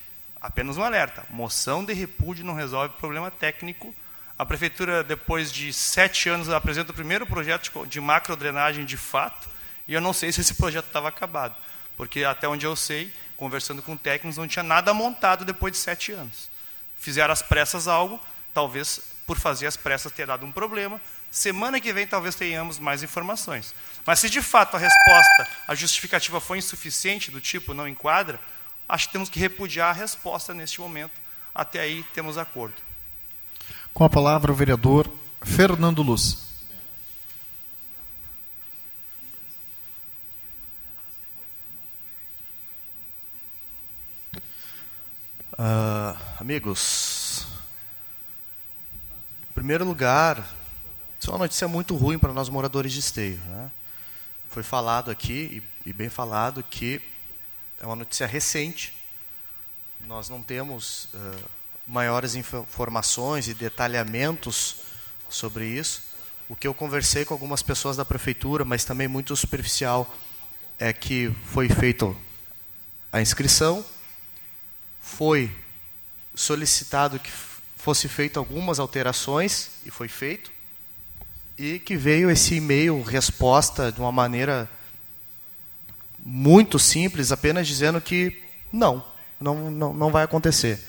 [0.41, 3.93] apenas um alerta: moção de repúdio não resolve problema técnico.
[4.39, 9.49] A prefeitura, depois de sete anos, apresenta o primeiro projeto de macrodrenagem de fato,
[9.89, 11.57] e eu não sei se esse projeto estava acabado,
[11.97, 16.13] porque até onde eu sei, conversando com técnicos, não tinha nada montado depois de sete
[16.13, 16.49] anos.
[16.97, 18.21] Fizeram às pressas algo,
[18.53, 21.01] talvez por fazer as pressas ter dado um problema.
[21.31, 23.75] Semana que vem talvez tenhamos mais informações.
[24.07, 28.39] Mas se de fato a resposta, a justificativa foi insuficiente, do tipo não enquadra,
[28.89, 31.13] acho que temos que repudiar a resposta neste momento.
[31.55, 32.75] Até aí temos acordo.
[33.93, 35.09] Com a palavra o vereador
[35.43, 36.45] Fernando Luz.
[45.57, 47.24] Uh, amigos,
[49.55, 50.45] em primeiro lugar,
[51.21, 53.39] isso é uma notícia muito ruim para nós moradores de Esteio.
[53.47, 53.71] Né?
[54.51, 57.01] Foi falado aqui, e, e bem falado, que
[57.81, 58.93] é uma notícia recente.
[60.09, 61.45] Nós não temos uh,
[61.87, 64.79] maiores informações e detalhamentos
[65.31, 66.03] sobre isso.
[66.49, 70.13] O que eu conversei com algumas pessoas da prefeitura, mas também muito superficial,
[70.81, 72.13] é que foi feita
[73.13, 73.85] a inscrição,
[75.01, 75.49] foi
[76.35, 77.31] solicitado que
[77.85, 80.51] fosse feito algumas alterações e foi feito
[81.59, 84.67] e que veio esse e-mail resposta de uma maneira
[86.19, 88.43] muito simples, apenas dizendo que
[88.73, 89.05] não,
[89.39, 90.81] não, não, não vai acontecer.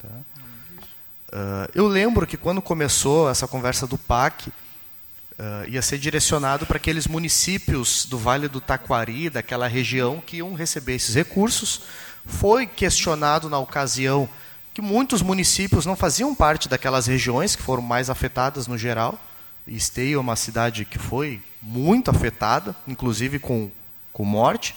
[0.00, 0.08] Tá?
[0.08, 6.76] Uh, eu lembro que quando começou essa conversa do PAC, uh, ia ser direcionado para
[6.76, 11.80] aqueles municípios do Vale do Taquari, daquela região, que iam receber esses recursos,
[12.24, 14.28] foi questionado na ocasião
[14.76, 19.18] que muitos municípios não faziam parte daquelas regiões que foram mais afetadas no geral.
[19.66, 23.70] Esteio é uma cidade que foi muito afetada, inclusive com,
[24.12, 24.74] com morte.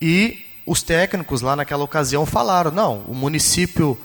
[0.00, 4.00] E os técnicos lá naquela ocasião falaram: não, o município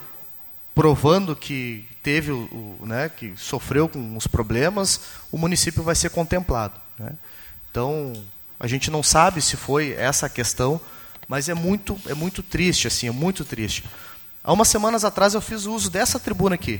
[0.75, 4.99] provando que teve o, né, que sofreu com os problemas,
[5.31, 6.73] o município vai ser contemplado.
[6.99, 7.13] Né?
[7.71, 8.11] Então
[8.59, 10.81] a gente não sabe se foi essa a questão
[11.27, 13.83] mas é muito, é muito triste, assim, é muito triste.
[14.47, 16.79] Há umas semanas atrás eu fiz uso dessa tribuna aqui.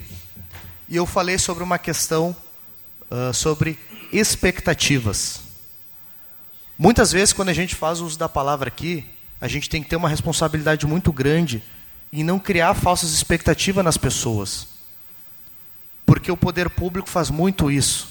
[0.88, 2.34] E eu falei sobre uma questão
[3.12, 3.78] uh, sobre
[4.10, 5.42] expectativas.
[6.80, 9.04] Muitas vezes, quando a gente faz uso da palavra aqui,
[9.42, 11.62] a gente tem que ter uma responsabilidade muito grande
[12.14, 14.66] em não criar falsas expectativas nas pessoas.
[16.06, 18.08] Porque o poder público faz muito isso.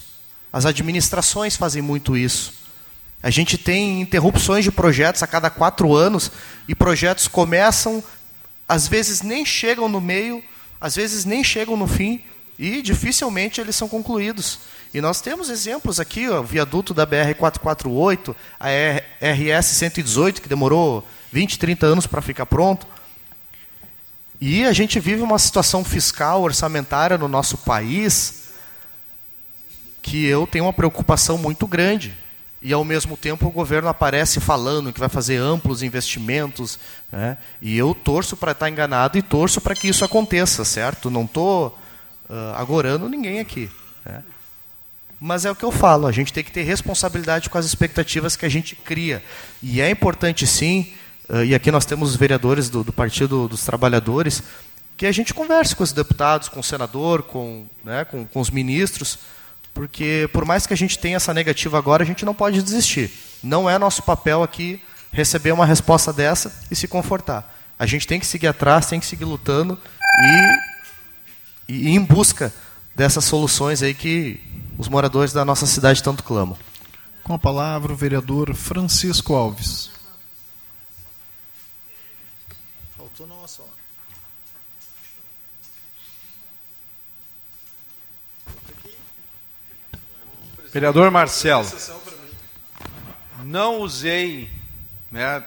[0.53, 2.53] As administrações fazem muito isso.
[3.23, 6.31] A gente tem interrupções de projetos a cada quatro anos
[6.67, 8.03] e projetos começam,
[8.67, 10.43] às vezes nem chegam no meio,
[10.79, 12.21] às vezes nem chegam no fim
[12.59, 14.59] e dificilmente eles são concluídos.
[14.93, 18.67] E nós temos exemplos aqui, ó, o viaduto da BR-448, a
[19.21, 22.87] RS-118, que demorou 20, 30 anos para ficar pronto.
[24.39, 28.47] E a gente vive uma situação fiscal, orçamentária no nosso país
[30.01, 32.15] que eu tenho uma preocupação muito grande
[32.61, 36.79] e ao mesmo tempo o governo aparece falando que vai fazer amplos investimentos,
[37.11, 37.37] né?
[37.61, 41.09] e eu torço para estar enganado e torço para que isso aconteça, certo?
[41.09, 41.77] Não estou
[42.29, 43.69] uh, agorando ninguém aqui.
[44.03, 44.23] Né?
[45.19, 48.35] Mas é o que eu falo, a gente tem que ter responsabilidade com as expectativas
[48.35, 49.23] que a gente cria.
[49.61, 50.93] E é importante sim,
[51.29, 54.41] uh, e aqui nós temos os vereadores do, do Partido dos Trabalhadores,
[54.97, 58.49] que a gente converse com os deputados, com o senador, com, né, com, com os
[58.49, 59.19] ministros,
[59.77, 63.11] porque por mais que a gente tenha essa negativa agora, a gente não pode desistir.
[63.43, 64.81] Não é nosso papel aqui
[65.11, 67.55] receber uma resposta dessa e se confortar.
[67.77, 69.79] A gente tem que seguir atrás, tem que seguir lutando
[71.69, 72.51] e, e ir em busca
[72.95, 74.41] dessas soluções aí que
[74.79, 76.57] os moradores da nossa cidade tanto clamam.
[77.23, 79.91] Com a palavra o vereador Francisco Alves.
[82.97, 83.76] Faltou nossa.
[90.77, 91.65] Vereador Marcelo,
[93.43, 94.47] não usei
[95.11, 95.43] né,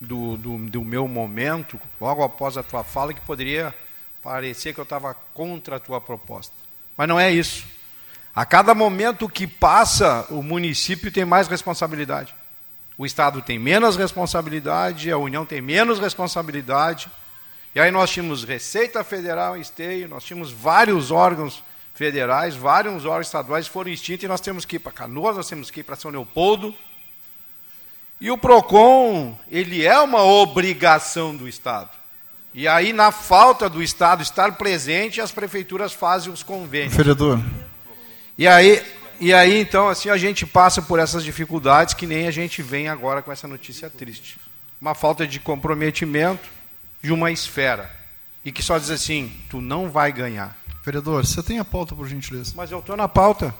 [0.00, 3.74] do, do, do, meu momento, logo após a tua fala, que poderia
[4.22, 6.54] parecer que eu estava contra a tua proposta.
[6.96, 7.66] Mas não é isso.
[8.34, 12.34] A cada momento que passa, o município tem mais responsabilidade.
[12.96, 17.10] O Estado tem menos responsabilidade, a União tem menos responsabilidade.
[17.74, 21.62] E aí nós tínhamos Receita Federal, Esteio, nós tínhamos vários órgãos
[22.02, 25.70] federais, vários órgãos estaduais foram extintos e nós temos que ir para Canoas, nós temos
[25.70, 26.74] que ir para São Leopoldo.
[28.20, 31.90] E o PROCON, ele é uma obrigação do Estado.
[32.52, 36.96] E aí, na falta do Estado estar presente, as prefeituras fazem os convênios.
[36.96, 37.40] Vereador.
[38.36, 38.82] E aí,
[39.20, 42.88] e aí, então, assim, a gente passa por essas dificuldades que nem a gente vem
[42.88, 44.38] agora com essa notícia triste.
[44.80, 46.48] Uma falta de comprometimento
[47.00, 47.88] de uma esfera.
[48.44, 50.56] E que só diz assim, tu não vai ganhar.
[50.84, 52.52] Vereador, você tem a pauta, por gentileza?
[52.56, 53.54] Mas eu estou na pauta.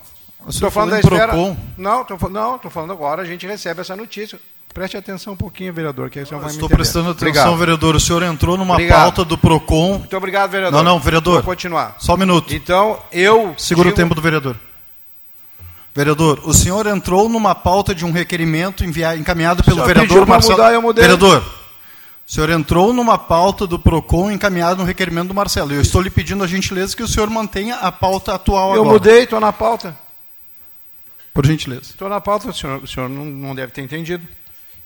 [0.49, 1.32] Estou falando da esfera.
[1.78, 4.40] Não, estou não, falando agora, a gente recebe essa notícia.
[4.74, 7.57] Preste atenção um pouquinho, vereador, que aí você vai Estou prestando atenção, obrigado.
[7.59, 7.94] vereador.
[7.94, 9.03] O senhor entrou numa obrigado.
[9.03, 9.99] pauta do PROCON.
[9.99, 10.82] Muito obrigado, vereador.
[10.82, 11.35] Não, não, vereador.
[11.35, 11.97] Vou continuar.
[11.99, 12.55] Só um minuto.
[12.55, 13.55] Então, eu.
[13.59, 13.94] Segura digo...
[13.94, 14.57] o tempo do vereador.
[15.94, 20.57] Vereador, o senhor entrou numa pauta de um requerimento enviado, encaminhado pelo vereador Marcelo.
[20.57, 21.03] Mudar, eu mudei.
[21.03, 21.44] Vereador,
[22.27, 25.73] o senhor entrou numa pauta do PROCON encaminhado no requerimento do Marcelo.
[25.73, 28.89] Eu estou lhe pedindo a gentileza que o senhor mantenha a pauta atual eu agora.
[28.89, 29.97] Eu mudei, estou na pauta.
[31.35, 31.82] Por gentileza.
[31.82, 34.27] Estou na pauta, o senhor, o senhor não, não deve ter entendido.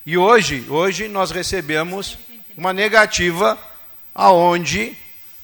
[0.05, 2.17] E hoje, hoje nós recebemos
[2.57, 3.59] uma negativa
[4.15, 4.97] aonde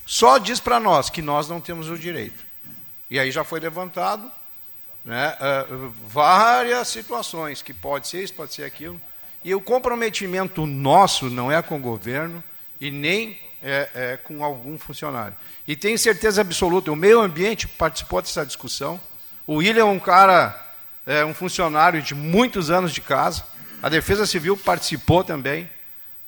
[0.07, 2.45] só diz para nós que nós não temos o direito.
[3.11, 4.31] E aí já foi levantado
[5.05, 5.37] né,
[5.69, 9.01] uh, várias situações, que pode ser isso, pode ser aquilo.
[9.45, 12.43] E o comprometimento nosso não é com o governo
[12.81, 15.37] e nem é, é com algum funcionário.
[15.67, 19.01] E tenho certeza absoluta, o meio ambiente participou dessa discussão.
[19.47, 20.61] O William é um cara,
[21.07, 23.45] é, um funcionário de muitos anos de casa.
[23.83, 25.69] A Defesa Civil participou também.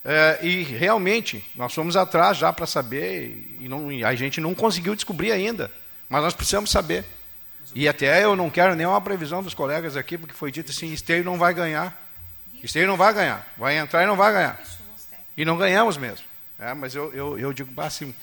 [0.04, 4.54] É, e realmente, nós fomos atrás já para saber, e, não, e, a gente não
[4.54, 5.70] conseguiu descobrir ainda,
[6.10, 7.04] mas nós precisamos saber.
[7.74, 11.24] E até eu não quero nenhuma previsão dos colegas aqui, porque foi dito assim: Esteio
[11.24, 12.03] não vai ganhar.
[12.64, 13.46] Esteio não vai ganhar.
[13.56, 14.60] Vai entrar e não vai ganhar.
[15.36, 16.24] E não ganhamos mesmo.
[16.58, 18.14] É, mas eu, eu, eu digo, assim,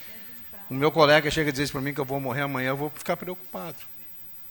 [0.69, 2.89] o meu colega chega a dizer para mim que eu vou morrer amanhã, eu vou
[2.89, 3.75] ficar preocupado.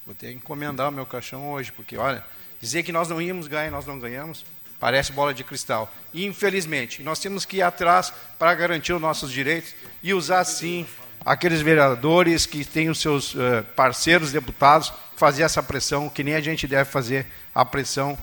[0.05, 2.25] Vou ter que encomendar o meu caixão hoje, porque, olha,
[2.61, 4.45] dizer que nós não íamos ganhar e nós não ganhamos,
[4.81, 5.93] Parece bola de cristal.
[6.13, 10.87] E, infelizmente, nós temos que ir atrás para garantir os nossos direitos e usar, sim,
[11.23, 16.41] aqueles vereadores que têm os seus uh, parceiros deputados, fazer essa pressão, que nem a
[16.41, 18.19] gente deve fazer a pressão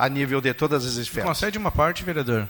[0.00, 1.28] a nível de todas as esferas.
[1.28, 2.48] Concede uma parte, vereador?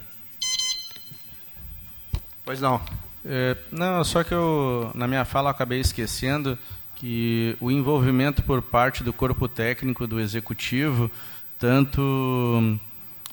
[2.44, 2.80] Pois não.
[3.24, 6.56] É, não, só que eu, na minha fala, acabei esquecendo
[6.94, 11.10] que o envolvimento por parte do corpo técnico do executivo,
[11.58, 12.78] tanto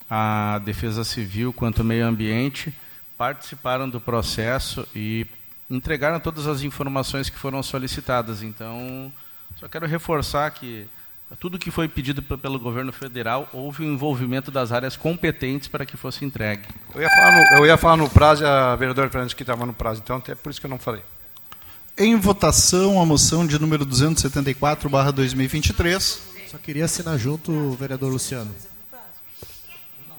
[0.10, 2.74] a Defesa Civil quanto o Meio Ambiente
[3.20, 5.28] participaram do processo e
[5.70, 8.42] entregaram todas as informações que foram solicitadas.
[8.42, 9.14] Então,
[9.58, 10.90] só quero reforçar que
[11.36, 15.98] tudo que foi pedido pelo governo federal houve o envolvimento das áreas competentes para que
[15.98, 16.64] fosse entregue.
[16.96, 19.74] Eu ia falar no, eu ia falar no prazo, a vereadora Fernandes que estava no
[19.74, 21.02] prazo, então até por isso que eu não falei.
[21.98, 26.20] Em votação, a moção de número 274/2023.
[26.50, 28.56] Só queria assinar junto o vereador Luciano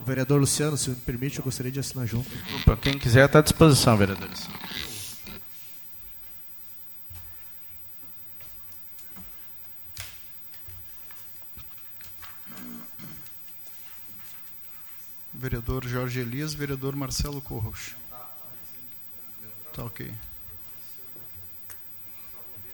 [0.09, 2.29] vereador Luciano, se me permite, eu gostaria de assinar junto.
[2.65, 4.49] Para quem quiser, está à disposição, vereadores.
[15.39, 17.94] Vereador Jorge Elias, vereador Marcelo Corros.
[19.73, 20.12] Tá ok.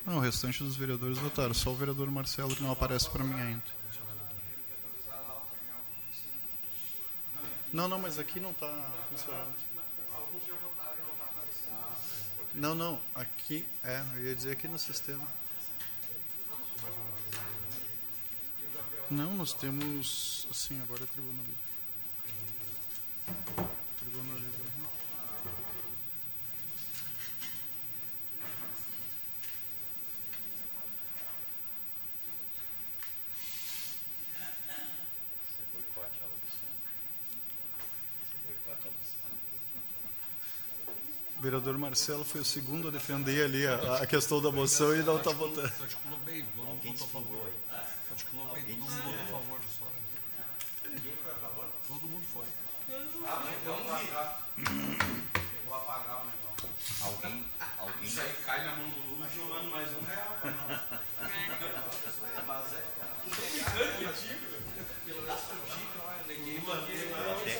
[0.07, 3.39] Não, o restante dos vereadores votaram, só o vereador Marcelo que não aparece para mim
[3.41, 3.63] ainda.
[7.71, 9.55] Não, não, mas aqui não está funcionando.
[12.55, 12.75] Não.
[12.75, 15.27] Não, aqui, é, eu ia dizer aqui no sistema.
[19.11, 20.47] Não, nós temos.
[20.51, 21.53] Assim, agora é tribuna livre.
[21.53, 21.55] Tribuna livre.
[21.55, 23.14] né?
[41.37, 45.03] O vereador Marcelo foi o segundo a defender ali a, a questão da moção e
[45.03, 45.71] não está votando.
[45.81, 47.53] Articulou bem, todo mundo votou a favor.
[48.11, 49.85] Articulou bem, todo mundo votou a favor só.
[50.85, 51.67] Foi a favor?
[51.87, 52.45] Todo mundo foi.
[57.01, 57.45] Alguém,
[58.03, 59.27] Isso aí cai na mão do Lula
[59.71, 60.81] mais um real pra nós.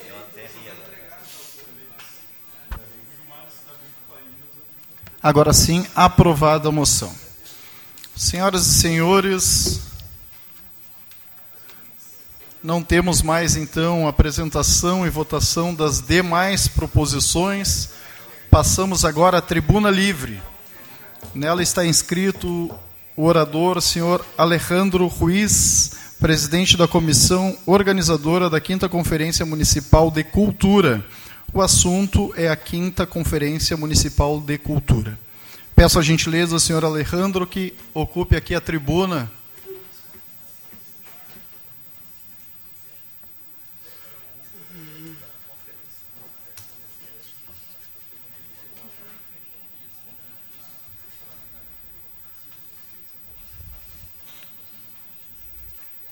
[0.07, 0.95] Eu até, né?
[5.21, 7.13] Agora sim, aprovada a moção.
[8.15, 9.81] Senhoras e senhores,
[12.65, 17.89] não temos mais então apresentação e votação das demais proposições.
[18.49, 20.41] Passamos agora à tribuna livre.
[21.35, 22.73] Nela está inscrito
[23.15, 31.05] o orador, senhor Alejandro Ruiz, presidente da comissão organizadora da Quinta Conferência Municipal de Cultura.
[31.53, 35.19] O assunto é a Quinta Conferência Municipal de Cultura.
[35.75, 39.31] Peço a gentileza ao senhor Alejandro que ocupe aqui a tribuna.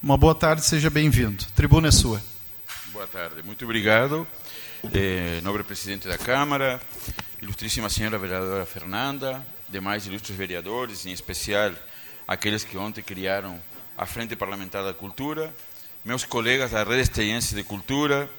[0.03, 1.45] Uma boa tarde, seja bem-vindo.
[1.55, 2.21] Tribuna é sua.
[2.88, 4.27] Boa tarde, muito obrigado.
[4.93, 6.81] Eh, nobre presidente da Câmara,
[7.41, 11.71] ilustríssima senhora vereadora Fernanda, demais ilustres vereadores, em especial
[12.27, 13.57] aqueles que ontem criaram
[13.97, 15.55] a Frente Parlamentar da Cultura,
[16.03, 18.30] meus colegas da Rede Esteiense de Cultura,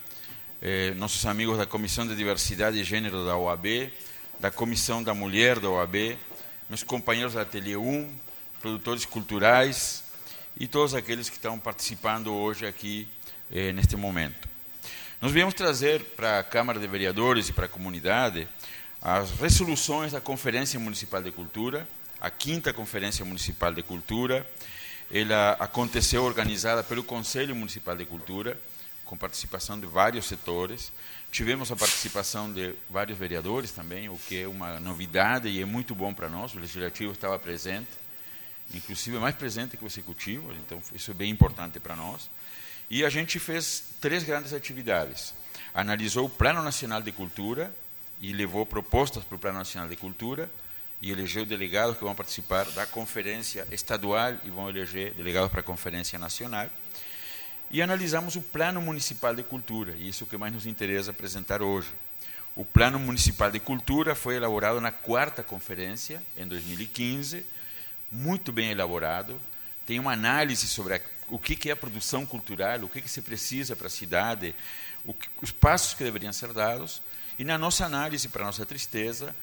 [0.61, 3.91] eh, nossos amigos da Comissão de Diversidade e Gênero da OAB,
[4.39, 6.19] da Comissão da Mulher da OAB,
[6.69, 8.07] meus companheiros da Ateliê 1,
[8.61, 10.04] produtores culturais
[10.57, 13.09] e todos aqueles que estão participando hoje aqui
[13.51, 14.49] eh, neste momento.
[15.21, 18.47] Nós viemos trazer para a Câmara de Vereadores e para a comunidade
[19.01, 21.87] as resoluções da Conferência Municipal de Cultura,
[22.21, 24.47] a quinta Conferência Municipal de Cultura.
[25.11, 28.59] Ela aconteceu organizada pelo Conselho Municipal de Cultura,
[29.05, 30.91] com participação de vários setores.
[31.31, 35.95] Tivemos a participação de vários vereadores também, o que é uma novidade e é muito
[35.95, 36.55] bom para nós.
[36.55, 37.89] O Legislativo estava presente,
[38.73, 42.31] inclusive mais presente que o Executivo, então isso é bem importante para nós.
[42.91, 45.35] E a gente fez três grandes atividades.
[45.75, 47.75] Analisou o Plano Nacional de Cultura
[48.21, 50.51] e levou propostas para o Plano Nacional de Cultura
[51.03, 55.65] e elegeu delegados que vão participar da conferência estadual e vão eleger delegados para a
[55.65, 56.69] conferência nacional.
[57.71, 61.11] E analisamos o Plano Municipal de Cultura, e isso é o que mais nos interessa
[61.11, 61.89] apresentar hoje.
[62.57, 67.45] O Plano Municipal de Cultura foi elaborado na quarta conferência, em 2015,
[68.11, 69.41] muito bem elaborado,
[69.87, 73.09] tem uma análise sobre a, o que, que é a produção cultural, o que, que
[73.09, 74.55] se precisa para a cidade,
[75.13, 77.03] que, os passos que deveriam ser dados,
[77.39, 79.35] e na nossa análise, para nossa tristeza,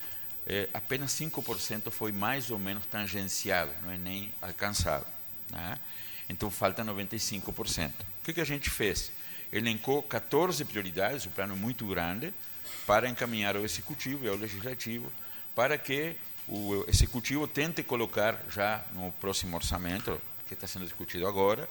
[0.47, 5.05] eh, apenas 5% foi mais ou menos tangenciado, não é nem alcançado.
[5.51, 5.77] Né?
[6.29, 7.89] Então falta 95%.
[7.89, 9.11] O que, que a gente fez?
[9.51, 12.33] Elencou 14 prioridades, o plano é muito grande,
[12.87, 15.11] para encaminhar ao Executivo e ao Legislativo,
[15.53, 16.15] para que
[16.51, 21.67] o Executivo tente colocar já no próximo orçamento, que está sendo discutido agora,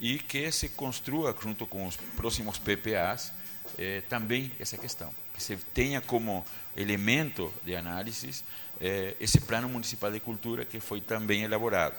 [0.00, 3.32] e que se construa, junto com os próximos PPAs,
[3.78, 5.14] eh, também essa questão.
[5.34, 6.44] Que se tenha como
[6.74, 8.42] elemento de análise
[8.80, 11.94] eh, esse plano municipal de cultura que foi também elaborado.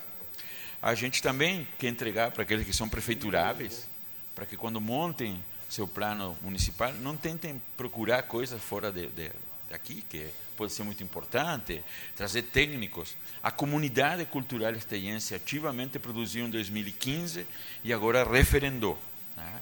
[0.82, 3.88] A gente também quer entregar para aqueles que são prefeituráveis,
[4.34, 9.32] para que quando montem seu plano municipal, não tentem procurar coisas fora de, de,
[9.74, 11.84] daqui, que pode ser muito importante,
[12.16, 13.18] trazer técnicos.
[13.42, 17.46] A comunidade cultural esteiense ativamente produziu em 2015
[17.84, 18.98] e agora referendou.
[19.36, 19.62] Né?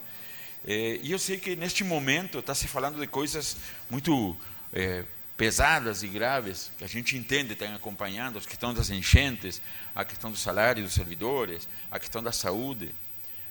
[0.68, 3.56] É, e eu sei que neste momento está se falando de coisas
[3.90, 4.38] muito
[4.74, 5.06] é,
[5.38, 9.62] pesadas e graves, que a gente entende, está acompanhando, a questão das enchentes,
[9.96, 12.94] a questão do salário dos servidores, a questão da saúde.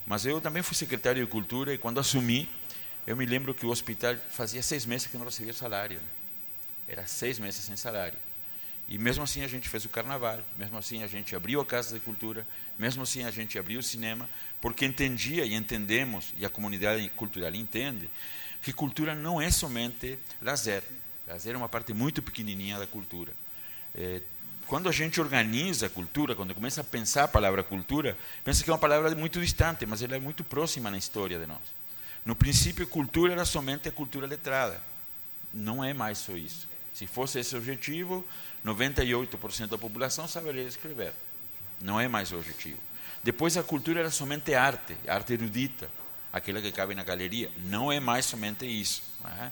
[0.07, 2.49] Mas eu também fui secretário de Cultura e quando assumi,
[3.07, 6.01] eu me lembro que o hospital fazia seis meses que não recebia salário.
[6.90, 8.18] Era seis meses sem salário.
[8.88, 11.94] E mesmo assim a gente fez o carnaval, mesmo assim a gente abriu a Casa
[11.94, 12.44] de Cultura,
[12.76, 14.28] mesmo assim a gente abriu o cinema,
[14.60, 18.10] porque entendia e entendemos, e a comunidade cultural entende,
[18.60, 20.82] que cultura não é somente lazer.
[21.28, 23.32] Lazer é uma parte muito pequenininha da cultura.
[23.94, 24.20] É,
[24.66, 28.70] quando a gente organiza a cultura, quando começa a pensar a palavra cultura, pensa que
[28.70, 31.62] é uma palavra muito distante, mas ela é muito próxima na história de nós.
[32.24, 34.82] No princípio, cultura era somente a cultura letrada.
[35.54, 36.69] Não é mais só isso.
[37.01, 38.22] Se fosse esse objetivo,
[38.62, 41.14] 98% da população saberia escrever.
[41.81, 42.77] Não é mais o objetivo.
[43.24, 45.89] Depois, a cultura era somente arte, arte erudita,
[46.31, 47.51] aquela que cabe na galeria.
[47.64, 49.02] Não é mais somente isso.
[49.40, 49.51] É?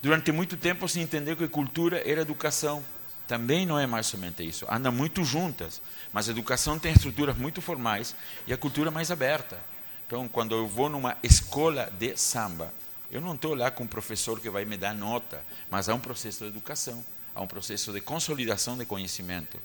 [0.00, 2.82] Durante muito tempo se entendeu que cultura era educação.
[3.28, 4.64] Também não é mais somente isso.
[4.66, 5.82] Andam muito juntas,
[6.14, 8.16] mas a educação tem estruturas muito formais
[8.46, 9.60] e a cultura mais aberta.
[10.06, 12.72] Então, quando eu vou numa escola de samba,
[13.10, 16.00] eu não estou lá com um professor que vai me dar nota, mas há um
[16.00, 17.04] processo de educação,
[17.34, 19.58] há um processo de consolidação de conhecimento.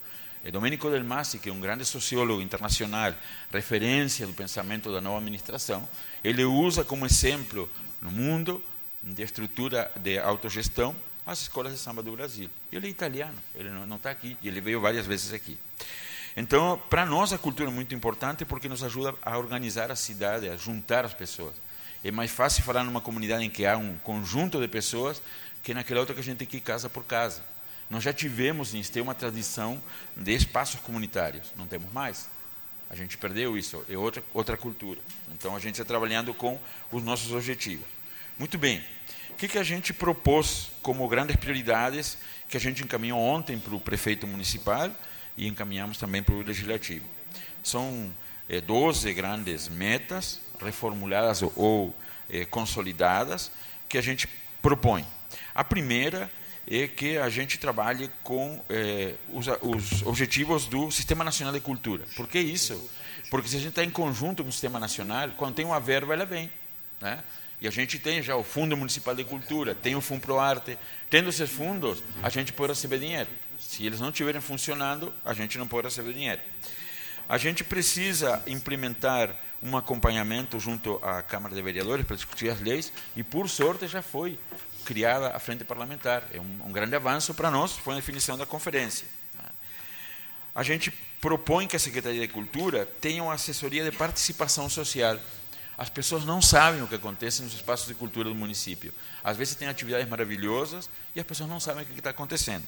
[0.43, 3.13] E Domenico Del Masi, que é um grande sociólogo internacional,
[3.51, 5.87] referência do pensamento da nova administração,
[6.23, 7.69] ele usa como exemplo
[8.01, 8.63] no mundo
[9.01, 10.95] de estrutura de autogestão
[11.25, 12.49] as escolas de samba do Brasil.
[12.71, 15.57] Ele é italiano, ele não está aqui, e ele veio várias vezes aqui.
[16.37, 20.49] Então, para nós a cultura é muito importante porque nos ajuda a organizar a cidade,
[20.49, 21.55] a juntar as pessoas.
[22.05, 25.19] É mais fácil falar numa comunidade em que há um conjunto de pessoas
[25.63, 27.41] que naquela outra que a gente tem que ir casa por casa.
[27.89, 29.81] Nós já tivemos em ter uma tradição
[30.15, 32.29] de espaços comunitários, não temos mais.
[32.91, 34.99] A gente perdeu isso, é outra, outra cultura.
[35.33, 36.59] Então a gente está trabalhando com
[36.91, 37.87] os nossos objetivos.
[38.37, 38.85] Muito bem.
[39.31, 43.73] O que, que a gente propôs como grandes prioridades que a gente encaminhou ontem para
[43.73, 44.91] o prefeito municipal
[45.35, 47.05] e encaminhamos também para o legislativo?
[47.63, 48.13] São
[48.47, 51.95] é, eh, 12 grandes metas reformuladas ou
[52.29, 53.51] é, consolidadas
[53.87, 54.27] que a gente
[54.61, 55.05] propõe.
[55.53, 56.29] A primeira
[56.67, 62.03] é que a gente trabalhe com é, os, os, objetivos do Sistema Nacional de Cultura.
[62.15, 62.89] Por que isso?
[63.29, 66.13] Porque se a gente está em conjunto com o Sistema Nacional, quando tem uma verba,
[66.13, 66.51] ela vem.
[66.99, 67.23] Né?
[67.61, 70.77] E a gente tem já o Fundo Municipal de Cultura, tem o Fundo Pro Arte.
[71.09, 73.29] Tendo esses fundos, a gente pode receber dinheiro.
[73.59, 76.41] Se eles não estiverem funcionando, a gente não pode receber dinheiro.
[77.27, 79.35] A gente precisa implementar
[79.65, 84.01] um acompanhamento junto à Câmara de Vereadores para discutir as leis e, por sorte, já
[84.01, 84.39] foi
[84.85, 86.23] criada a frente parlamentar.
[86.31, 89.07] É um, um grande avanço para nós, foi a definição da conferência.
[90.53, 95.19] A gente propõe que a Secretaria de Cultura tenha uma assessoria de participação social.
[95.77, 98.93] As pessoas não sabem o que acontece nos espaços de cultura do município.
[99.23, 102.63] Às vezes tem atividades maravilhosas e as pessoas não sabem o que está acontecendo.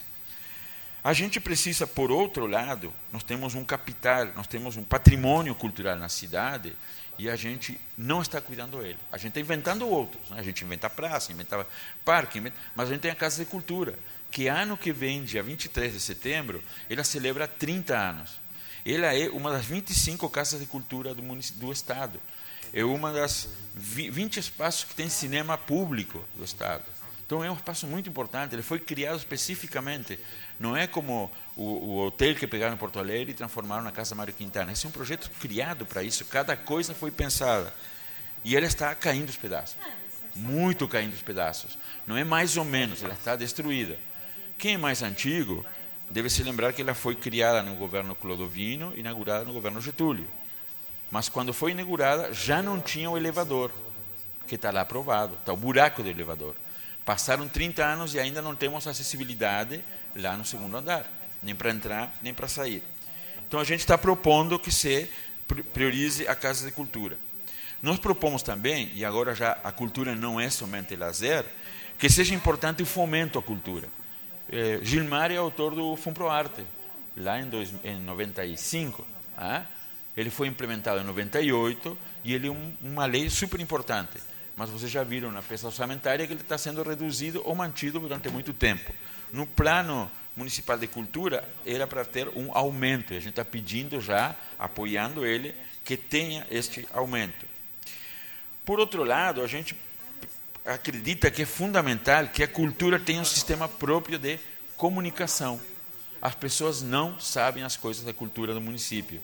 [1.08, 5.96] A gente precisa, por outro lado, nós temos um capital, nós temos um patrimônio cultural
[5.96, 6.76] na cidade
[7.18, 9.00] e a gente não está cuidando dele.
[9.10, 10.30] A gente está inventando outros.
[10.30, 10.38] Né?
[10.38, 11.66] A gente inventa praça, inventa
[12.04, 12.58] parque, inventa...
[12.76, 13.98] mas a gente tem a Casa de Cultura,
[14.30, 18.38] que ano que vem, dia 23 de setembro, ela celebra 30 anos.
[18.86, 22.20] Ela é uma das 25 casas de cultura do, do Estado.
[22.74, 26.84] É uma das 20 espaços que tem cinema público do Estado.
[27.26, 28.56] Então é um espaço muito importante.
[28.56, 30.18] Ele foi criado especificamente
[30.60, 34.16] não é como o, o, hotel que pegaram em Porto Alegre e transformaram na Casa
[34.16, 34.72] Mário Quintana.
[34.72, 36.26] Esse é um projeto criado para isso.
[36.26, 37.74] Cada coisa foi pensada.
[38.44, 39.78] E ela está caindo os pedaços.
[40.36, 41.78] Muito caindo os pedaços.
[42.06, 43.98] Não é mais ou menos, ela está destruída.
[44.58, 45.66] Quem é mais antigo
[46.10, 50.28] deve se lembrar que ela foi criada no governo Clodovino e inaugurada no governo Getúlio.
[51.12, 53.72] Mas quando foi inaugurada, já não tinha o elevador,
[54.48, 56.56] que está lá aprovado, está o buraco do elevador.
[57.06, 59.82] Passaram 30 anos e ainda não temos acessibilidade
[60.18, 61.06] lá no segundo andar,
[61.42, 62.84] nem para entrar, nem para sair.
[63.48, 65.10] Então a gente está propondo que se
[65.74, 67.18] priorize a Casa de Cultura.
[67.82, 71.46] Nós propomos também, e agora já a cultura não é somente lazer,
[71.98, 73.88] que seja importante o fomento à cultura.
[74.52, 76.66] Eh, Gilmar é autor do Fumproarte,
[77.16, 79.06] lá em, dois, em 95.
[79.38, 79.64] Ah?
[80.16, 84.18] Ele foi implementado em 98 e ele é um, uma lei super importante.
[84.56, 88.28] Mas vocês já viram na peça orçamentária que ele está sendo reduzido ou mantido durante
[88.30, 88.92] muito tempo.
[89.32, 93.14] No plano municipal de cultura, era para ter um aumento.
[93.14, 97.46] A gente está pedindo já, apoiando ele, que tenha este aumento.
[98.64, 99.76] Por outro lado, a gente
[100.66, 104.38] acredita que é fundamental que a cultura tenha um sistema próprio de
[104.76, 105.60] comunicação.
[106.22, 109.22] As pessoas não sabem as coisas da cultura do município.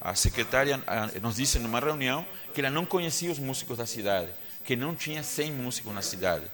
[0.00, 0.80] A secretária
[1.20, 2.24] nos disse numa reunião
[2.54, 4.28] que ela não conhecia os músicos da cidade,
[4.64, 6.44] que não tinha 100 músicos na cidade.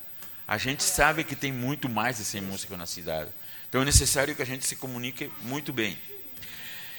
[0.50, 3.30] A gente sabe que tem muito mais de 100 músicos na cidade.
[3.68, 5.96] Então é necessário que a gente se comunique muito bem.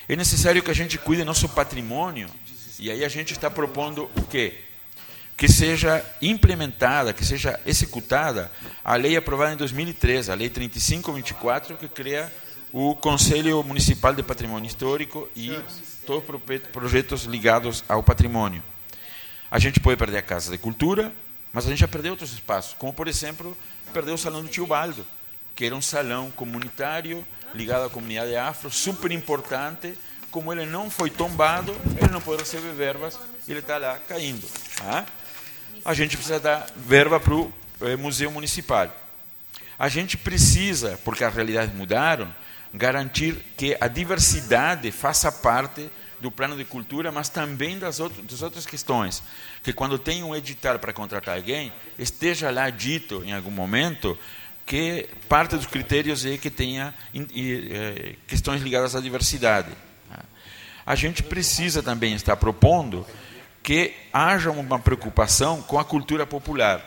[0.07, 2.29] É necessário que a gente cuide nosso patrimônio.
[2.79, 4.53] E aí a gente está propondo o quê?
[5.35, 8.49] Que seja implementada, que seja executada
[8.85, 12.31] a lei aprovada em 2013, a Lei 3524, que cria
[12.71, 15.59] o Conselho Municipal de Patrimônio Histórico e
[16.05, 18.63] todos os projetos ligados ao patrimônio.
[19.51, 21.11] A gente pode perder a Casa de Cultura,
[21.53, 23.57] mas a gente já perdeu outros espaços, como, por exemplo,
[23.93, 25.05] perdeu o Salão do Tio Baldo,
[25.55, 29.93] que era um salão comunitário ligado à comunidade afro, super importante.
[30.29, 34.47] Como ele não foi tombado, ele não pode receber verbas, ele está lá caindo.
[34.77, 35.05] Tá?
[35.83, 38.89] A gente precisa dar verba para o eh, Museu Municipal.
[39.77, 42.33] A gente precisa, porque as realidades mudaram,
[42.73, 45.89] garantir que a diversidade faça parte
[46.21, 49.23] do plano de cultura, mas também das, outras, das outras questões.
[49.63, 54.17] Que quando tem um edital para contratar alguém, esteja lá dito em algum momento
[54.65, 59.69] que parte dos critérios é que tenha é, questões ligadas à diversidade.
[60.85, 63.05] A gente precisa também estar propondo
[63.61, 66.83] que haja uma preocupação com a cultura popular,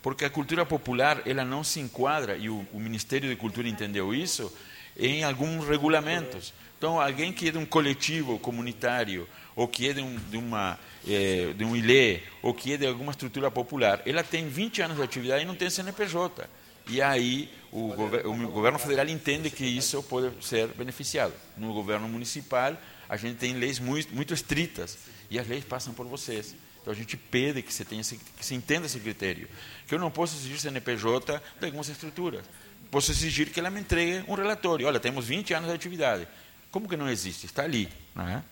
[0.00, 4.14] porque a cultura popular ela não se enquadra e o, o Ministério de Cultura entendeu
[4.14, 4.50] isso
[4.98, 6.52] em alguns regulamentos.
[6.78, 10.78] Então, alguém que é de um coletivo comunitário ou que é de, um, de uma
[11.08, 14.96] é, de um ilê ou que é de alguma estrutura popular, ela tem 20 anos
[14.96, 16.48] de atividade e não tem CNPJ.
[16.88, 21.32] E aí o, o governo federal entende que isso pode ser beneficiado.
[21.56, 22.76] No governo municipal,
[23.08, 24.98] a gente tem leis muito, muito estritas
[25.30, 26.54] e as leis passam por vocês.
[26.80, 29.48] Então a gente pede que você tenha que se entenda esse critério.
[29.86, 32.44] Que eu não posso exigir CNPJ de algumas estruturas.
[32.94, 34.86] Posso exigir que ela me entregue um relatório.
[34.86, 36.28] Olha, temos 20 anos de atividade.
[36.70, 37.46] Como que não existe?
[37.46, 37.88] Está ali.
[38.14, 38.42] Né?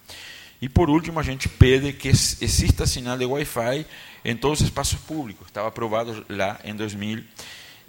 [0.60, 3.86] E por último, a gente pede que exista sinal de Wi-Fi
[4.24, 5.46] em todos os espaços públicos.
[5.46, 7.24] Estava aprovado lá em 2000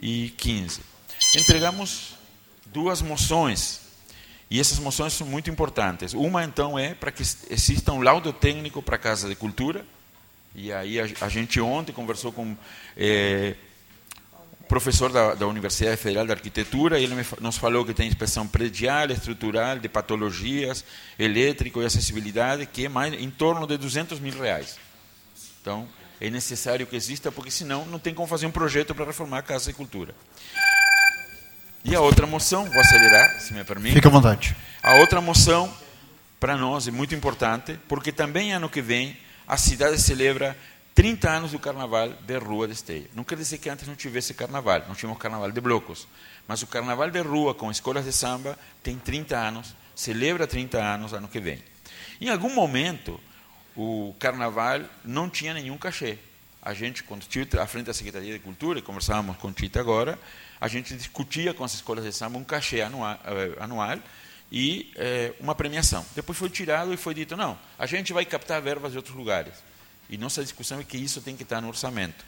[0.04, 0.82] 2015.
[1.36, 2.16] Entregamos
[2.66, 3.82] duas moções,
[4.50, 6.14] e essas moções são muito importantes.
[6.14, 9.86] Uma, então, é para que exista um laudo técnico para a Casa de Cultura,
[10.54, 12.58] e aí a, gente ontem conversou com o
[14.68, 19.10] professor da, da, Universidade Federal de Arquitetura, ele me, nos falou que tem inspeção predial,
[19.11, 20.84] estrutural, de patologias,
[21.18, 24.77] elétrico e acessibilidade, que é mais em torno de 200 mil reais.
[25.61, 25.88] Então,
[26.19, 29.44] é necessário que exista, porque senão não tem como fazer um projeto para reformar a
[29.44, 30.15] Casa de Cultura.
[31.85, 33.95] E a outra moção, vou acelerar, se me permite.
[33.95, 34.56] Fique à vontade.
[34.81, 35.72] A outra moção,
[36.40, 39.18] para nós, é muito importante, porque também ano que vem
[39.48, 40.57] a cidade celebra
[40.95, 43.10] 30 anos do carnaval de rua de Esteio.
[43.15, 46.07] Não quer dizer que antes não tivesse carnaval, não tínhamos carnaval de blocos,
[46.48, 51.14] mas o carnaval de rua com escolas de samba tem 30 anos, celebra 30 anos
[51.14, 51.60] ano que vem.
[52.22, 53.20] Em algum momento,
[53.76, 56.20] o carnaval não tinha nenhum cachê.
[56.61, 60.18] A gente, quando estive à frente da Secretaria de Cultura, e conversávamos com Tita agora,
[60.61, 63.98] a gente discutia com as escolas de samba um cachê anual, eh, anual
[64.52, 66.06] e eh, uma premiação.
[66.15, 69.56] Depois foi tirado e foi dito, não, a gente vai captar verbas de outros lugares.
[70.14, 72.23] E nossa discussão é que isso tem que estar no orçamento.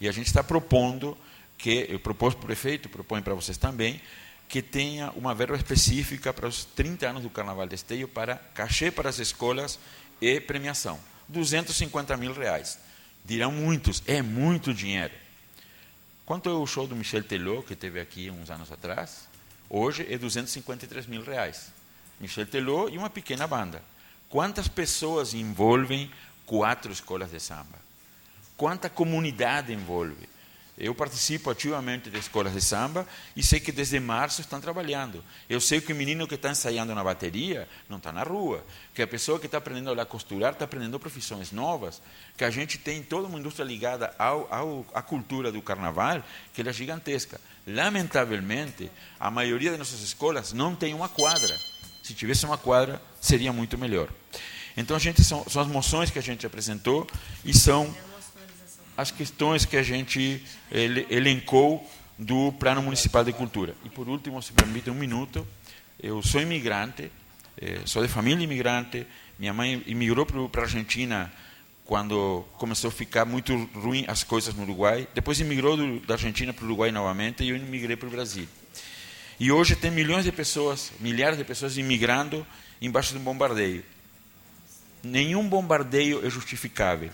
[0.00, 1.16] E a gente está propondo
[1.56, 4.00] que, eu propus para o prefeito, proponho para vocês também,
[4.48, 8.90] que tenha uma verba específica para os 30 anos do Carnaval de Esteio para cachê
[8.90, 9.78] para as escolas
[10.20, 10.98] e premiação.
[11.28, 12.76] 250 mil reais.
[13.24, 15.14] Dirão muitos, é muito dinheiro.
[16.26, 19.28] Quanto é o show do Michel Teló, que teve aqui uns anos atrás?
[19.70, 21.72] Hoje é 253 mil reais.
[22.18, 23.80] Michel Teló e uma pequena banda.
[24.28, 26.10] Quantas pessoas envolvem
[26.46, 27.80] quatro escolas de samba?
[28.56, 30.32] Quanta comunidade envolve?
[30.78, 33.06] Eu participo ativamente de escolas de samba
[33.36, 35.22] e sei que desde março estão trabalhando.
[35.48, 38.64] Eu sei que o menino que está ensaiando na bateria não está na rua,
[38.94, 42.00] que a pessoa que está aprendendo a costurar está aprendendo profissões novas,
[42.38, 46.22] que a gente tem toda uma indústria ligada ao, ao, à cultura do carnaval,
[46.54, 47.38] que é gigantesca.
[47.66, 48.90] Lamentavelmente,
[49.20, 51.54] a maioria das nossas escolas não tem uma quadra.
[52.02, 54.08] Se tivesse uma quadra, seria muito melhor.
[54.76, 57.06] Então, a gente são, são as moções que a gente apresentou
[57.44, 57.94] e são
[58.96, 60.42] as questões que a gente
[61.10, 61.88] elencou
[62.18, 63.74] do Plano Municipal de Cultura.
[63.84, 65.46] E por último, se permite um minuto,
[66.00, 67.10] eu sou imigrante,
[67.60, 69.06] eh, sou de família imigrante,
[69.38, 71.32] minha mãe imigrou para a Argentina
[71.84, 76.52] quando começou a ficar muito ruim as coisas no Uruguai, depois imigrou do, da Argentina
[76.52, 78.46] para o Uruguai novamente e eu imigrei para o Brasil.
[79.40, 82.46] E hoje tem milhões de pessoas, milhares de pessoas imigrando
[82.80, 83.84] embaixo de um bombardeio.
[85.02, 87.10] Nenhum bombardeio é justificável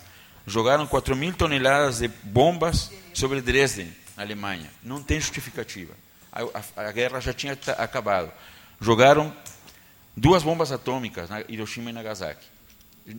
[0.49, 4.71] jogaram 4 mil toneladas de bombas sobre Dresden, Alemanha.
[4.83, 5.95] Não tem justificativa.
[6.33, 8.33] A, a, a guerra já tinha acabado.
[8.81, 9.33] Jogaram
[10.17, 12.47] duas bombas atômicas na Hiroshima e Nagasaki.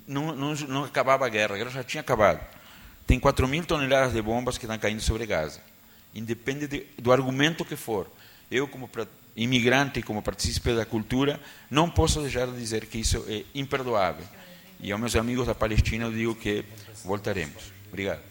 [0.08, 2.40] Não, não, não acabava a guerra, a guerra já tinha acabado.
[3.06, 5.62] Tem 4 mil toneladas de bombas que estão caindo sobre Gaza.
[6.14, 8.10] Independe de, do argumento que for.
[8.52, 8.90] Eu, como
[9.36, 11.40] imigrante, como participante da cultura,
[11.70, 14.26] não posso deixar de dizer que isso é imperdoável.
[14.80, 16.64] E aos meus amigos da Palestina eu digo que
[17.04, 17.72] voltaremos.
[17.90, 18.22] Obrigado.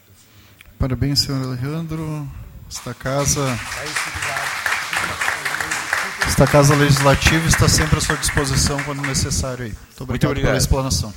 [0.77, 2.27] Parabéns, senhor Alejandro.
[2.69, 3.59] Esta casa.
[6.27, 9.65] Esta casa legislativa está sempre à sua disposição quando necessário.
[9.65, 9.71] Aí.
[9.71, 10.49] Muito obrigado, Muito obrigado.
[10.51, 11.13] pela explanação.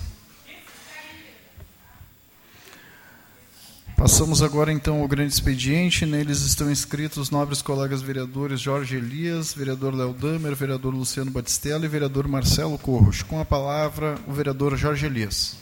[4.03, 6.05] Passamos agora então ao grande expediente.
[6.05, 11.85] Neles estão inscritos os nobres colegas vereadores Jorge Elias, vereador Léo Damer, vereador Luciano Batistella
[11.85, 13.23] e vereador Marcelo Corros.
[13.23, 15.57] Com a palavra, o vereador Jorge Elias.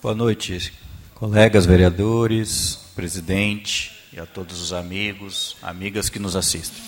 [0.00, 0.72] Boa noite,
[1.14, 6.82] colegas vereadores, presidente e a todos os amigos, amigas que nos assistem.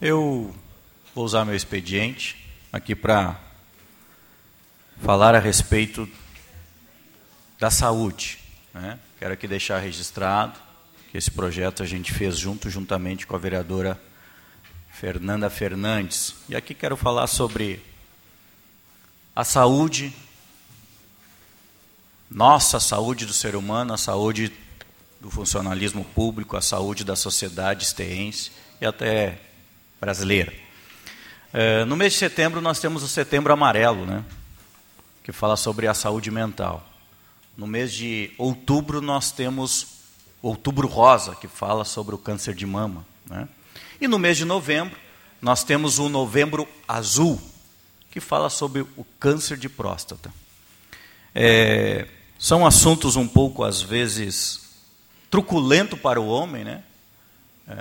[0.00, 0.54] Eu
[1.12, 2.36] vou usar meu expediente
[2.72, 3.36] aqui para
[5.02, 6.08] falar a respeito
[7.58, 8.38] da saúde.
[8.72, 8.96] Né?
[9.18, 10.56] Quero aqui deixar registrado
[11.10, 14.00] que esse projeto a gente fez junto, juntamente com a vereadora
[14.92, 16.36] Fernanda Fernandes.
[16.48, 17.82] E aqui quero falar sobre
[19.34, 20.14] a saúde,
[22.30, 24.52] nossa saúde do ser humano, a saúde
[25.20, 29.38] do funcionalismo público, a saúde da sociedade esteense e até
[30.00, 30.52] brasileira.
[31.52, 34.24] É, no mês de setembro nós temos o Setembro Amarelo, né,
[35.22, 36.86] que fala sobre a saúde mental.
[37.56, 39.96] No mês de outubro nós temos
[40.42, 43.04] Outubro Rosa, que fala sobre o câncer de mama.
[43.28, 43.48] Né?
[44.00, 44.96] E no mês de novembro
[45.40, 47.40] nós temos o Novembro Azul,
[48.10, 50.32] que fala sobre o câncer de próstata.
[51.34, 52.06] É,
[52.38, 54.65] são assuntos um pouco, às vezes,
[55.36, 56.82] truculento para o homem, né?
[57.68, 57.74] É,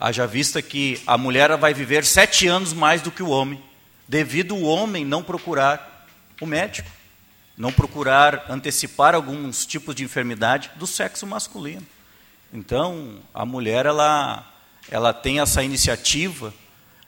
[0.00, 3.62] haja vista que a mulher vai viver sete anos mais do que o homem,
[4.08, 6.04] devido o homem não procurar
[6.40, 6.90] o médico,
[7.56, 11.86] não procurar antecipar alguns tipos de enfermidade do sexo masculino.
[12.52, 14.44] Então, a mulher ela,
[14.90, 16.52] ela tem essa iniciativa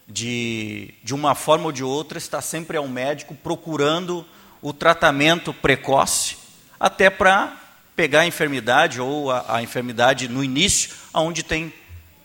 [0.06, 4.24] de, de uma forma ou de outra, estar sempre ao médico procurando
[4.62, 6.36] o tratamento precoce,
[6.78, 7.67] até para
[7.98, 11.74] pegar a enfermidade ou a, a enfermidade no início, onde tem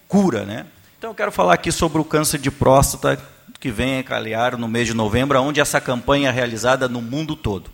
[0.07, 0.67] cura, né?
[0.95, 3.19] Então eu quero falar aqui sobre o câncer de próstata
[3.59, 7.35] que vem a calhar no mês de novembro, onde essa campanha é realizada no mundo
[7.35, 7.71] todo.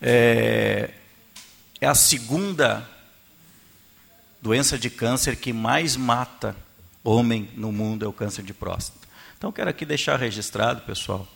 [0.00, 0.90] É,
[1.80, 2.88] é a segunda
[4.40, 6.54] doença de câncer que mais mata
[7.02, 9.08] homem no mundo é o câncer de próstata.
[9.36, 11.26] Então quero aqui deixar registrado, pessoal,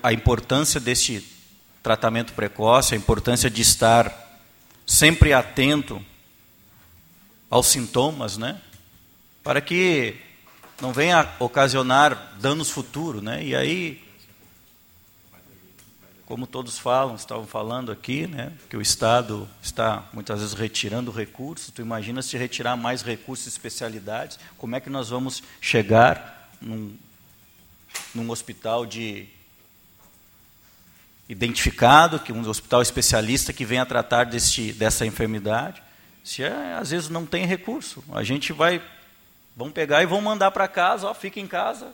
[0.00, 1.37] a importância deste
[1.82, 4.12] tratamento precoce, a importância de estar
[4.86, 6.04] sempre atento
[7.50, 8.60] aos sintomas, né?
[9.42, 10.16] Para que
[10.80, 13.44] não venha ocasionar danos futuros, né?
[13.44, 14.02] E aí,
[16.26, 18.52] como todos falam, estavam falando aqui, né?
[18.68, 21.70] Que o Estado está muitas vezes retirando recursos.
[21.70, 26.94] Tu imagina se retirar mais recursos e especialidades, como é que nós vamos chegar num,
[28.14, 29.28] num hospital de
[31.28, 35.82] identificado, que um hospital especialista que venha tratar desse, dessa enfermidade.
[36.24, 38.82] Se é, às vezes não tem recurso, a gente vai,
[39.56, 41.92] vão pegar e vão mandar para casa, ó, fica em casa,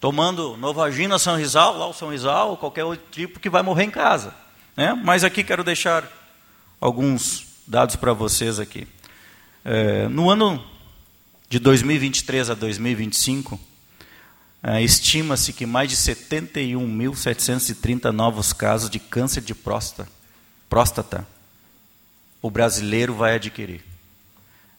[0.00, 3.90] tomando Novagina São Rizal, lá o São Rizal, qualquer outro tipo que vai morrer em
[3.90, 4.34] casa.
[4.76, 4.92] Né?
[4.94, 6.10] Mas aqui quero deixar
[6.80, 8.86] alguns dados para vocês aqui.
[9.64, 10.64] É, no ano
[11.48, 13.71] de 2023 a 2025, é,
[14.80, 20.08] Estima-se que mais de 71.730 novos casos de câncer de próstata,
[20.68, 21.26] próstata
[22.40, 23.84] o brasileiro vai adquirir.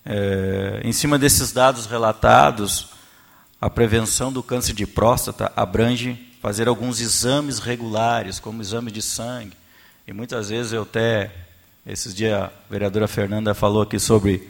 [0.05, 2.89] É, em cima desses dados relatados,
[3.59, 9.55] a prevenção do câncer de próstata abrange fazer alguns exames regulares, como exame de sangue.
[10.05, 11.31] E muitas vezes eu até,
[11.85, 14.49] esses dias a vereadora Fernanda falou aqui sobre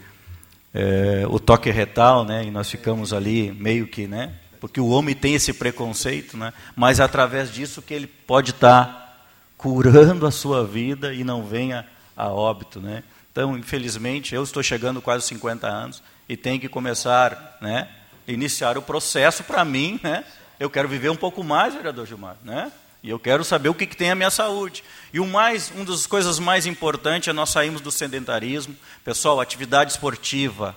[0.73, 4.33] é, o toque retal, né, e nós ficamos ali meio que, né,
[4.63, 6.53] porque o homem tem esse preconceito, né?
[6.73, 9.15] mas através disso que ele pode estar tá
[9.57, 11.85] curando a sua vida e não venha
[12.15, 12.79] a óbito.
[12.79, 13.03] Né?
[13.29, 17.89] Então, infelizmente, eu estou chegando quase 50 anos e tenho que começar, né,
[18.25, 19.99] iniciar o processo para mim.
[20.01, 20.23] Né?
[20.57, 22.37] Eu quero viver um pouco mais, vereador Gilmar.
[22.41, 22.71] Né?
[23.03, 24.81] E eu quero saber o que, que tem a minha saúde.
[25.13, 28.73] E o mais, uma das coisas mais importantes é nós sairmos do sedentarismo.
[29.03, 30.73] Pessoal, atividade esportiva.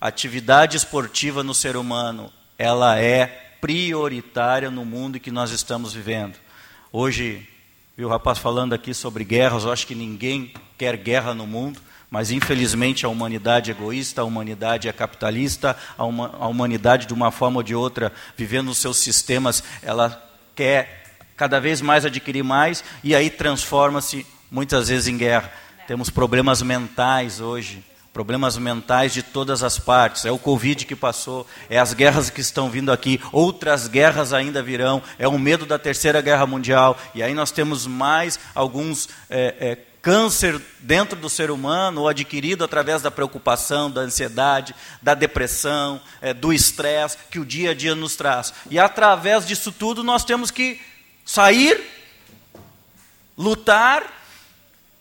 [0.00, 2.32] Atividade esportiva no ser humano
[2.62, 3.26] ela é
[3.60, 6.36] prioritária no mundo que nós estamos vivendo.
[6.92, 7.44] Hoje,
[7.96, 11.80] vi o rapaz falando aqui sobre guerras, eu acho que ninguém quer guerra no mundo,
[12.08, 17.12] mas infelizmente a humanidade é egoísta, a humanidade é capitalista, a, uma, a humanidade de
[17.12, 20.22] uma forma ou de outra, vivendo os seus sistemas, ela
[20.54, 25.52] quer cada vez mais adquirir mais e aí transforma-se muitas vezes em guerra.
[25.88, 27.82] Temos problemas mentais hoje,
[28.12, 30.24] problemas mentais de todas as partes.
[30.24, 34.62] É o Covid que passou, é as guerras que estão vindo aqui, outras guerras ainda
[34.62, 36.98] virão, é o medo da terceira guerra mundial.
[37.14, 42.64] E aí nós temos mais alguns é, é, câncer dentro do ser humano, ou adquirido
[42.64, 47.94] através da preocupação, da ansiedade, da depressão, é, do estresse que o dia a dia
[47.94, 48.52] nos traz.
[48.70, 50.78] E através disso tudo nós temos que
[51.24, 51.80] sair,
[53.38, 54.04] lutar,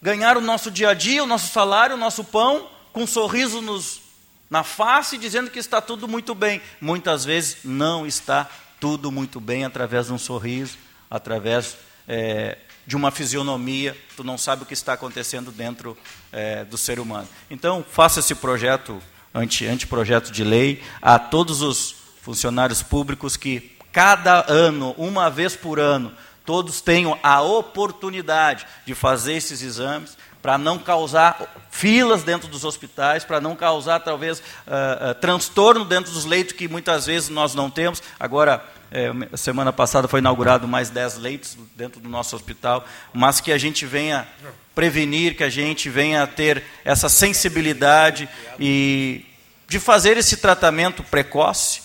[0.02, 3.62] ganhar o nosso dia a dia, o nosso salário, o nosso pão, com um sorriso
[3.62, 4.02] nos,
[4.50, 6.62] na face, dizendo que está tudo muito bem.
[6.80, 8.50] Muitas vezes não está
[8.80, 10.78] tudo muito bem através de um sorriso,
[11.10, 11.78] através
[12.08, 15.98] é, de uma fisionomia, tu não sabe o que está acontecendo dentro
[16.32, 17.28] é, do ser humano.
[17.50, 19.02] Então, faça esse projeto,
[19.34, 25.80] anti, anteprojeto de lei, a todos os funcionários públicos que, cada ano, uma vez por
[25.80, 26.12] ano,
[26.46, 33.24] todos tenham a oportunidade de fazer esses exames, para não causar filas dentro dos hospitais,
[33.24, 37.70] para não causar, talvez, uh, uh, transtorno dentro dos leitos que muitas vezes nós não
[37.70, 38.02] temos.
[38.20, 43.54] Agora, é, semana passada foi inaugurado mais 10 leitos dentro do nosso hospital, mas que
[43.54, 44.28] a gente venha
[44.76, 48.28] prevenir, que a gente venha ter essa sensibilidade
[48.60, 49.26] e
[49.68, 51.82] de fazer esse tratamento precoce,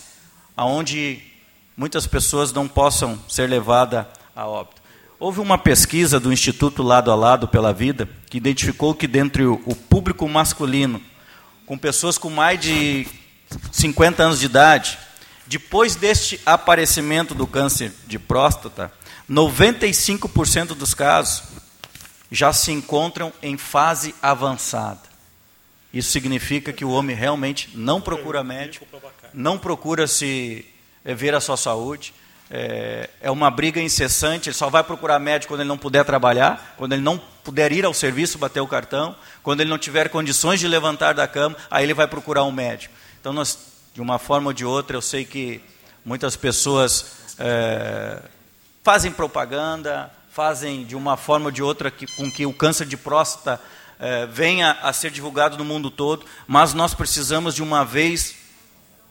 [0.55, 1.23] aonde
[1.77, 4.05] muitas pessoas não possam ser levadas
[4.35, 4.76] a óbito.
[5.19, 9.75] Houve uma pesquisa do Instituto Lado a Lado pela Vida que identificou que dentre o
[9.89, 11.01] público masculino,
[11.65, 13.07] com pessoas com mais de
[13.71, 14.99] 50 anos de idade,
[15.47, 18.93] depois deste aparecimento do câncer de próstata,
[19.27, 21.45] 95% dos casos
[22.31, 25.01] já se encontram em fase avançada.
[25.91, 28.85] Isso significa que o homem realmente não procura médico,
[29.33, 30.63] não procura se
[31.03, 32.13] eh, ver a sua saúde.
[32.49, 34.49] É, é uma briga incessante.
[34.49, 37.85] Ele só vai procurar médico quando ele não puder trabalhar, quando ele não puder ir
[37.85, 41.83] ao serviço bater o cartão, quando ele não tiver condições de levantar da cama, aí
[41.83, 42.93] ele vai procurar um médico.
[43.19, 43.57] Então nós
[43.93, 45.59] de uma forma ou de outra, eu sei que
[46.05, 48.21] muitas pessoas é,
[48.83, 52.95] fazem propaganda, fazem de uma forma ou de outra que, com que o câncer de
[52.95, 53.59] próstata
[53.99, 58.35] é, venha a ser divulgado no mundo todo, mas nós precisamos de uma vez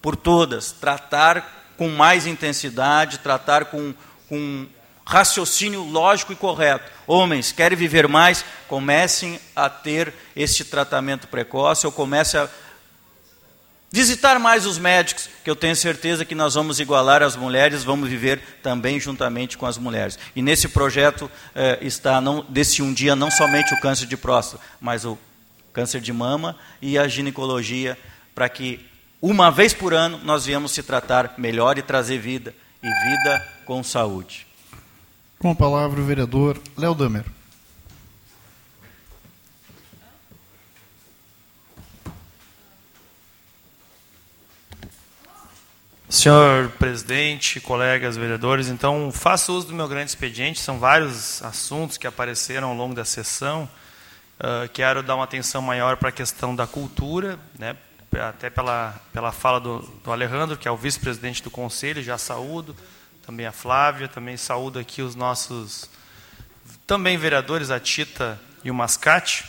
[0.00, 3.94] por todas tratar com mais intensidade, tratar com,
[4.28, 4.66] com
[5.04, 6.90] raciocínio lógico e correto.
[7.06, 8.44] Homens, querem viver mais?
[8.68, 12.48] Comecem a ter este tratamento precoce ou comecem a
[13.96, 18.10] Visitar mais os médicos, que eu tenho certeza que nós vamos igualar as mulheres, vamos
[18.10, 20.18] viver também juntamente com as mulheres.
[20.34, 24.62] E nesse projeto eh, está, não, desse um dia, não somente o câncer de próstata,
[24.80, 25.16] mas o
[25.72, 27.96] câncer de mama e a ginecologia,
[28.34, 28.84] para que
[29.20, 33.82] uma vez por ano nós viemos se tratar melhor e trazer vida, e vida com
[33.82, 34.46] saúde.
[35.38, 37.24] Com a palavra o vereador Léo Damer.
[46.08, 52.06] Senhor presidente, colegas vereadores, então faço uso do meu grande expediente, são vários assuntos que
[52.06, 53.68] apareceram ao longo da sessão.
[54.38, 57.76] Uh, quero dar uma atenção maior para a questão da cultura, né,
[58.12, 62.76] até pela, pela fala do, do Alejandro, que é o vice-presidente do conselho, já saúdo,
[63.24, 65.90] também a Flávia, também saúdo aqui os nossos
[66.86, 69.44] também vereadores, a Tita e o Mascate.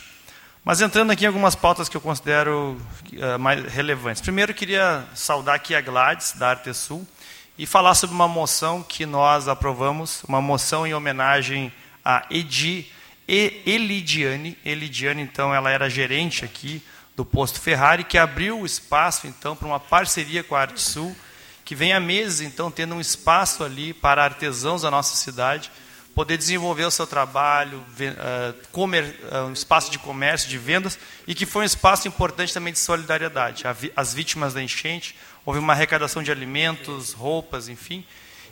[0.64, 2.76] Mas entrando aqui em algumas pautas que eu considero
[3.12, 4.20] uh, mais relevantes.
[4.20, 7.06] Primeiro, queria saudar aqui a Gladys, da Artesul,
[7.56, 11.72] e falar sobre uma moção que nós aprovamos, uma moção em homenagem
[12.04, 12.86] a Edi,
[13.26, 14.58] e Elidiane.
[14.64, 16.82] Elidiane, então, ela era gerente aqui
[17.18, 21.16] do posto Ferrari, que abriu o espaço, então, para uma parceria com a Artesul,
[21.64, 25.68] que vem há meses, então, tendo um espaço ali para artesãos da nossa cidade,
[26.14, 30.96] poder desenvolver o seu trabalho, uh, comer, uh, um espaço de comércio, de vendas,
[31.26, 33.64] e que foi um espaço importante também de solidariedade.
[33.96, 38.06] As vítimas da enchente, houve uma arrecadação de alimentos, roupas, enfim.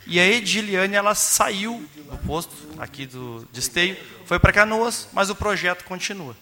[0.06, 5.34] E a Ediliane, ela saiu do posto aqui do de foi para Canoas, mas o
[5.34, 6.36] projeto continua.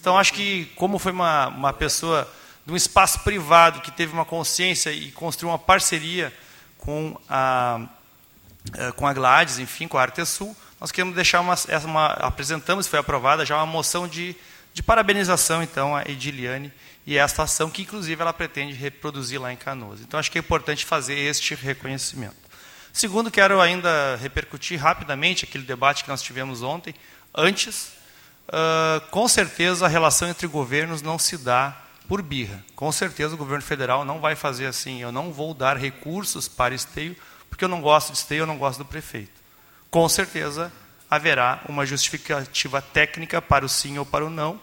[0.00, 2.30] Então, acho que, como foi uma, uma pessoa
[2.66, 6.32] de um espaço privado que teve uma consciência e construiu uma parceria
[6.78, 7.86] com a,
[8.76, 11.54] eh, com a Gladys, enfim, com a Artesul, nós queremos deixar uma,
[11.84, 14.36] uma apresentamos, foi aprovada já uma moção de,
[14.72, 16.72] de parabenização, então, a Ediliane
[17.06, 20.00] e esta ação que, inclusive, ela pretende reproduzir lá em Canoas.
[20.00, 22.43] Então, acho que é importante fazer este reconhecimento.
[22.94, 26.94] Segundo, quero ainda repercutir rapidamente aquele debate que nós tivemos ontem.
[27.34, 27.90] Antes,
[28.48, 31.76] uh, com certeza, a relação entre governos não se dá
[32.08, 32.64] por birra.
[32.74, 35.02] Com certeza, o governo federal não vai fazer assim.
[35.02, 37.14] Eu não vou dar recursos para esteio,
[37.50, 39.44] porque eu não gosto de esteio, eu não gosto do prefeito
[39.94, 40.72] com certeza
[41.08, 44.60] haverá uma justificativa técnica para o sim ou para o não.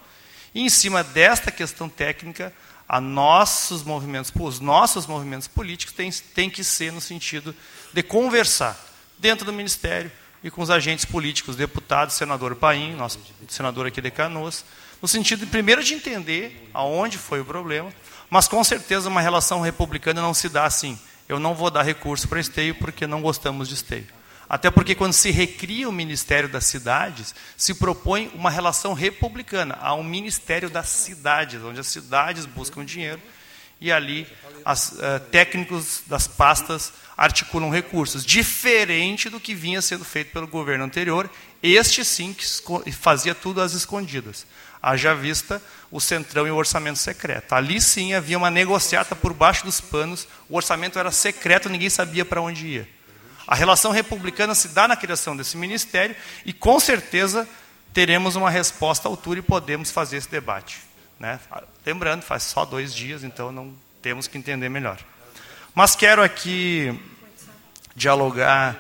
[0.54, 2.54] E em cima desta questão técnica,
[2.92, 7.56] a nossos movimentos, os nossos movimentos políticos têm, têm que ser no sentido
[7.94, 8.78] de conversar
[9.18, 10.12] dentro do ministério,
[10.44, 14.66] e com os agentes políticos, deputado, senador Paim, nosso senador aqui de Canoas,
[15.02, 17.94] no sentido, primeiro, de entender aonde foi o problema,
[18.30, 21.00] mas com certeza uma relação republicana não se dá assim.
[21.30, 24.08] Eu não vou dar recurso para esteio porque não gostamos de esteio.
[24.52, 29.78] Até porque quando se recria o Ministério das Cidades, se propõe uma relação republicana.
[29.80, 33.22] Há um Ministério das Cidades, onde as cidades buscam dinheiro
[33.80, 34.28] e ali
[34.70, 40.84] os uh, técnicos das pastas articulam recursos, diferente do que vinha sendo feito pelo governo
[40.84, 41.30] anterior,
[41.64, 44.46] este sim que fazia tudo às escondidas.
[44.84, 47.54] Haja vista o centrão e o orçamento secreto.
[47.54, 52.26] Ali sim havia uma negociata por baixo dos panos, o orçamento era secreto, ninguém sabia
[52.26, 53.01] para onde ia.
[53.48, 56.16] A relação republicana se dá na criação desse ministério
[56.46, 57.48] e com certeza
[57.94, 60.80] teremos uma resposta à altura e podemos fazer esse debate.
[61.20, 61.40] Né?
[61.86, 64.98] Lembrando, faz só dois dias, então não temos que entender melhor.
[65.74, 67.00] Mas quero aqui
[67.96, 68.78] dialogar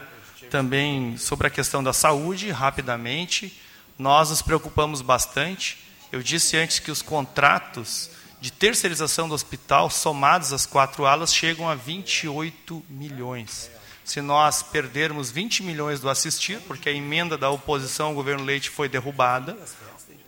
[0.49, 3.59] também sobre a questão da saúde, rapidamente.
[3.97, 5.77] Nós nos preocupamos bastante.
[6.11, 8.09] Eu disse antes que os contratos
[8.41, 13.69] de terceirização do hospital, somados às quatro alas, chegam a 28 milhões.
[14.11, 18.69] Se nós perdermos 20 milhões do assistir, porque a emenda da oposição ao governo Leite
[18.69, 19.57] foi derrubada,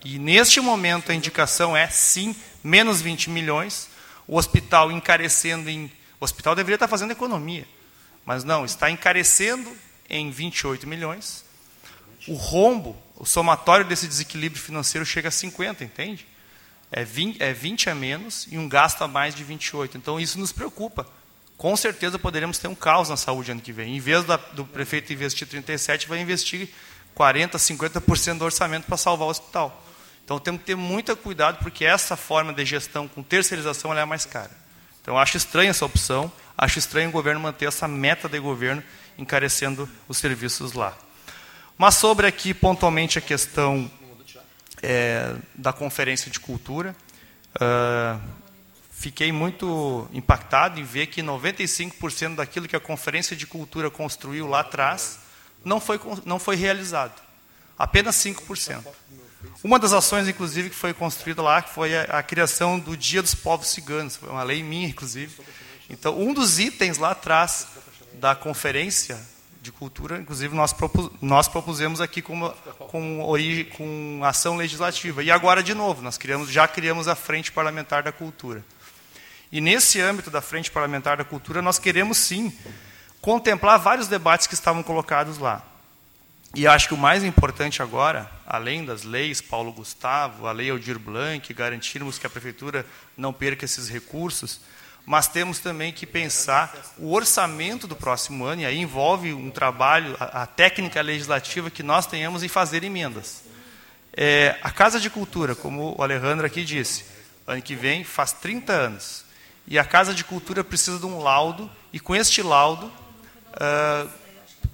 [0.05, 2.33] e neste momento a indicação é sim,
[2.63, 3.89] menos 20 milhões,
[4.25, 5.91] o hospital encarecendo em.
[6.17, 7.67] O hospital deveria estar fazendo economia.
[8.25, 9.69] Mas não, está encarecendo
[10.09, 11.43] em 28 milhões.
[12.25, 16.25] O rombo, o somatório desse desequilíbrio financeiro chega a 50, entende?
[16.89, 19.97] É 20, é 20 a menos e um gasto a mais de 28.
[19.97, 21.05] Então isso nos preocupa.
[21.57, 23.95] Com certeza poderemos ter um caos na saúde ano que vem.
[23.95, 26.69] Em vez da, do prefeito investir 37, vai investir
[27.15, 29.83] 40, 50% do orçamento para salvar o hospital.
[30.25, 34.25] Então temos que ter muito cuidado, porque essa forma de gestão com terceirização é mais
[34.25, 34.51] cara.
[35.01, 36.31] Então acho estranha essa opção.
[36.57, 38.83] Acho estranho o governo manter essa meta de governo
[39.17, 40.97] encarecendo os serviços lá.
[41.77, 43.89] Mas sobre aqui pontualmente a questão
[44.81, 46.95] é, da conferência de cultura,
[47.55, 48.21] uh,
[49.03, 54.61] fiquei muito impactado em ver que 95% daquilo que a conferência de cultura construiu lá
[54.61, 55.19] atrás
[55.65, 57.21] não foi, não foi realizado.
[57.77, 58.81] Apenas 5%.
[59.61, 63.35] Uma das ações, inclusive, que foi construída lá foi a, a criação do Dia dos
[63.35, 65.35] Povos Ciganos, foi uma lei minha, inclusive,
[65.89, 67.67] então, um dos itens lá atrás
[68.13, 69.19] da conferência
[69.61, 72.49] de cultura, inclusive nós, propus, nós propusemos aqui com,
[72.89, 75.21] com, origem, com ação legislativa.
[75.21, 78.63] E agora, de novo, nós criamos, já criamos a Frente Parlamentar da Cultura.
[79.53, 82.51] E nesse âmbito da Frente Parlamentar da Cultura, nós queremos sim
[83.21, 85.61] contemplar vários debates que estavam colocados lá.
[86.55, 90.97] E acho que o mais importante agora, além das leis Paulo Gustavo, a lei Aldir
[90.97, 92.83] Blanc, garantirmos que a prefeitura
[93.15, 94.59] não perca esses recursos,
[95.05, 100.17] mas temos também que pensar o orçamento do próximo ano, e aí envolve um trabalho,
[100.19, 103.43] a, a técnica legislativa que nós tenhamos em fazer emendas.
[104.17, 107.05] É, a Casa de Cultura, como o Alejandro aqui disse,
[107.45, 109.22] ano que vem faz 30 anos.
[109.65, 114.09] E a Casa de Cultura precisa de um laudo, e com este laudo uh,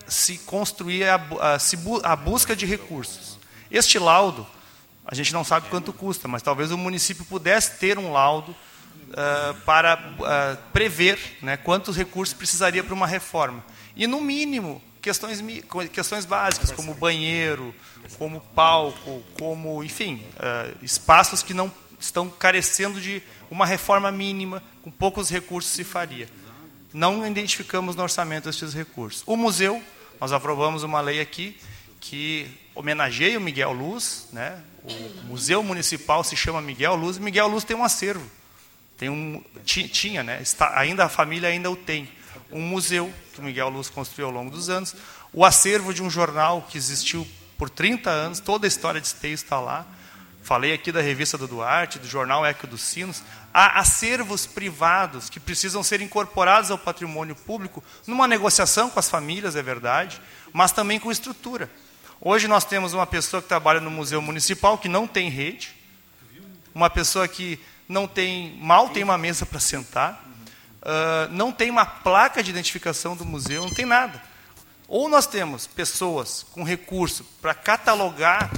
[0.07, 3.38] se construir a, a, se bu a busca de recursos.
[3.70, 4.48] Este laudo,
[5.06, 9.53] a gente não sabe quanto custa, mas talvez o município pudesse ter um laudo uh,
[9.66, 13.64] para uh, prever né, quantos recursos precisaria para uma reforma.
[13.95, 15.44] E, no mínimo, questões,
[15.91, 17.74] questões básicas, como banheiro,
[18.18, 24.92] como palco, como, enfim, uh, espaços que não estão carecendo de uma reforma mínima, com
[24.92, 26.30] poucos recursos se faria.
[26.94, 29.24] Não identificamos no orçamento esses recursos.
[29.26, 29.82] O museu,
[30.20, 31.58] nós aprovamos uma lei aqui
[32.00, 34.62] que homenageia o Miguel Luz, né?
[34.84, 38.26] o Museu Municipal se chama Miguel Luz, Miguel Luz tem um acervo.
[38.98, 40.42] Tem um, tinha, né?
[40.42, 42.10] Está, ainda a família ainda o tem.
[42.52, 44.96] Um museu que o Miguel Luz construiu ao longo dos anos.
[45.32, 47.26] O acervo de um jornal que existiu
[47.58, 49.86] por 30 anos, toda a história de Esteio está lá.
[50.50, 53.22] Falei aqui da revista do Duarte, do jornal Eco dos Sinos.
[53.54, 59.56] Há acervos privados que precisam ser incorporados ao patrimônio público numa negociação com as famílias,
[59.56, 60.20] é verdade,
[60.52, 61.70] mas também com estrutura.
[62.20, 65.76] Hoje nós temos uma pessoa que trabalha no Museu Municipal que não tem rede,
[66.74, 70.14] uma pessoa que não tem, mal tem uma mesa para sentar,
[70.82, 74.20] uh, não tem uma placa de identificação do museu, não tem nada.
[74.90, 78.49] Ou nós temos pessoas com recurso para catalogar,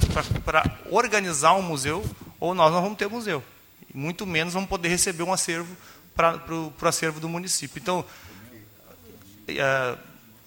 [0.46, 2.02] para organizar um museu,
[2.40, 3.44] ou nós não vamos ter museu.
[3.92, 5.76] Muito menos vamos poder receber um acervo
[6.16, 7.78] para o acervo do município.
[7.78, 9.98] Então, uh,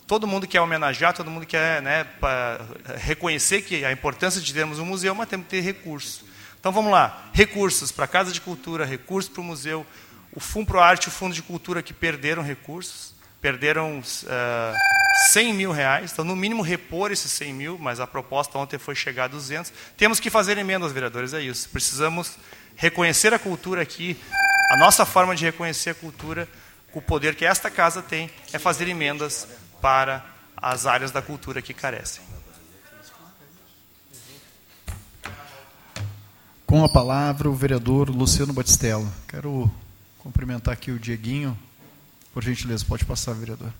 [0.08, 2.08] todo mundo quer homenagear, todo mundo quer né,
[2.98, 6.24] reconhecer que a importância de termos um museu, mas temos que ter recursos.
[6.60, 9.86] Então vamos lá, recursos para a Casa de Cultura, recursos para o museu,
[10.34, 13.15] o Fundo Pro Arte e o Fundo de Cultura que perderam recursos.
[13.42, 14.76] Perderam uh,
[15.32, 18.96] 100 mil reais, então no mínimo repor esses 100 mil, mas a proposta ontem foi
[18.96, 19.72] chegar a 200.
[19.96, 21.70] Temos que fazer emendas, vereadores, é isso.
[21.70, 22.38] Precisamos
[22.76, 24.20] reconhecer a cultura aqui,
[24.72, 26.48] a nossa forma de reconhecer a cultura,
[26.94, 29.48] o poder que esta casa tem é fazer emendas
[29.82, 30.26] para
[30.56, 32.24] as áreas da cultura que carecem.
[36.66, 39.08] Com a palavra, o vereador Luciano Batistello.
[39.28, 39.72] Quero
[40.18, 41.58] cumprimentar aqui o Dieguinho.
[42.36, 43.72] Por gentileza, pode passar, vereador.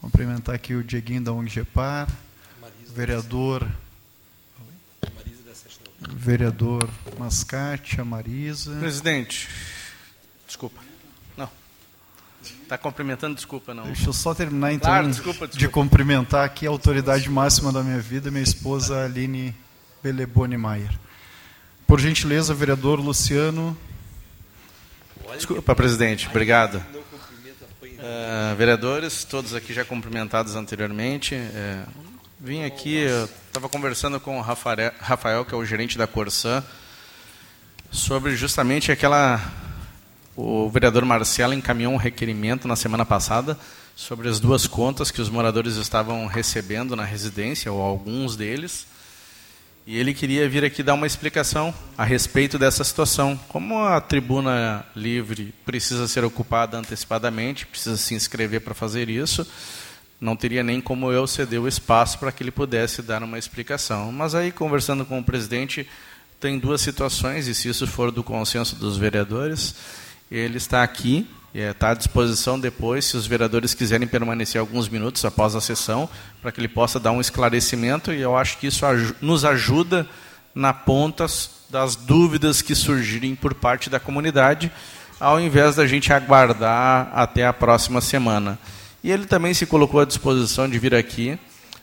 [0.00, 2.08] Cumprimentar aqui o Dieguinho da ONG Gepar,
[2.96, 3.70] vereador
[6.00, 8.74] vereador Mascate, a Marisa.
[8.76, 9.50] Presidente,
[10.46, 10.80] desculpa.
[11.36, 11.50] Não.
[12.62, 13.84] Está cumprimentando, desculpa, não.
[13.84, 15.58] Deixa eu só terminar, então, claro, desculpa, desculpa.
[15.58, 19.54] de cumprimentar aqui a autoridade máxima da minha vida, minha esposa Aline
[20.02, 20.98] Beleboni Maier.
[21.86, 23.76] Por gentileza, vereador Luciano.
[25.36, 26.26] Desculpa, presidente.
[26.28, 26.82] Obrigado.
[28.00, 31.34] Uh, vereadores, todos aqui já cumprimentados anteriormente.
[31.34, 31.86] Uh,
[32.40, 33.04] vim aqui,
[33.46, 36.64] estava conversando com o Rafael, Rafael, que é o gerente da Corsã,
[37.90, 39.38] sobre justamente aquela.
[40.34, 43.58] O vereador Marcelo encaminhou um requerimento na semana passada
[43.94, 48.86] sobre as duas contas que os moradores estavam recebendo na residência, ou alguns deles.
[49.90, 53.36] E ele queria vir aqui dar uma explicação a respeito dessa situação.
[53.48, 59.44] Como a tribuna livre precisa ser ocupada antecipadamente, precisa se inscrever para fazer isso,
[60.20, 64.12] não teria nem como eu ceder o espaço para que ele pudesse dar uma explicação.
[64.12, 65.88] Mas aí, conversando com o presidente,
[66.38, 69.74] tem duas situações, e se isso for do consenso dos vereadores,
[70.30, 75.24] ele está aqui está é, à disposição depois, se os vereadores quiserem permanecer alguns minutos
[75.24, 76.08] após a sessão,
[76.40, 78.84] para que ele possa dar um esclarecimento, e eu acho que isso
[79.20, 80.06] nos ajuda
[80.54, 81.26] na ponta
[81.68, 84.70] das dúvidas que surgirem por parte da comunidade,
[85.18, 88.58] ao invés da gente aguardar até a próxima semana.
[89.02, 91.38] E ele também se colocou à disposição de vir aqui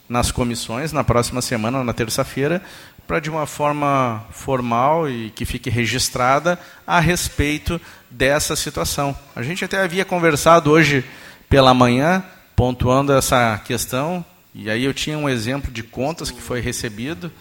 [0.07, 2.61] nas comissões na próxima semana, na terça-feira,
[3.07, 7.79] para de uma forma formal e que fique registrada a respeito
[8.11, 9.17] dessa situação.
[9.33, 11.05] A gente até havia conversado hoje
[11.49, 12.21] pela manhã,
[12.53, 17.31] pontuando essa questão, e aí eu tinha um exemplo de contas que foi recebido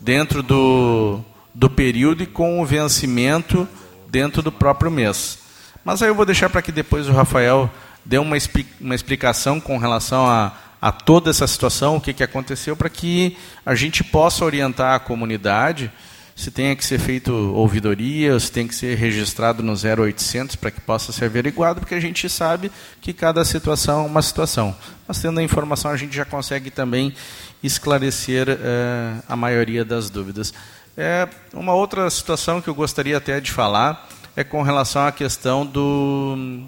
[0.00, 1.20] dentro do,
[1.52, 3.68] do período e com o vencimento
[4.08, 5.40] dentro do próprio mês.
[5.84, 7.68] Mas aí eu vou deixar para que depois o Rafael
[8.04, 8.36] dê uma,
[8.80, 13.36] uma explicação com relação a a toda essa situação, o que, que aconteceu, para que
[13.66, 15.90] a gente possa orientar a comunidade
[16.38, 20.80] se tem que ser feito ouvidoria, se tem que ser registrado no 0800 para que
[20.80, 24.74] possa ser averiguado, porque a gente sabe que cada situação é uma situação.
[25.06, 27.12] Mas tendo a informação, a gente já consegue também
[27.60, 30.54] esclarecer é, a maioria das dúvidas.
[30.96, 35.66] É, uma outra situação que eu gostaria até de falar é com relação à questão
[35.66, 36.62] do,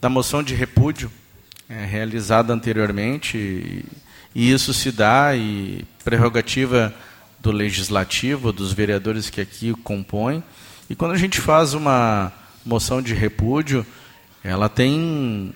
[0.00, 1.12] da moção de repúdio
[1.72, 3.84] é, realizada anteriormente, e,
[4.34, 6.94] e isso se dá, e prerrogativa
[7.40, 10.44] do legislativo, dos vereadores que aqui compõem.
[10.90, 12.30] E quando a gente faz uma
[12.62, 13.86] moção de repúdio,
[14.44, 15.54] ela tem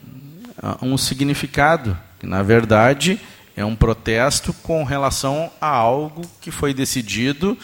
[0.63, 3.21] ah, um significado, que na verdade
[3.55, 7.59] é um protesto com relação a algo que foi decidido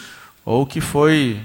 [0.45, 1.41] ou que foi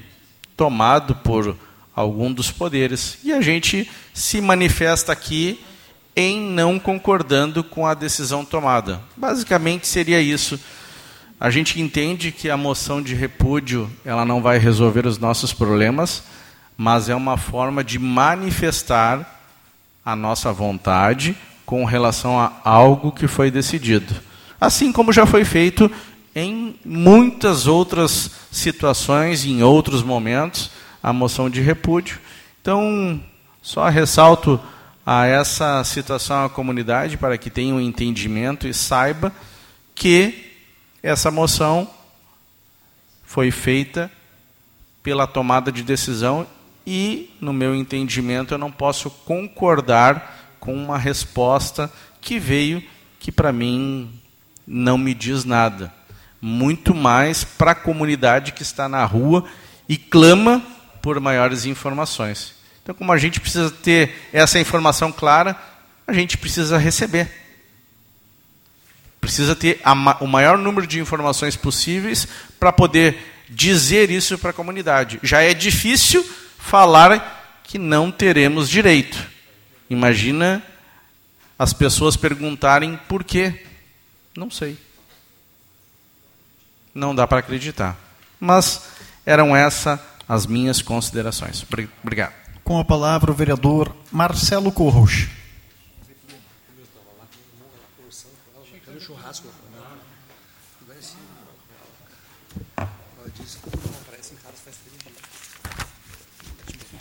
[0.55, 1.57] tomado por
[1.97, 3.19] algum dos poderes.
[3.25, 5.59] E a gente se manifesta aqui
[6.19, 9.01] em não concordando com a decisão tomada.
[9.17, 10.59] Basicamente seria isso.
[11.39, 16.25] A gente entende que a moção de repúdio ela não vai resolver os nossos problemas,
[16.77, 19.41] mas é uma forma de manifestar
[20.05, 24.13] a nossa vontade com relação a algo que foi decidido.
[24.61, 25.89] Assim como já foi feito
[26.35, 32.19] em muitas outras situações, em outros momentos, a moção de repúdio.
[32.61, 33.21] Então,
[33.63, 34.61] só ressalto
[35.11, 39.33] a essa situação à comunidade para que tenha um entendimento e saiba
[39.95, 40.53] que
[41.03, 41.89] essa moção
[43.25, 44.13] foi feita
[45.03, 46.47] pela tomada de decisão
[46.87, 52.85] e, no meu entendimento, eu não posso concordar com uma resposta que veio
[53.19, 54.11] que para mim
[54.67, 55.91] não me diz nada.
[56.39, 59.43] Muito mais para a comunidade que está na rua
[59.89, 60.63] e clama
[61.01, 62.58] por maiores informações.
[62.89, 65.55] Então, como a gente precisa ter essa informação clara,
[66.07, 67.31] a gente precisa receber.
[69.21, 69.93] Precisa ter a,
[70.25, 72.27] o maior número de informações possíveis
[72.59, 75.21] para poder dizer isso para a comunidade.
[75.23, 76.25] Já é difícil
[76.59, 79.23] falar que não teremos direito.
[79.91, 80.63] Imagina
[81.59, 83.67] as pessoas perguntarem por quê.
[84.35, 84.79] Não sei.
[86.95, 87.99] Não dá para acreditar.
[88.41, 88.85] Mas
[89.27, 91.67] eram essas as minhas considerações.
[92.03, 92.48] Obrigado.
[92.69, 95.27] Com a palavra o vereador Marcelo Corros.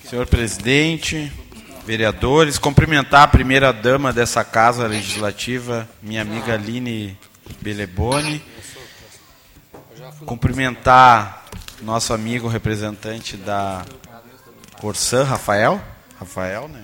[0.09, 1.29] Senhor presidente,
[1.85, 7.19] vereadores, cumprimentar a primeira dama dessa casa legislativa, minha amiga Aline
[7.59, 8.41] Beleboni.
[10.25, 11.45] Cumprimentar
[11.81, 13.85] nosso amigo representante da
[14.79, 15.81] Corsã, Rafael.
[16.19, 16.83] Rafael, né?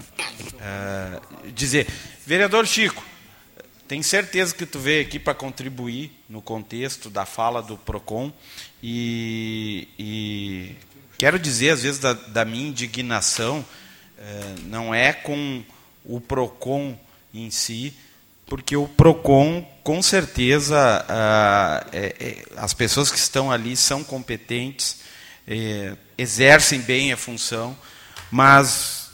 [0.59, 1.19] É,
[1.51, 1.87] dizer,
[2.25, 3.03] vereador Chico,
[3.87, 8.31] tenho certeza que tu veio aqui para contribuir no contexto da fala do PROCON
[8.81, 10.75] e, e
[11.17, 13.65] quero dizer, às vezes, da, da minha indignação,
[14.17, 15.63] é, não é com
[16.05, 16.97] o PROCON
[17.33, 17.93] em si,
[18.45, 21.05] porque o PROCON, com certeza,
[21.91, 25.01] é, é, as pessoas que estão ali são competentes,
[25.47, 27.77] é, exercem bem a função,
[28.31, 29.11] mas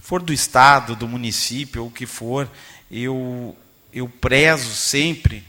[0.00, 2.50] for do Estado, do município, ou o que for,
[2.90, 3.56] eu,
[3.92, 5.44] eu prezo sempre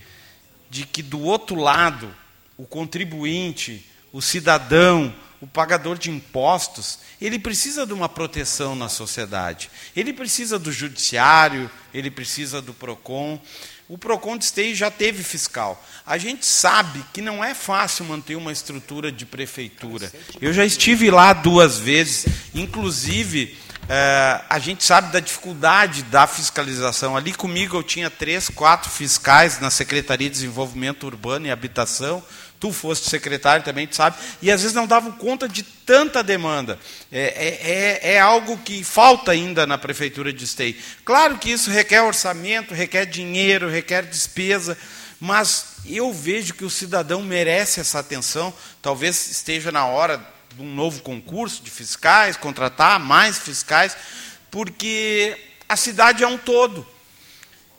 [0.70, 2.14] de que do outro lado,
[2.58, 9.72] o contribuinte, o cidadão, o pagador de impostos, ele precisa de uma proteção na sociedade.
[9.96, 13.42] Ele precisa do judiciário, ele precisa do PROCON.
[13.92, 15.86] O PROCON de Esteio já teve fiscal.
[16.08, 20.10] A gente sabe que não é fácil manter uma estrutura de prefeitura.
[20.40, 23.58] Eu já estive lá duas vezes, inclusive
[23.90, 27.18] é, a gente sabe da dificuldade da fiscalização.
[27.18, 32.24] Ali comigo eu tinha três, quatro fiscais na Secretaria de Desenvolvimento Urbano e Habitação.
[32.62, 34.18] Tu foste secretário também, tu sabe.
[34.40, 36.78] E às vezes não davam conta de tanta demanda.
[37.12, 40.76] É, é, é, é algo que falta ainda na Prefeitura de Esteio.
[41.04, 44.78] Claro que isso requer orçamento, requer dinheiro, requer despesa,
[45.20, 48.54] mas eu vejo que o cidadão merece essa atenção.
[48.80, 50.24] Talvez esteja na hora
[50.56, 53.98] de um novo concurso de fiscais, contratar mais fiscais,
[54.52, 55.36] porque
[55.68, 56.86] a cidade é um todo.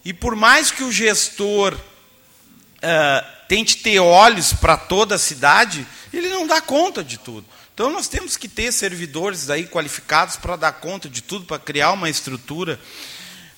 [0.05, 6.31] E por mais que o gestor uh, tente ter olhos para toda a cidade, ele
[6.31, 7.47] não dá conta de tudo.
[7.75, 11.93] Então nós temos que ter servidores aí qualificados para dar conta de tudo, para criar
[11.93, 12.81] uma estrutura.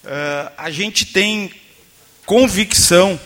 [0.02, 1.54] Uh, a gente tem
[2.26, 3.20] convicção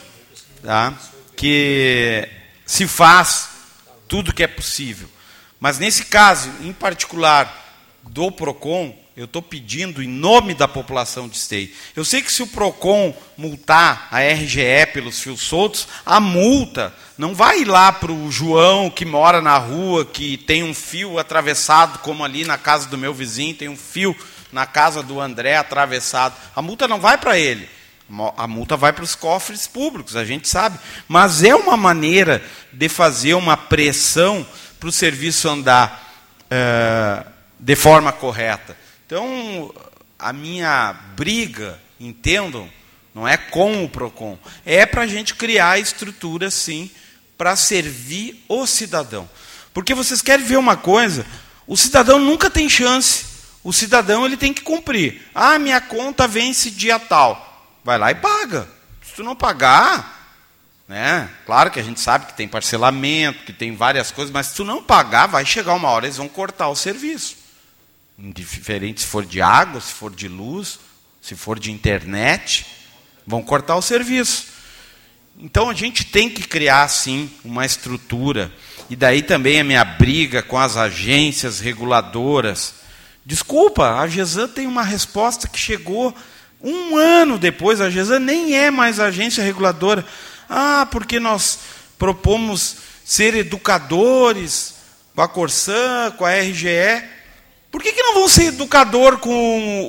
[0.62, 0.92] tá,
[1.34, 2.28] que
[2.66, 3.48] se faz
[4.06, 5.08] tudo que é possível.
[5.58, 11.36] Mas nesse caso, em particular, do PROCON, eu estou pedindo em nome da população de
[11.36, 11.70] Esteio.
[11.96, 17.34] Eu sei que se o PROCON multar a RGE pelos fios soltos, a multa não
[17.34, 22.24] vai lá para o João que mora na rua, que tem um fio atravessado, como
[22.24, 24.16] ali na casa do meu vizinho, tem um fio
[24.52, 26.36] na casa do André atravessado.
[26.54, 27.68] A multa não vai para ele.
[28.36, 30.78] A multa vai para os cofres públicos, a gente sabe.
[31.08, 32.40] Mas é uma maneira
[32.72, 34.46] de fazer uma pressão
[34.78, 36.08] para o serviço andar
[36.48, 37.24] é,
[37.58, 38.76] de forma correta.
[39.08, 39.74] Então,
[40.18, 42.68] a minha briga, entendam,
[43.14, 46.90] não é com o PROCON, é para a gente criar a estrutura, sim,
[47.38, 49.26] para servir o cidadão.
[49.72, 51.24] Porque vocês querem ver uma coisa,
[51.66, 53.24] o cidadão nunca tem chance.
[53.64, 55.22] O cidadão ele tem que cumprir.
[55.34, 57.80] Ah, minha conta vence dia tal.
[57.82, 58.68] Vai lá e paga.
[59.02, 60.36] Se tu não pagar,
[60.86, 61.30] né?
[61.46, 64.64] Claro que a gente sabe que tem parcelamento, que tem várias coisas, mas se tu
[64.64, 67.47] não pagar, vai chegar uma hora eles vão cortar o serviço.
[68.18, 70.80] Indiferente se for de água, se for de luz,
[71.20, 72.66] se for de internet,
[73.26, 74.46] vão cortar o serviço.
[75.38, 78.50] Então a gente tem que criar sim uma estrutura.
[78.90, 82.74] E daí também a minha briga com as agências reguladoras.
[83.24, 86.12] Desculpa, a GESAN tem uma resposta que chegou
[86.60, 90.04] um ano depois, a GESAN nem é mais agência reguladora.
[90.48, 91.60] Ah, porque nós
[91.98, 94.74] propomos ser educadores
[95.14, 97.17] com a Corsã, com a RGE.
[97.70, 99.30] Por que, que não vão ser educador com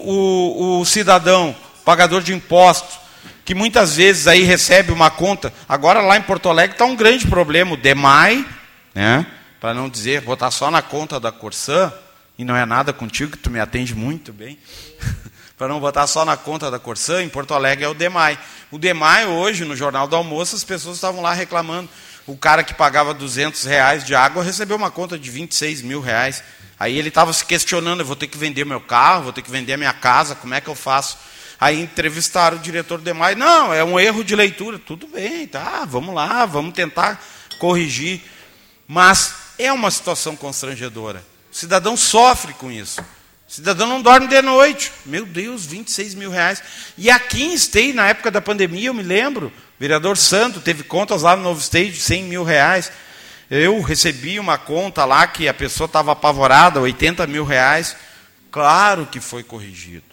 [0.05, 2.99] o, o cidadão, pagador de impostos,
[3.45, 5.53] que muitas vezes aí recebe uma conta?
[5.67, 8.45] Agora lá em Porto Alegre está um grande problema, o DEMAI,
[8.93, 9.25] né?
[9.59, 11.91] para não dizer, botar só na conta da Corsã,
[12.37, 14.57] e não é nada contigo, que tu me atende muito bem.
[15.59, 18.39] para não botar só na conta da Corsã, em Porto Alegre é o DEMAI.
[18.71, 21.89] O DEMAI, hoje, no Jornal do Almoço, as pessoas estavam lá reclamando.
[22.25, 26.41] O cara que pagava 200 reais de água recebeu uma conta de 26 mil reais.
[26.79, 29.51] Aí ele estava se questionando, eu vou ter que vender meu carro, vou ter que
[29.51, 31.17] vender a minha casa, como é que eu faço?
[31.59, 34.79] Aí entrevistaram o diretor do DEMAI, não, é um erro de leitura.
[34.79, 37.21] Tudo bem, tá, vamos lá, vamos tentar
[37.57, 38.21] corrigir.
[38.87, 41.21] Mas é uma situação constrangedora.
[41.51, 43.01] O cidadão sofre com isso.
[43.01, 44.91] O cidadão não dorme de noite.
[45.05, 46.63] Meu Deus, 26 mil reais.
[46.97, 50.83] E aqui em Esteio, na época da pandemia, eu me lembro, o vereador Santo teve
[50.83, 52.89] contas lá no Novo Esteio de 100 mil reais.
[53.49, 57.95] Eu recebi uma conta lá que a pessoa estava apavorada, 80 mil reais.
[58.51, 60.03] Claro que foi corrigido.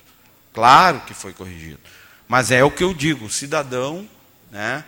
[0.55, 1.81] Claro que foi corrigido.
[2.27, 4.09] Mas é o que eu digo, o cidadão,
[4.51, 4.85] né,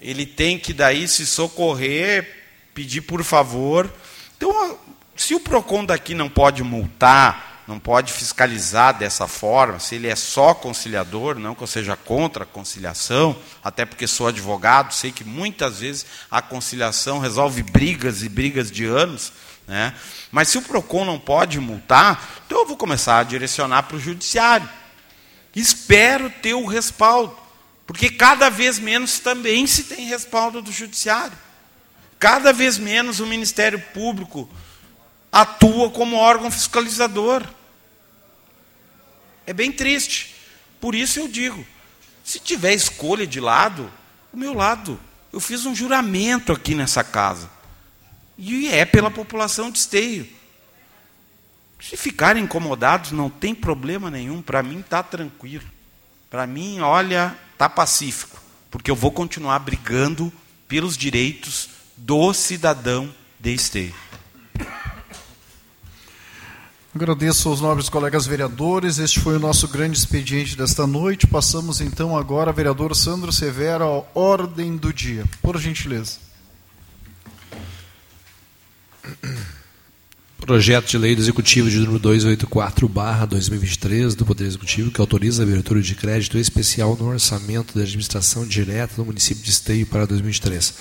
[0.00, 3.92] ele tem que daí se socorrer, pedir por favor.
[4.36, 4.78] Então,
[5.14, 10.16] se o PROCON daqui não pode multar, não pode fiscalizar dessa forma, se ele é
[10.16, 15.24] só conciliador, não que eu seja contra a conciliação, até porque sou advogado, sei que
[15.24, 19.32] muitas vezes a conciliação resolve brigas e brigas de anos,
[19.66, 19.94] né?
[20.30, 24.00] mas se o PROCON não pode multar, então eu vou começar a direcionar para o
[24.00, 24.68] judiciário.
[25.54, 27.36] Espero ter o respaldo,
[27.86, 31.36] porque cada vez menos também se tem respaldo do judiciário.
[32.18, 34.48] Cada vez menos o Ministério Público
[35.32, 37.42] atua como órgão fiscalizador.
[39.46, 40.34] É bem triste.
[40.78, 41.66] Por isso eu digo:
[42.22, 43.90] se tiver escolha de lado,
[44.32, 45.00] o meu lado.
[45.32, 47.48] Eu fiz um juramento aqui nessa casa.
[48.36, 50.28] E é pela população de esteio.
[51.80, 54.42] Se ficarem incomodados, não tem problema nenhum.
[54.42, 55.64] Para mim está tranquilo.
[56.30, 58.40] Para mim, olha, está pacífico.
[58.70, 60.30] Porque eu vou continuar brigando
[60.68, 64.01] pelos direitos do cidadão de esteio.
[66.94, 68.98] Agradeço aos nobres colegas vereadores.
[68.98, 71.26] Este foi o nosso grande expediente desta noite.
[71.26, 75.24] Passamos então agora, vereador Sandro Severo, à ordem do dia.
[75.40, 76.18] Por gentileza.
[80.42, 85.80] Projeto de Lei do Executivo de número 284/2023 do Poder Executivo que autoriza a abertura
[85.80, 90.74] de crédito especial no orçamento da administração direta do município de Esteio para 2023.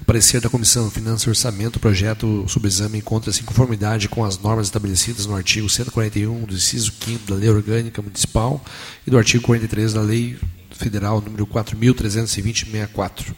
[0.00, 4.38] O parecer da Comissão Finanças e Orçamento, o projeto subexame encontra-se em conformidade com as
[4.38, 8.64] normas estabelecidas no artigo 141 do inciso 5 da Lei Orgânica Municipal
[9.04, 10.38] e do artigo 43 da Lei
[10.70, 13.34] Federal número 4320-64.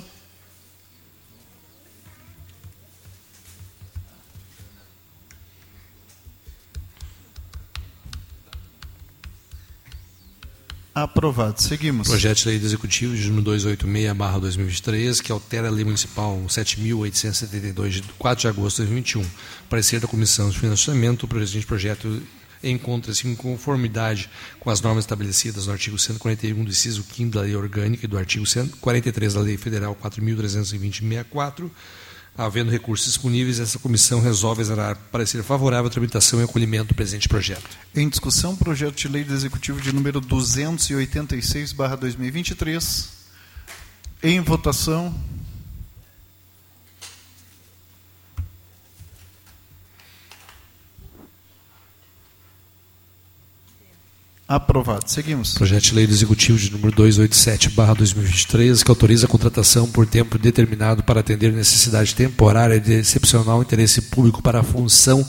[10.96, 11.60] Aprovado.
[11.60, 12.08] Seguimos.
[12.08, 18.04] Projeto de Lei do Executivo de número 286-2023, que altera a Lei Municipal 7.872, de
[18.20, 19.26] 4 de agosto de 2021.
[19.68, 22.22] Parecer da Comissão de Financiamento, o presente projeto
[22.64, 27.56] encontra-se em conformidade com as normas estabelecidas no artigo 141 do inciso 5 da Lei
[27.56, 31.72] Orgânica e do artigo 143 da Lei Federal 4.320-64,
[32.36, 37.30] Havendo recursos disponíveis, essa comissão resolve exonerar parecer favorável à tramitação e acolhimento do presente
[37.30, 37.78] projeto.
[37.95, 43.06] Em discussão, projeto de lei do Executivo de número 286-2023.
[44.24, 45.14] Em votação.
[54.48, 55.04] Aprovado.
[55.08, 55.54] Seguimos.
[55.54, 61.02] Projeto de Lei do Executivo de número 287/2023, que autoriza a contratação por tempo determinado
[61.02, 65.26] para atender necessidade temporária de excepcional interesse público para a função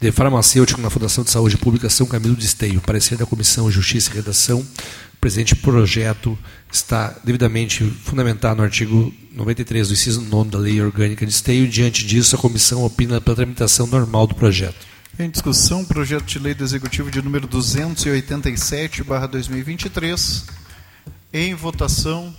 [0.00, 2.80] de farmacêutico na Fundação de Saúde Pública São Camilo de Esteio.
[2.80, 4.60] Parecer da Comissão Justiça e Redação.
[4.60, 6.38] O presente projeto
[6.70, 11.68] está devidamente fundamentado no artigo 93 do inciso 9 da Lei Orgânica de Esteio.
[11.68, 14.95] Diante disso, a comissão opina pela tramitação normal do projeto.
[15.18, 20.44] Em discussão, projeto de lei do Executivo de número 287/2023.
[21.32, 22.36] Em votação.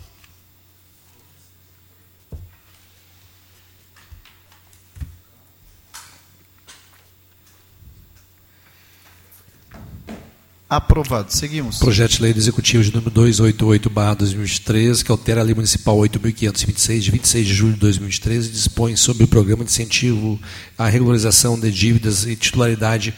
[10.69, 11.31] Aprovado.
[11.31, 11.79] Seguimos.
[11.79, 17.11] Projeto de Lei do Executivo de número 288-2023, que altera a Lei Municipal 8.526, de
[17.11, 20.37] 26 de julho de 2013, e dispõe sobre o programa de incentivo
[20.77, 23.13] à regularização de dívidas e titularidade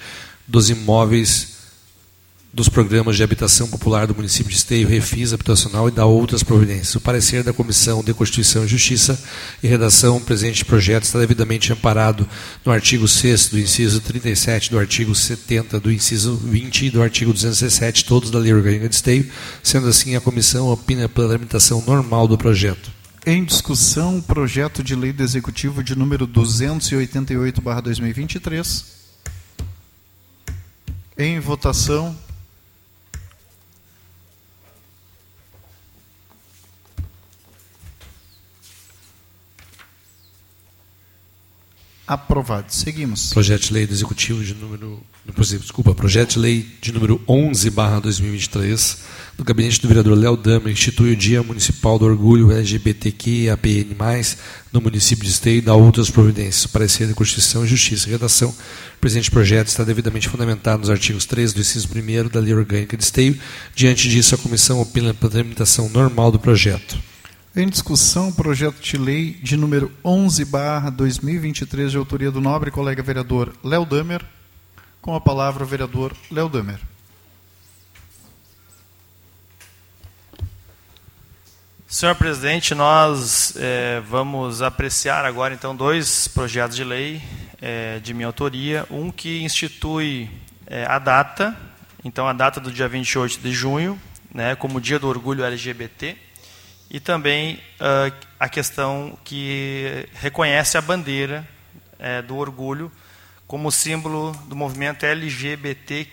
[0.48, 1.59] dos imóveis
[2.52, 6.96] dos programas de habitação popular do município de Esteio, refis habitacional e da outras providências.
[6.96, 9.22] O parecer da Comissão de Constituição e Justiça
[9.62, 12.28] e redação presente projeto está devidamente amparado
[12.66, 17.32] no artigo 6 do inciso 37, do artigo 70, do inciso 20 e do artigo
[17.32, 19.30] 217, todos da Lei Orgânica de Esteio.
[19.62, 22.98] Sendo assim, a comissão opina pela tramitação normal do projeto.
[23.26, 28.86] Em discussão, projeto de lei do Executivo de número 288/2023.
[31.16, 32.18] Em votação.
[42.10, 42.74] Aprovado.
[42.74, 43.30] Seguimos.
[43.30, 45.00] Projeto de lei do Executivo de número.
[45.38, 48.98] Desculpa, projeto de lei de número 11 2023
[49.38, 53.96] do gabinete do vereador Léo Dama institui o Dia Municipal do Orgulho LGBTQIAPN+,
[54.74, 56.66] no município de Esteio e dá outras providências.
[56.66, 58.10] Parecer da Constituição e Justiça.
[58.10, 58.50] Redação.
[58.50, 62.98] O presente projeto está devidamente fundamentado nos artigos 3 do inciso 1 da Lei Orgânica
[62.98, 63.38] de Esteio.
[63.76, 66.98] Diante disso, a comissão opina pela tramitação normal do projeto.
[67.60, 73.04] Em discussão, projeto de lei de número 11, barra 2023, de autoria do nobre colega
[73.04, 74.26] vereador Léo Damer.
[75.02, 76.80] Com a palavra, o vereador Léo Damer.
[81.86, 87.22] Senhor presidente, nós é, vamos apreciar agora então dois projetos de lei
[87.62, 88.86] é, de minha autoria.
[88.90, 90.32] Um que institui
[90.66, 91.58] é, a data,
[92.06, 94.00] então a data do dia 28 de junho,
[94.34, 96.29] né, como Dia do Orgulho LGBT
[96.90, 101.48] e também uh, a questão que reconhece a bandeira
[102.00, 102.92] é, do orgulho
[103.46, 106.12] como símbolo do movimento LGBTQIAPN+.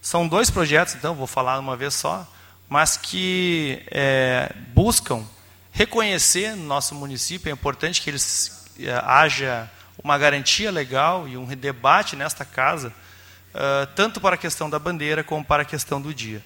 [0.00, 2.30] São dois projetos, então, vou falar uma vez só,
[2.68, 5.24] mas que é, buscam
[5.72, 9.68] reconhecer no nosso município, é importante que eles é, haja
[10.02, 15.24] uma garantia legal e um debate nesta casa, uh, tanto para a questão da bandeira
[15.24, 16.42] como para a questão do dia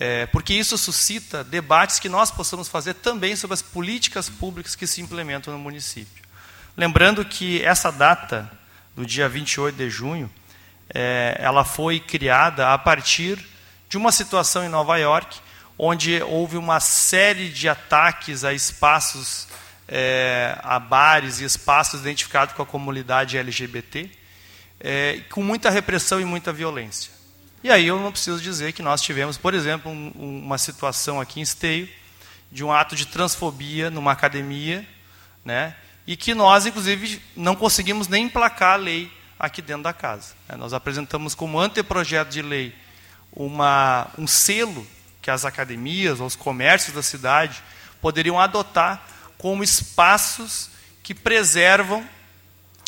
[0.00, 4.86] é, porque isso suscita debates que nós possamos fazer também sobre as políticas públicas que
[4.86, 6.22] se implementam no município.
[6.76, 8.48] Lembrando que essa data,
[8.94, 10.30] do dia 28 de junho,
[10.94, 13.44] é, ela foi criada a partir
[13.88, 15.40] de uma situação em Nova York,
[15.76, 19.48] onde houve uma série de ataques a espaços,
[19.88, 24.08] é, a bares e espaços identificados com a comunidade LGBT,
[24.78, 27.17] é, com muita repressão e muita violência.
[27.62, 30.12] E aí eu não preciso dizer que nós tivemos, por exemplo, um,
[30.44, 31.88] uma situação aqui em Esteio,
[32.52, 34.86] de um ato de transfobia numa academia,
[35.44, 35.74] né,
[36.06, 40.34] e que nós, inclusive, não conseguimos nem emplacar a lei aqui dentro da casa.
[40.48, 40.56] Né.
[40.56, 42.74] Nós apresentamos como anteprojeto de lei
[43.32, 44.86] uma, um selo
[45.20, 47.62] que as academias, os comércios da cidade
[48.00, 49.04] poderiam adotar
[49.36, 50.70] como espaços
[51.02, 52.08] que preservam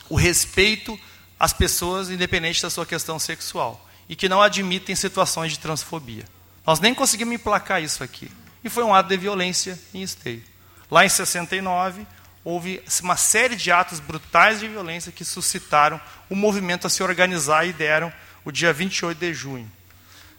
[0.08, 0.98] o respeito
[1.38, 6.24] às pessoas, independente da sua questão sexual e que não admitem situações de transfobia.
[6.66, 8.28] Nós nem conseguimos emplacar isso aqui.
[8.64, 10.42] E foi um ato de violência em esteio.
[10.90, 12.04] Lá em 69,
[12.44, 17.64] houve uma série de atos brutais de violência que suscitaram o movimento a se organizar
[17.68, 18.12] e deram
[18.44, 19.70] o dia 28 de junho.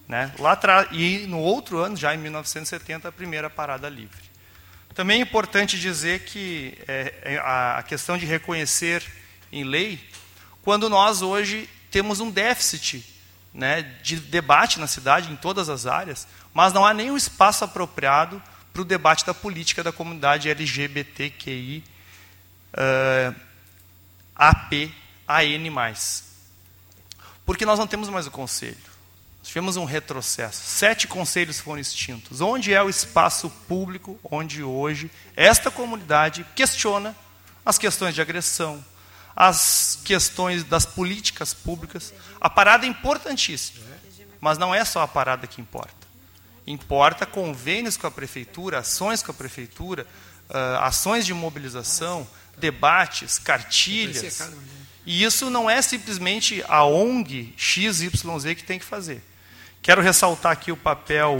[0.06, 0.34] Né?
[0.38, 0.60] Lá
[0.92, 4.30] e no outro ano, já em 1970, a primeira parada livre.
[4.94, 9.02] Também é importante dizer que é, é a questão de reconhecer
[9.50, 9.98] em lei,
[10.62, 13.11] quando nós hoje temos um déficit
[13.54, 18.42] né, de debate na cidade, em todas as áreas, mas não há nenhum espaço apropriado
[18.72, 21.84] para o debate da política da comunidade LGBTQI
[22.74, 23.36] uh,
[24.36, 24.92] AP,
[25.28, 25.96] AN+.
[27.46, 28.78] Porque nós não temos mais o conselho.
[29.40, 30.62] Nós tivemos um retrocesso.
[30.64, 32.42] Sete conselhos foram extintos.
[32.42, 37.16] Onde é o espaço público onde hoje esta comunidade questiona
[37.66, 38.84] as questões de agressão,
[39.36, 42.14] as questões das políticas públicas.
[42.40, 43.86] A parada é importantíssima,
[44.40, 46.02] mas não é só a parada que importa.
[46.66, 50.06] Importa convênios com a prefeitura, ações com a prefeitura,
[50.50, 52.28] uh, ações de mobilização,
[52.58, 54.52] debates, cartilhas.
[55.06, 58.12] E isso não é simplesmente a ONG XYZ
[58.56, 59.24] que tem que fazer.
[59.82, 61.38] Quero ressaltar aqui o papel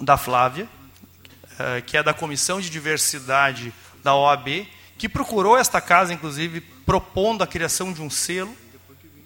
[0.00, 6.12] da Flávia, uh, que é da Comissão de Diversidade da OAB, que procurou esta casa,
[6.12, 8.56] inclusive, propondo a criação de um selo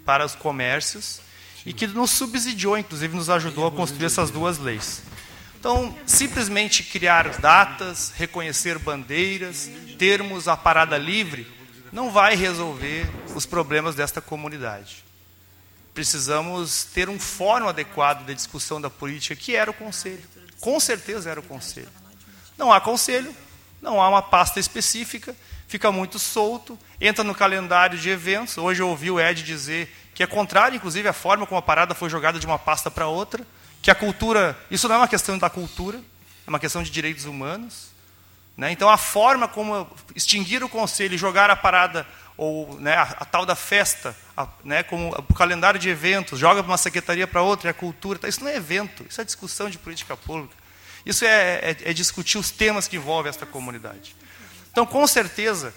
[0.04, 1.20] para os comércios
[1.64, 5.00] e que nos subsidiou, inclusive nos ajudou a construir essas duas leis.
[5.60, 11.46] Então, simplesmente criar datas, reconhecer bandeiras, termos a parada livre,
[11.92, 15.04] não vai resolver os problemas desta comunidade.
[15.94, 20.24] Precisamos ter um fórum adequado de discussão da política, que era o conselho.
[20.58, 21.90] Com certeza era o conselho.
[22.58, 23.32] Não há conselho,
[23.80, 25.36] não há uma pasta específica,
[25.72, 28.58] fica muito solto, entra no calendário de eventos.
[28.58, 31.94] Hoje eu ouvi o Ed dizer que é contrário, inclusive, à forma como a parada
[31.94, 33.42] foi jogada de uma pasta para outra,
[33.80, 35.98] que a cultura, isso não é uma questão da cultura,
[36.46, 37.90] é uma questão de direitos humanos.
[38.54, 38.70] Né?
[38.70, 43.24] Então, a forma como extinguir o conselho e jogar a parada, ou né, a, a,
[43.24, 47.40] tal da festa, a, né, como o calendário de eventos, joga de uma secretaria para
[47.40, 48.28] outra, é a cultura, tá?
[48.28, 50.54] isso não é evento, isso é discussão de política pública.
[51.06, 54.14] Isso é, é, é discutir os temas que envolvem esta comunidade.
[54.72, 55.72] Então, com certeza,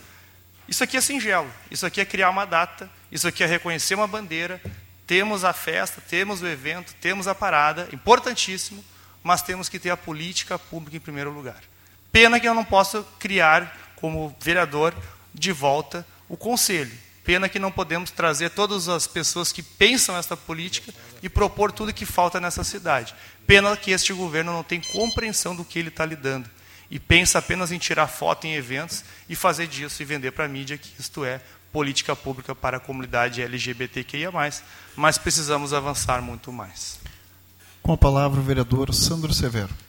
[0.67, 4.07] isso aqui é singelo, isso aqui é criar uma data, isso aqui é reconhecer uma
[4.07, 4.61] bandeira,
[5.05, 8.83] temos a festa, temos o evento, temos a parada, importantíssimo,
[9.21, 11.61] mas temos que ter a política pública em primeiro lugar.
[12.09, 14.95] Pena que eu não posso criar, como vereador,
[15.33, 16.91] de volta o conselho.
[17.23, 21.93] Pena que não podemos trazer todas as pessoas que pensam esta política e propor tudo
[21.93, 23.13] que falta nessa cidade.
[23.45, 26.49] Pena que este governo não tem compreensão do que ele está lidando
[26.89, 30.47] e pensa apenas em tirar foto em eventos e fazer disso e vender para a
[30.47, 31.41] mídia que isto é
[31.71, 34.31] política pública para a comunidade LGBTQIA+,
[34.95, 36.99] mas precisamos avançar muito mais.
[37.81, 39.84] Com a palavra o vereador Sandro Severo.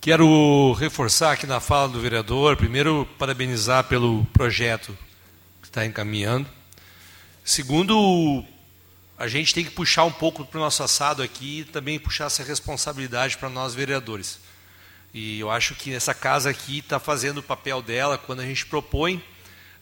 [0.00, 4.96] Quero reforçar aqui na fala do vereador, primeiro, parabenizar pelo projeto
[5.60, 6.48] que está encaminhando.
[7.44, 8.42] Segundo,
[9.18, 12.28] a gente tem que puxar um pouco para o nosso assado aqui e também puxar
[12.28, 14.40] essa responsabilidade para nós vereadores.
[15.12, 18.64] E eu acho que essa casa aqui está fazendo o papel dela quando a gente
[18.64, 19.22] propõe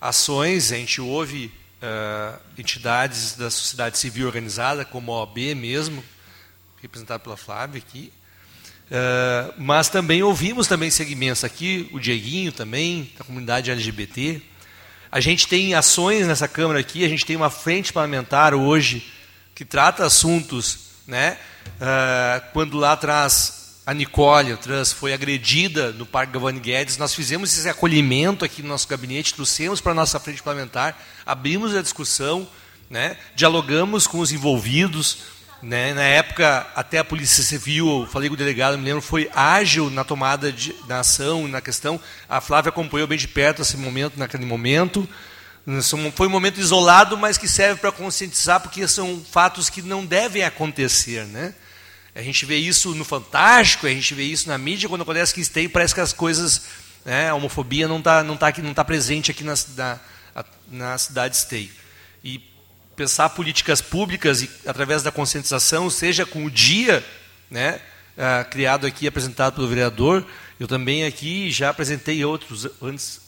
[0.01, 6.03] ações, a gente ouve uh, entidades da sociedade civil organizada, como a OAB mesmo,
[6.83, 8.13] representada pela Flávia aqui,
[8.91, 14.41] Uh, mas também ouvimos também segmentos aqui, o Dieguinho também, da comunidade LGBT.
[15.13, 19.07] A gente tem ações nessa Câmara aqui, a gente tem uma frente parlamentar hoje
[19.55, 21.37] que trata assuntos, né?
[21.77, 27.57] Uh, quando lá atrás a Nicole trans foi agredida no Parque Gavani Guedes, nós fizemos
[27.57, 32.47] esse acolhimento aqui no nosso gabinete, trouxemos para a nossa frente parlamentar, abrimos a discussão,
[32.91, 33.17] né?
[33.35, 35.19] dialogamos com os envolvidos,
[35.63, 35.93] né?
[35.93, 40.05] Na época, até a Polícia Civil, falei com o delegado, me lembro, foi ágil na
[40.05, 42.01] tomada de, da ação, na questão.
[42.29, 45.09] A Flávia acompanhou bem de perto esse momento, naquele momento.
[46.15, 50.43] Foi um momento isolado, mas que serve para conscientizar, porque são fatos que não devem
[50.43, 51.27] acontecer.
[51.27, 51.53] Né?
[52.15, 55.45] A gente vê isso no Fantástico, a gente vê isso na mídia, quando acontece que
[55.49, 56.63] tem, parece que as coisas.
[57.05, 59.99] Né, a homofobia não está não tá, não tá presente aqui na, na,
[60.71, 61.71] na cidade Esteio.
[62.99, 67.05] Pensar políticas públicas e, através da conscientização, seja com o dia
[67.49, 67.81] né,
[68.19, 70.27] ah, criado aqui, apresentado pelo vereador.
[70.59, 72.67] Eu também aqui já apresentei outros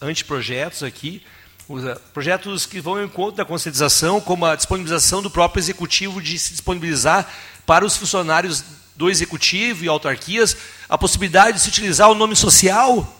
[0.02, 1.22] anteprojetos aqui,
[1.70, 6.36] ah, projetos que vão em encontro da conscientização, como a disponibilização do próprio executivo de
[6.36, 7.32] se disponibilizar
[7.64, 8.64] para os funcionários
[8.96, 10.56] do executivo e autarquias
[10.88, 13.19] a possibilidade de se utilizar o nome social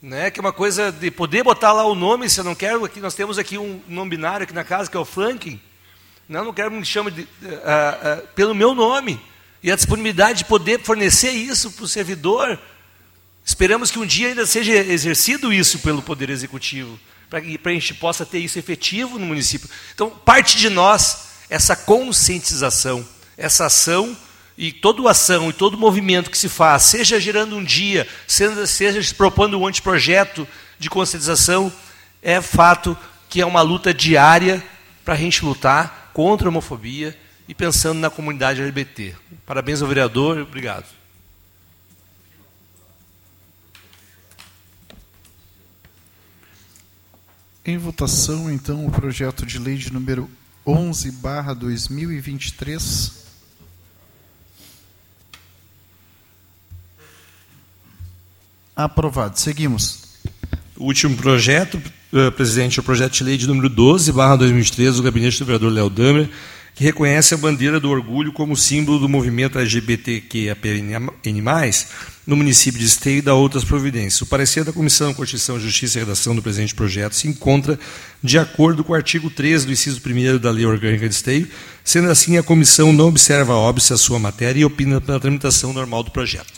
[0.00, 2.84] né, que é uma coisa de poder botar lá o nome, se eu não quero,
[2.84, 5.60] aqui nós temos aqui um nome binário aqui na casa, que é o Franklin,
[6.28, 9.20] não, não quero que me chame de, uh, uh, pelo meu nome,
[9.62, 12.58] e a disponibilidade de poder fornecer isso para o servidor,
[13.44, 17.94] esperamos que um dia ainda seja exercido isso pelo Poder Executivo, para que a gente
[17.94, 19.68] possa ter isso efetivo no município.
[19.94, 24.16] Então, parte de nós, essa conscientização, essa ação
[24.58, 29.00] e toda ação e todo movimento que se faz, seja gerando um dia, seja, seja
[29.00, 30.48] se propondo um anteprojeto
[30.80, 31.72] de conscientização,
[32.20, 34.60] é fato que é uma luta diária
[35.04, 39.14] para a gente lutar contra a homofobia e pensando na comunidade LGBT.
[39.46, 40.86] Parabéns ao vereador, obrigado.
[47.64, 50.28] Em votação, então, o projeto de lei de número
[50.66, 53.27] 11, barra 2023,
[58.78, 59.40] Aprovado.
[59.40, 60.04] Seguimos.
[60.76, 61.82] O último projeto,
[62.12, 65.46] uh, presidente, é o projeto de lei de número 12, barra 2013, do gabinete do
[65.46, 66.30] vereador Léo Damer,
[66.76, 71.10] que reconhece a bandeira do orgulho como símbolo do movimento LGBTQIAPN+,
[72.24, 74.22] no município de Esteio e da outras providências.
[74.22, 77.76] O parecer da Comissão Constituição, Justiça e Redação do presente projeto se encontra
[78.22, 81.48] de acordo com o artigo 13 do inciso 1 da Lei Orgânica de Esteio,
[81.82, 86.04] sendo assim, a comissão não observa óbice a sua matéria e opina pela tramitação normal
[86.04, 86.57] do projeto.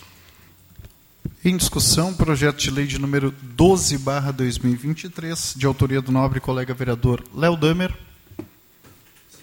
[1.42, 6.74] Em discussão, projeto de lei de número 12, barra 2023, de autoria do nobre colega
[6.74, 7.96] vereador Léo Damer.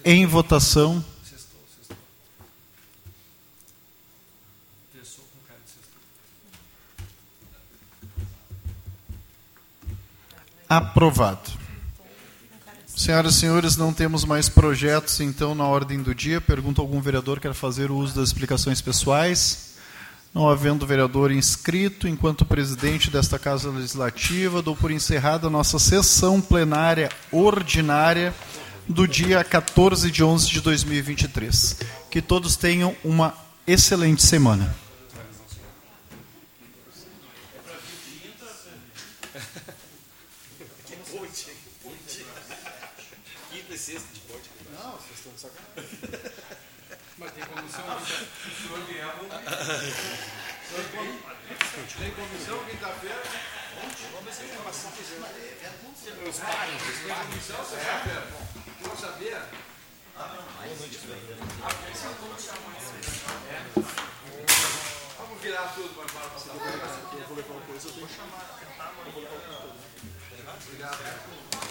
[0.04, 1.04] Em votação.
[10.68, 11.50] Aprovado.
[12.86, 16.40] Senhoras e senhores, não temos mais projetos, então, na ordem do dia.
[16.40, 19.67] Pergunto a algum vereador quer fazer uso das explicações pessoais.
[20.34, 26.40] Não havendo vereador inscrito, enquanto presidente desta Casa Legislativa, dou por encerrada a nossa sessão
[26.40, 28.34] plenária ordinária
[28.88, 31.76] do dia 14 de 11 de 2023.
[32.10, 33.34] Que todos tenham uma
[33.66, 34.74] excelente semana.
[43.50, 44.48] Quinta e sexta de corte.
[44.72, 45.98] Não, vocês estão de sacanagem.
[47.18, 47.84] Mas tem comissão.
[48.06, 49.32] Se o senhor vier, vamos
[51.98, 53.22] Tem comissão quinta-feira?
[54.12, 55.02] Vamos ver se tem informação que
[56.28, 58.26] Os pais, tem comissão sexta-feira?
[58.82, 59.40] Quer saber?
[65.16, 66.52] Vamos virar tudo para passar.
[66.52, 68.60] Eu vou levar uma coisa, eu tenho que chamar.
[70.66, 71.37] Obrigado.